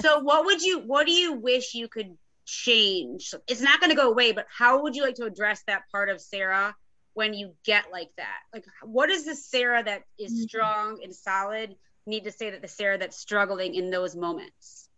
so 0.00 0.20
what 0.20 0.44
would 0.44 0.62
you 0.62 0.80
what 0.80 1.06
do 1.06 1.12
you 1.12 1.34
wish 1.34 1.74
you 1.74 1.88
could 1.88 2.16
change? 2.46 3.34
It's 3.48 3.60
not 3.60 3.80
going 3.80 3.90
to 3.90 3.96
go 3.96 4.10
away, 4.10 4.32
but 4.32 4.46
how 4.50 4.82
would 4.82 4.94
you 4.94 5.02
like 5.02 5.16
to 5.16 5.24
address 5.24 5.62
that 5.66 5.82
part 5.90 6.08
of 6.08 6.20
Sarah 6.20 6.74
when 7.14 7.34
you 7.34 7.54
get 7.64 7.86
like 7.90 8.10
that? 8.16 8.40
Like 8.52 8.64
what 8.82 9.10
is 9.10 9.24
the 9.24 9.34
Sarah 9.34 9.82
that 9.82 10.02
is 10.18 10.32
mm-hmm. 10.32 10.42
strong 10.42 11.00
and 11.02 11.14
solid 11.14 11.74
need 12.06 12.24
to 12.24 12.32
say 12.32 12.50
that 12.50 12.62
the 12.62 12.68
Sarah 12.68 12.98
that's 12.98 13.16
struggling 13.16 13.74
in 13.74 13.90
those 13.90 14.14
moments? 14.14 14.88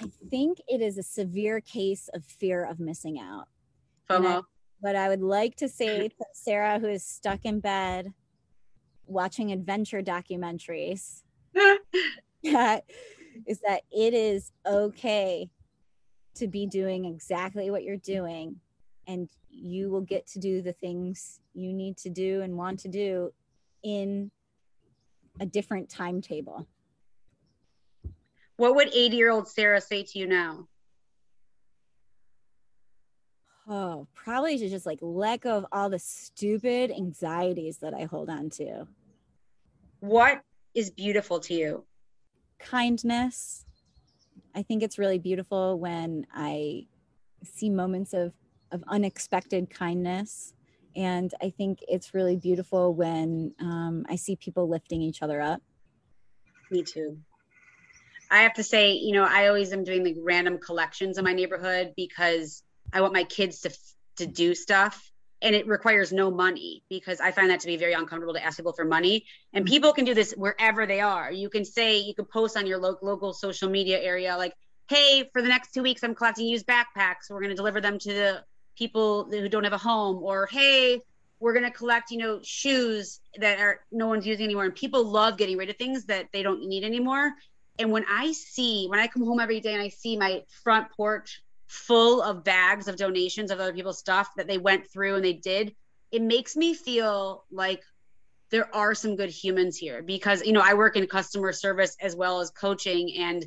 I 0.00 0.06
think 0.30 0.58
it 0.68 0.80
is 0.80 0.98
a 0.98 1.02
severe 1.02 1.60
case 1.60 2.08
of 2.14 2.24
fear 2.24 2.64
of 2.64 2.80
missing 2.80 3.18
out. 3.18 3.48
FOMO. 4.08 4.44
But 4.80 4.96
I 4.96 5.08
would 5.08 5.20
like 5.20 5.56
to 5.56 5.68
say 5.68 6.08
to 6.08 6.24
Sarah, 6.32 6.78
who 6.78 6.88
is 6.88 7.04
stuck 7.04 7.44
in 7.44 7.60
bed 7.60 8.12
watching 9.06 9.52
adventure 9.52 10.02
documentaries, 10.02 11.22
that 12.44 12.84
is 13.46 13.60
that 13.66 13.82
it 13.90 14.14
is 14.14 14.52
okay 14.66 15.50
to 16.34 16.46
be 16.46 16.66
doing 16.66 17.04
exactly 17.04 17.70
what 17.70 17.84
you're 17.84 17.96
doing 17.96 18.56
and 19.06 19.28
you 19.50 19.90
will 19.90 20.00
get 20.00 20.26
to 20.26 20.38
do 20.38 20.62
the 20.62 20.72
things 20.72 21.40
you 21.54 21.72
need 21.72 21.96
to 21.98 22.10
do 22.10 22.40
and 22.42 22.56
want 22.56 22.80
to 22.80 22.88
do 22.88 23.32
in 23.82 24.30
a 25.40 25.46
different 25.46 25.88
timetable. 25.88 26.66
What 28.56 28.76
would 28.76 28.88
80 28.88 29.16
year 29.16 29.30
old 29.30 29.48
Sarah 29.48 29.80
say 29.80 30.04
to 30.04 30.18
you 30.18 30.26
now? 30.26 30.68
Oh, 33.74 34.06
probably 34.14 34.58
to 34.58 34.68
just 34.68 34.84
like 34.84 34.98
let 35.00 35.40
go 35.40 35.56
of 35.56 35.66
all 35.72 35.88
the 35.88 35.98
stupid 35.98 36.90
anxieties 36.90 37.78
that 37.78 37.94
I 37.94 38.04
hold 38.04 38.28
on 38.28 38.50
to. 38.50 38.86
What 40.00 40.42
is 40.74 40.90
beautiful 40.90 41.40
to 41.40 41.54
you? 41.54 41.84
kindness. 42.62 43.64
I 44.54 44.62
think 44.62 44.82
it's 44.82 44.98
really 44.98 45.18
beautiful 45.18 45.78
when 45.78 46.26
I 46.32 46.86
see 47.42 47.70
moments 47.70 48.12
of, 48.12 48.32
of 48.70 48.82
unexpected 48.88 49.70
kindness. 49.70 50.54
And 50.94 51.32
I 51.42 51.50
think 51.50 51.78
it's 51.88 52.14
really 52.14 52.36
beautiful 52.36 52.94
when 52.94 53.54
um, 53.60 54.04
I 54.08 54.16
see 54.16 54.36
people 54.36 54.68
lifting 54.68 55.00
each 55.00 55.22
other 55.22 55.40
up. 55.40 55.62
Me 56.70 56.82
too. 56.82 57.18
I 58.30 58.42
have 58.42 58.54
to 58.54 58.62
say, 58.62 58.92
you 58.92 59.12
know, 59.12 59.24
I 59.24 59.48
always 59.48 59.72
am 59.72 59.84
doing 59.84 60.04
like 60.04 60.16
random 60.18 60.58
collections 60.58 61.18
in 61.18 61.24
my 61.24 61.32
neighborhood 61.34 61.92
because 61.96 62.62
I 62.92 63.00
want 63.00 63.12
my 63.12 63.24
kids 63.24 63.60
to 63.60 63.70
to 64.16 64.26
do 64.26 64.54
stuff 64.54 65.12
and 65.42 65.56
it 65.56 65.66
requires 65.66 66.12
no 66.12 66.30
money 66.30 66.84
because 66.88 67.20
I 67.20 67.32
find 67.32 67.50
that 67.50 67.60
to 67.60 67.66
be 67.66 67.76
very 67.76 67.92
uncomfortable 67.92 68.34
to 68.34 68.42
ask 68.42 68.56
people 68.56 68.72
for 68.72 68.84
money. 68.84 69.26
And 69.52 69.64
mm-hmm. 69.64 69.72
people 69.72 69.92
can 69.92 70.04
do 70.04 70.14
this 70.14 70.32
wherever 70.32 70.86
they 70.86 71.00
are. 71.00 71.32
You 71.32 71.50
can 71.50 71.64
say, 71.64 71.98
you 71.98 72.14
can 72.14 72.24
post 72.24 72.56
on 72.56 72.66
your 72.66 72.78
lo- 72.78 72.98
local 73.02 73.32
social 73.32 73.68
media 73.68 74.00
area, 74.00 74.36
like, 74.36 74.54
hey, 74.88 75.28
for 75.32 75.42
the 75.42 75.48
next 75.48 75.72
two 75.74 75.82
weeks, 75.82 76.04
I'm 76.04 76.14
collecting 76.14 76.46
used 76.46 76.66
backpacks. 76.66 77.28
We're 77.28 77.40
going 77.40 77.50
to 77.50 77.56
deliver 77.56 77.80
them 77.80 77.98
to 77.98 78.12
the 78.12 78.44
people 78.78 79.24
who 79.30 79.48
don't 79.48 79.64
have 79.64 79.72
a 79.72 79.78
home. 79.78 80.22
Or, 80.22 80.46
hey, 80.46 81.00
we're 81.40 81.52
going 81.52 81.64
to 81.64 81.72
collect, 81.72 82.12
you 82.12 82.18
know, 82.18 82.40
shoes 82.44 83.20
that 83.38 83.58
are 83.58 83.80
no 83.90 84.06
one's 84.06 84.26
using 84.26 84.44
anymore. 84.44 84.64
And 84.64 84.74
people 84.74 85.04
love 85.04 85.38
getting 85.38 85.56
rid 85.56 85.70
of 85.70 85.76
things 85.76 86.04
that 86.04 86.28
they 86.32 86.44
don't 86.44 86.68
need 86.68 86.84
anymore. 86.84 87.32
And 87.80 87.90
when 87.90 88.04
I 88.08 88.30
see, 88.30 88.86
when 88.86 89.00
I 89.00 89.08
come 89.08 89.24
home 89.24 89.40
every 89.40 89.60
day 89.60 89.72
and 89.72 89.82
I 89.82 89.88
see 89.88 90.16
my 90.16 90.42
front 90.62 90.92
porch 90.92 91.42
full 91.72 92.20
of 92.20 92.44
bags 92.44 92.86
of 92.86 92.96
donations 92.96 93.50
of 93.50 93.58
other 93.58 93.72
people's 93.72 93.98
stuff 93.98 94.28
that 94.36 94.46
they 94.46 94.58
went 94.58 94.92
through 94.92 95.14
and 95.14 95.24
they 95.24 95.32
did, 95.32 95.74
it 96.10 96.20
makes 96.20 96.54
me 96.54 96.74
feel 96.74 97.44
like 97.50 97.82
there 98.50 98.72
are 98.76 98.94
some 98.94 99.16
good 99.16 99.30
humans 99.30 99.78
here 99.78 100.02
because 100.02 100.44
you 100.44 100.52
know 100.52 100.60
I 100.62 100.74
work 100.74 100.96
in 100.96 101.06
customer 101.06 101.50
service 101.54 101.96
as 101.98 102.14
well 102.14 102.40
as 102.40 102.50
coaching 102.50 103.16
and 103.18 103.46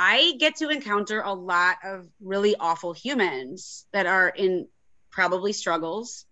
I 0.00 0.32
get 0.40 0.56
to 0.56 0.68
encounter 0.68 1.20
a 1.20 1.32
lot 1.32 1.76
of 1.84 2.08
really 2.20 2.56
awful 2.58 2.92
humans 2.92 3.86
that 3.92 4.06
are 4.06 4.30
in 4.30 4.66
probably 5.12 5.52
struggles 5.52 6.26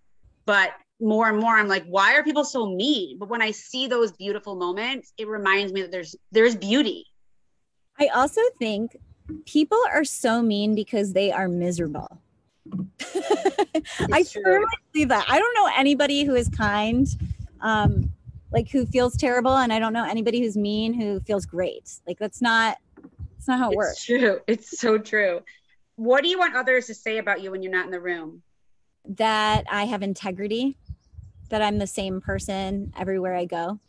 but 0.44 0.72
more 1.00 1.28
and 1.28 1.38
more 1.38 1.56
I'm 1.56 1.68
like 1.68 1.84
why 1.86 2.16
are 2.16 2.24
people 2.24 2.44
so 2.44 2.66
mean? 2.66 3.16
But 3.20 3.28
when 3.28 3.42
I 3.42 3.52
see 3.52 3.86
those 3.86 4.10
beautiful 4.10 4.56
moments 4.56 5.12
it 5.16 5.28
reminds 5.28 5.72
me 5.72 5.82
that 5.82 5.92
there's 5.92 6.16
there's 6.32 6.56
beauty. 6.56 7.04
I 8.00 8.08
also 8.08 8.40
think 8.58 8.96
people 9.46 9.80
are 9.92 10.04
so 10.04 10.42
mean 10.42 10.74
because 10.74 11.12
they 11.12 11.32
are 11.32 11.48
miserable. 11.48 12.20
I 14.12 14.24
truly 14.30 14.64
believe 14.92 15.08
that. 15.08 15.26
I 15.28 15.38
don't 15.38 15.54
know 15.54 15.70
anybody 15.76 16.24
who 16.24 16.34
is 16.34 16.48
kind, 16.48 17.06
um, 17.60 18.12
like 18.52 18.70
who 18.70 18.86
feels 18.86 19.16
terrible, 19.16 19.56
and 19.56 19.72
I 19.72 19.78
don't 19.78 19.92
know 19.92 20.04
anybody 20.04 20.40
who's 20.40 20.56
mean 20.56 20.92
who 20.92 21.20
feels 21.20 21.46
great. 21.46 21.90
Like 22.06 22.18
that's 22.18 22.42
not 22.42 22.78
that's 23.36 23.48
not 23.48 23.58
how 23.58 23.70
it 23.70 23.72
it's 23.72 23.76
works. 23.76 24.04
True. 24.04 24.40
It's 24.46 24.78
so 24.78 24.98
true. 24.98 25.42
What 25.96 26.22
do 26.22 26.28
you 26.28 26.38
want 26.38 26.54
others 26.54 26.86
to 26.86 26.94
say 26.94 27.18
about 27.18 27.42
you 27.42 27.50
when 27.50 27.62
you're 27.62 27.72
not 27.72 27.86
in 27.86 27.90
the 27.90 28.00
room? 28.00 28.42
That 29.16 29.64
I 29.70 29.84
have 29.84 30.02
integrity, 30.02 30.76
that 31.48 31.62
I'm 31.62 31.78
the 31.78 31.86
same 31.86 32.20
person 32.20 32.92
everywhere 32.96 33.34
I 33.34 33.46
go. 33.46 33.80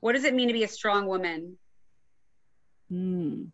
What 0.00 0.12
does 0.12 0.24
it 0.24 0.34
mean 0.34 0.48
to 0.48 0.54
be 0.54 0.64
a 0.64 0.68
strong 0.68 1.06
woman? 1.06 1.56
Hmm 2.90 3.44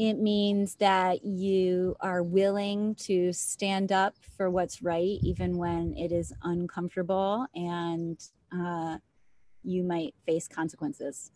it 0.00 0.18
means 0.18 0.76
that 0.76 1.26
you 1.26 1.94
are 2.00 2.22
willing 2.22 2.94
to 2.94 3.34
stand 3.34 3.92
up 3.92 4.14
for 4.34 4.48
what's 4.48 4.80
right, 4.80 5.18
even 5.20 5.58
when 5.58 5.94
it 5.94 6.10
is 6.10 6.32
uncomfortable 6.42 7.44
and 7.54 8.18
uh, 8.50 8.96
you 9.62 9.82
might 9.84 10.14
face 10.24 10.48
consequences. 10.48 11.30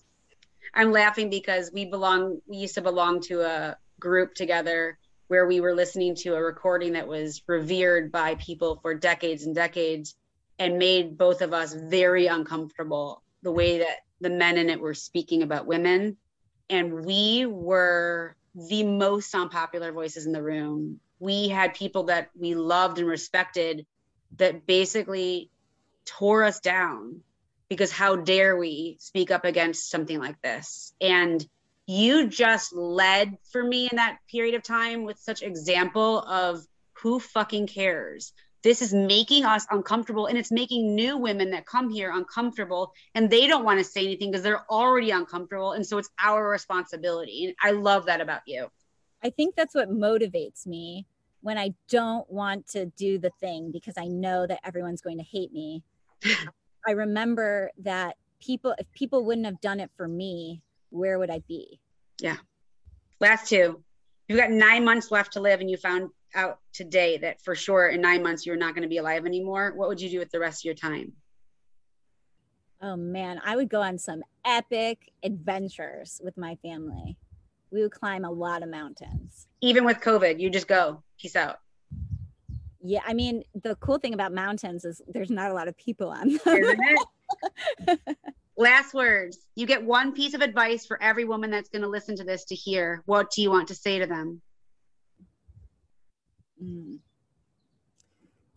I'm 0.72 0.92
laughing 0.92 1.28
because 1.28 1.72
we 1.74 1.84
belong, 1.84 2.40
we 2.46 2.56
used 2.56 2.76
to 2.76 2.80
belong 2.80 3.20
to 3.24 3.42
a 3.42 3.76
group 4.00 4.32
together 4.32 4.98
where 5.28 5.46
we 5.46 5.60
were 5.60 5.74
listening 5.74 6.14
to 6.14 6.34
a 6.34 6.42
recording 6.42 6.94
that 6.94 7.06
was 7.06 7.42
revered 7.46 8.10
by 8.10 8.36
people 8.36 8.78
for 8.80 8.94
decades 8.94 9.44
and 9.44 9.54
decades 9.54 10.16
and 10.58 10.78
made 10.78 11.18
both 11.18 11.42
of 11.42 11.52
us 11.52 11.74
very 11.74 12.28
uncomfortable 12.28 13.22
the 13.42 13.52
way 13.52 13.80
that 13.80 13.98
the 14.22 14.30
men 14.30 14.56
in 14.56 14.70
it 14.70 14.80
were 14.80 14.94
speaking 14.94 15.42
about 15.42 15.66
women. 15.66 16.16
And 16.70 17.04
we 17.04 17.44
were 17.44 18.36
the 18.54 18.84
most 18.84 19.34
unpopular 19.34 19.92
voices 19.92 20.26
in 20.26 20.32
the 20.32 20.42
room. 20.42 21.00
We 21.18 21.48
had 21.48 21.74
people 21.74 22.04
that 22.04 22.30
we 22.38 22.54
loved 22.54 22.98
and 22.98 23.08
respected 23.08 23.86
that 24.36 24.66
basically 24.66 25.50
tore 26.04 26.44
us 26.44 26.60
down 26.60 27.20
because 27.68 27.90
how 27.90 28.16
dare 28.16 28.56
we 28.56 28.96
speak 29.00 29.30
up 29.30 29.44
against 29.44 29.90
something 29.90 30.18
like 30.18 30.40
this? 30.42 30.92
And 31.00 31.44
you 31.86 32.28
just 32.28 32.72
led 32.72 33.36
for 33.52 33.62
me 33.62 33.88
in 33.90 33.96
that 33.96 34.18
period 34.30 34.54
of 34.54 34.62
time 34.62 35.04
with 35.04 35.18
such 35.18 35.42
example 35.42 36.20
of 36.20 36.64
who 36.92 37.20
fucking 37.20 37.66
cares 37.66 38.32
this 38.64 38.82
is 38.82 38.92
making 38.92 39.44
us 39.44 39.64
uncomfortable 39.70 40.26
and 40.26 40.36
it's 40.36 40.50
making 40.50 40.96
new 40.96 41.16
women 41.16 41.52
that 41.52 41.66
come 41.66 41.88
here 41.88 42.10
uncomfortable 42.12 42.92
and 43.14 43.30
they 43.30 43.46
don't 43.46 43.64
want 43.64 43.78
to 43.78 43.84
say 43.84 44.04
anything 44.04 44.32
because 44.32 44.42
they're 44.42 44.68
already 44.68 45.12
uncomfortable 45.12 45.72
and 45.72 45.86
so 45.86 45.98
it's 45.98 46.10
our 46.20 46.48
responsibility 46.48 47.44
and 47.44 47.54
i 47.62 47.70
love 47.70 48.06
that 48.06 48.20
about 48.20 48.40
you 48.46 48.68
I 49.24 49.30
think 49.30 49.56
that's 49.56 49.74
what 49.74 49.90
motivates 49.90 50.66
me 50.66 51.06
when 51.40 51.56
I 51.56 51.74
don't 51.88 52.30
want 52.30 52.68
to 52.68 52.86
do 52.86 53.18
the 53.18 53.30
thing 53.40 53.70
because 53.72 53.94
I 53.96 54.04
know 54.06 54.46
that 54.46 54.60
everyone's 54.64 55.00
going 55.00 55.16
to 55.16 55.24
hate 55.24 55.50
me. 55.50 55.82
I 56.86 56.90
remember 56.90 57.70
that 57.78 58.16
people, 58.38 58.74
if 58.78 58.86
people 58.92 59.24
wouldn't 59.24 59.46
have 59.46 59.62
done 59.62 59.80
it 59.80 59.90
for 59.96 60.06
me, 60.06 60.60
where 60.90 61.18
would 61.18 61.30
I 61.30 61.40
be? 61.48 61.80
Yeah. 62.20 62.36
Last 63.18 63.48
two. 63.48 63.82
You've 64.28 64.38
got 64.38 64.50
nine 64.50 64.84
months 64.84 65.10
left 65.10 65.34
to 65.34 65.40
live, 65.40 65.60
and 65.60 65.70
you 65.70 65.76
found 65.76 66.10
out 66.34 66.58
today 66.72 67.18
that 67.18 67.40
for 67.42 67.54
sure 67.54 67.88
in 67.88 68.00
nine 68.00 68.22
months 68.22 68.46
you're 68.46 68.56
not 68.56 68.74
going 68.74 68.82
to 68.82 68.88
be 68.88 68.98
alive 68.98 69.26
anymore. 69.26 69.72
What 69.74 69.88
would 69.88 70.00
you 70.00 70.10
do 70.10 70.18
with 70.18 70.30
the 70.30 70.40
rest 70.40 70.62
of 70.62 70.64
your 70.64 70.74
time? 70.74 71.12
Oh 72.82 72.96
man, 72.96 73.40
I 73.44 73.56
would 73.56 73.70
go 73.70 73.80
on 73.80 73.98
some 73.98 74.22
epic 74.44 75.12
adventures 75.22 76.20
with 76.22 76.36
my 76.36 76.56
family 76.56 77.16
we 77.74 77.82
would 77.82 77.90
climb 77.90 78.24
a 78.24 78.30
lot 78.30 78.62
of 78.62 78.68
mountains. 78.68 79.48
Even 79.60 79.84
with 79.84 79.98
COVID, 79.98 80.40
you 80.40 80.48
just 80.48 80.68
go, 80.68 81.02
peace 81.20 81.34
out. 81.34 81.58
Yeah, 82.80 83.00
I 83.04 83.14
mean, 83.14 83.42
the 83.62 83.74
cool 83.76 83.98
thing 83.98 84.14
about 84.14 84.32
mountains 84.32 84.84
is 84.84 85.02
there's 85.08 85.30
not 85.30 85.50
a 85.50 85.54
lot 85.54 85.66
of 85.66 85.76
people 85.76 86.08
on 86.08 86.38
them. 86.44 87.98
Last 88.56 88.94
words. 88.94 89.38
You 89.56 89.66
get 89.66 89.84
one 89.84 90.12
piece 90.12 90.34
of 90.34 90.40
advice 90.40 90.86
for 90.86 91.02
every 91.02 91.24
woman 91.24 91.50
that's 91.50 91.68
going 91.68 91.82
to 91.82 91.88
listen 91.88 92.14
to 92.16 92.24
this 92.24 92.44
to 92.46 92.54
hear. 92.54 93.02
What 93.06 93.30
do 93.32 93.42
you 93.42 93.50
want 93.50 93.66
to 93.68 93.74
say 93.74 93.98
to 93.98 94.06
them? 94.06 94.40
Mm. 96.64 96.98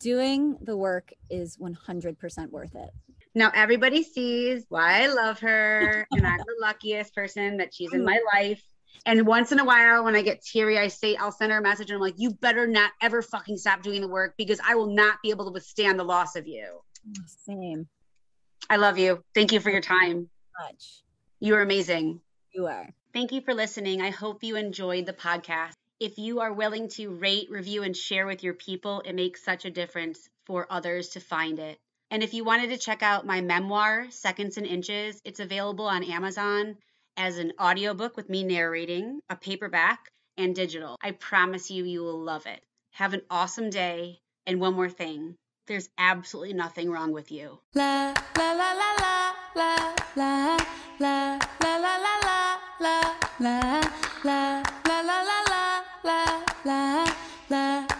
Doing 0.00 0.56
the 0.60 0.76
work 0.76 1.12
is 1.28 1.56
100% 1.56 2.50
worth 2.50 2.74
it. 2.74 2.90
Now 3.34 3.50
everybody 3.54 4.02
sees 4.02 4.64
why 4.68 5.02
I 5.02 5.06
love 5.08 5.40
her 5.40 6.06
and 6.12 6.26
I'm 6.26 6.38
the 6.38 6.56
luckiest 6.60 7.14
person 7.14 7.58
that 7.58 7.74
she's 7.74 7.92
in 7.92 8.04
my 8.04 8.20
life. 8.34 8.62
And 9.06 9.26
once 9.26 9.52
in 9.52 9.60
a 9.60 9.64
while, 9.64 10.04
when 10.04 10.16
I 10.16 10.22
get 10.22 10.42
teary, 10.42 10.78
I 10.78 10.88
say, 10.88 11.14
I'll 11.16 11.32
send 11.32 11.52
her 11.52 11.58
a 11.58 11.62
message 11.62 11.90
and 11.90 11.96
I'm 11.96 12.00
like, 12.00 12.14
you 12.16 12.30
better 12.30 12.66
not 12.66 12.90
ever 13.00 13.22
fucking 13.22 13.56
stop 13.56 13.82
doing 13.82 14.00
the 14.00 14.08
work 14.08 14.34
because 14.36 14.60
I 14.66 14.74
will 14.74 14.92
not 14.92 15.18
be 15.22 15.30
able 15.30 15.44
to 15.46 15.52
withstand 15.52 15.98
the 15.98 16.04
loss 16.04 16.36
of 16.36 16.46
you. 16.46 16.80
Same. 17.26 17.88
I 18.68 18.76
love 18.76 18.98
you. 18.98 19.22
Thank 19.34 19.52
you 19.52 19.60
for 19.60 19.70
your 19.70 19.80
time. 19.80 20.28
Much. 20.60 21.02
You 21.40 21.54
are 21.54 21.62
amazing. 21.62 22.20
You 22.52 22.66
are. 22.66 22.88
Thank 23.12 23.32
you 23.32 23.40
for 23.40 23.54
listening. 23.54 24.02
I 24.02 24.10
hope 24.10 24.42
you 24.42 24.56
enjoyed 24.56 25.06
the 25.06 25.12
podcast. 25.12 25.76
If 26.00 26.16
you 26.16 26.38
are 26.40 26.52
willing 26.52 26.86
to 26.90 27.10
rate, 27.10 27.50
review, 27.50 27.82
and 27.82 27.96
share 27.96 28.24
with 28.24 28.44
your 28.44 28.54
people, 28.54 29.02
it 29.04 29.16
makes 29.16 29.42
such 29.42 29.64
a 29.64 29.70
difference 29.70 30.28
for 30.46 30.64
others 30.70 31.08
to 31.10 31.20
find 31.20 31.58
it. 31.58 31.76
And 32.12 32.22
if 32.22 32.34
you 32.34 32.44
wanted 32.44 32.70
to 32.70 32.78
check 32.78 33.02
out 33.02 33.26
my 33.26 33.40
memoir, 33.40 34.06
Seconds 34.10 34.56
and 34.56 34.66
Inches, 34.66 35.20
it's 35.24 35.40
available 35.40 35.86
on 35.86 36.04
Amazon 36.04 36.76
as 37.16 37.38
an 37.38 37.52
audiobook 37.60 38.16
with 38.16 38.28
me 38.28 38.44
narrating, 38.44 39.18
a 39.28 39.34
paperback, 39.34 40.12
and 40.36 40.54
digital. 40.54 40.96
I 41.02 41.10
promise 41.10 41.68
you, 41.68 41.84
you 41.84 42.04
will 42.04 42.20
love 42.20 42.46
it. 42.46 42.62
Have 42.92 43.12
an 43.12 43.22
awesome 43.28 43.68
day. 43.68 44.20
And 44.46 44.60
one 44.60 44.74
more 44.74 44.88
thing 44.88 45.34
there's 45.66 45.90
absolutely 45.98 46.54
nothing 46.54 46.90
wrong 46.90 47.12
with 47.12 47.32
you. 47.32 47.58
La 47.74 48.14
la 48.36 48.52
la 48.52 48.72
la 48.72 48.94
la 48.98 49.34
la 49.56 49.94
la 50.16 50.56
la 51.00 51.38
la 51.60 51.76
la 51.76 51.98
la 52.06 53.02
la 53.40 53.82
la 54.24 54.62
la 55.02 55.22
la 55.22 55.47
la 56.02 56.24
la 56.64 57.04
la 57.48 57.97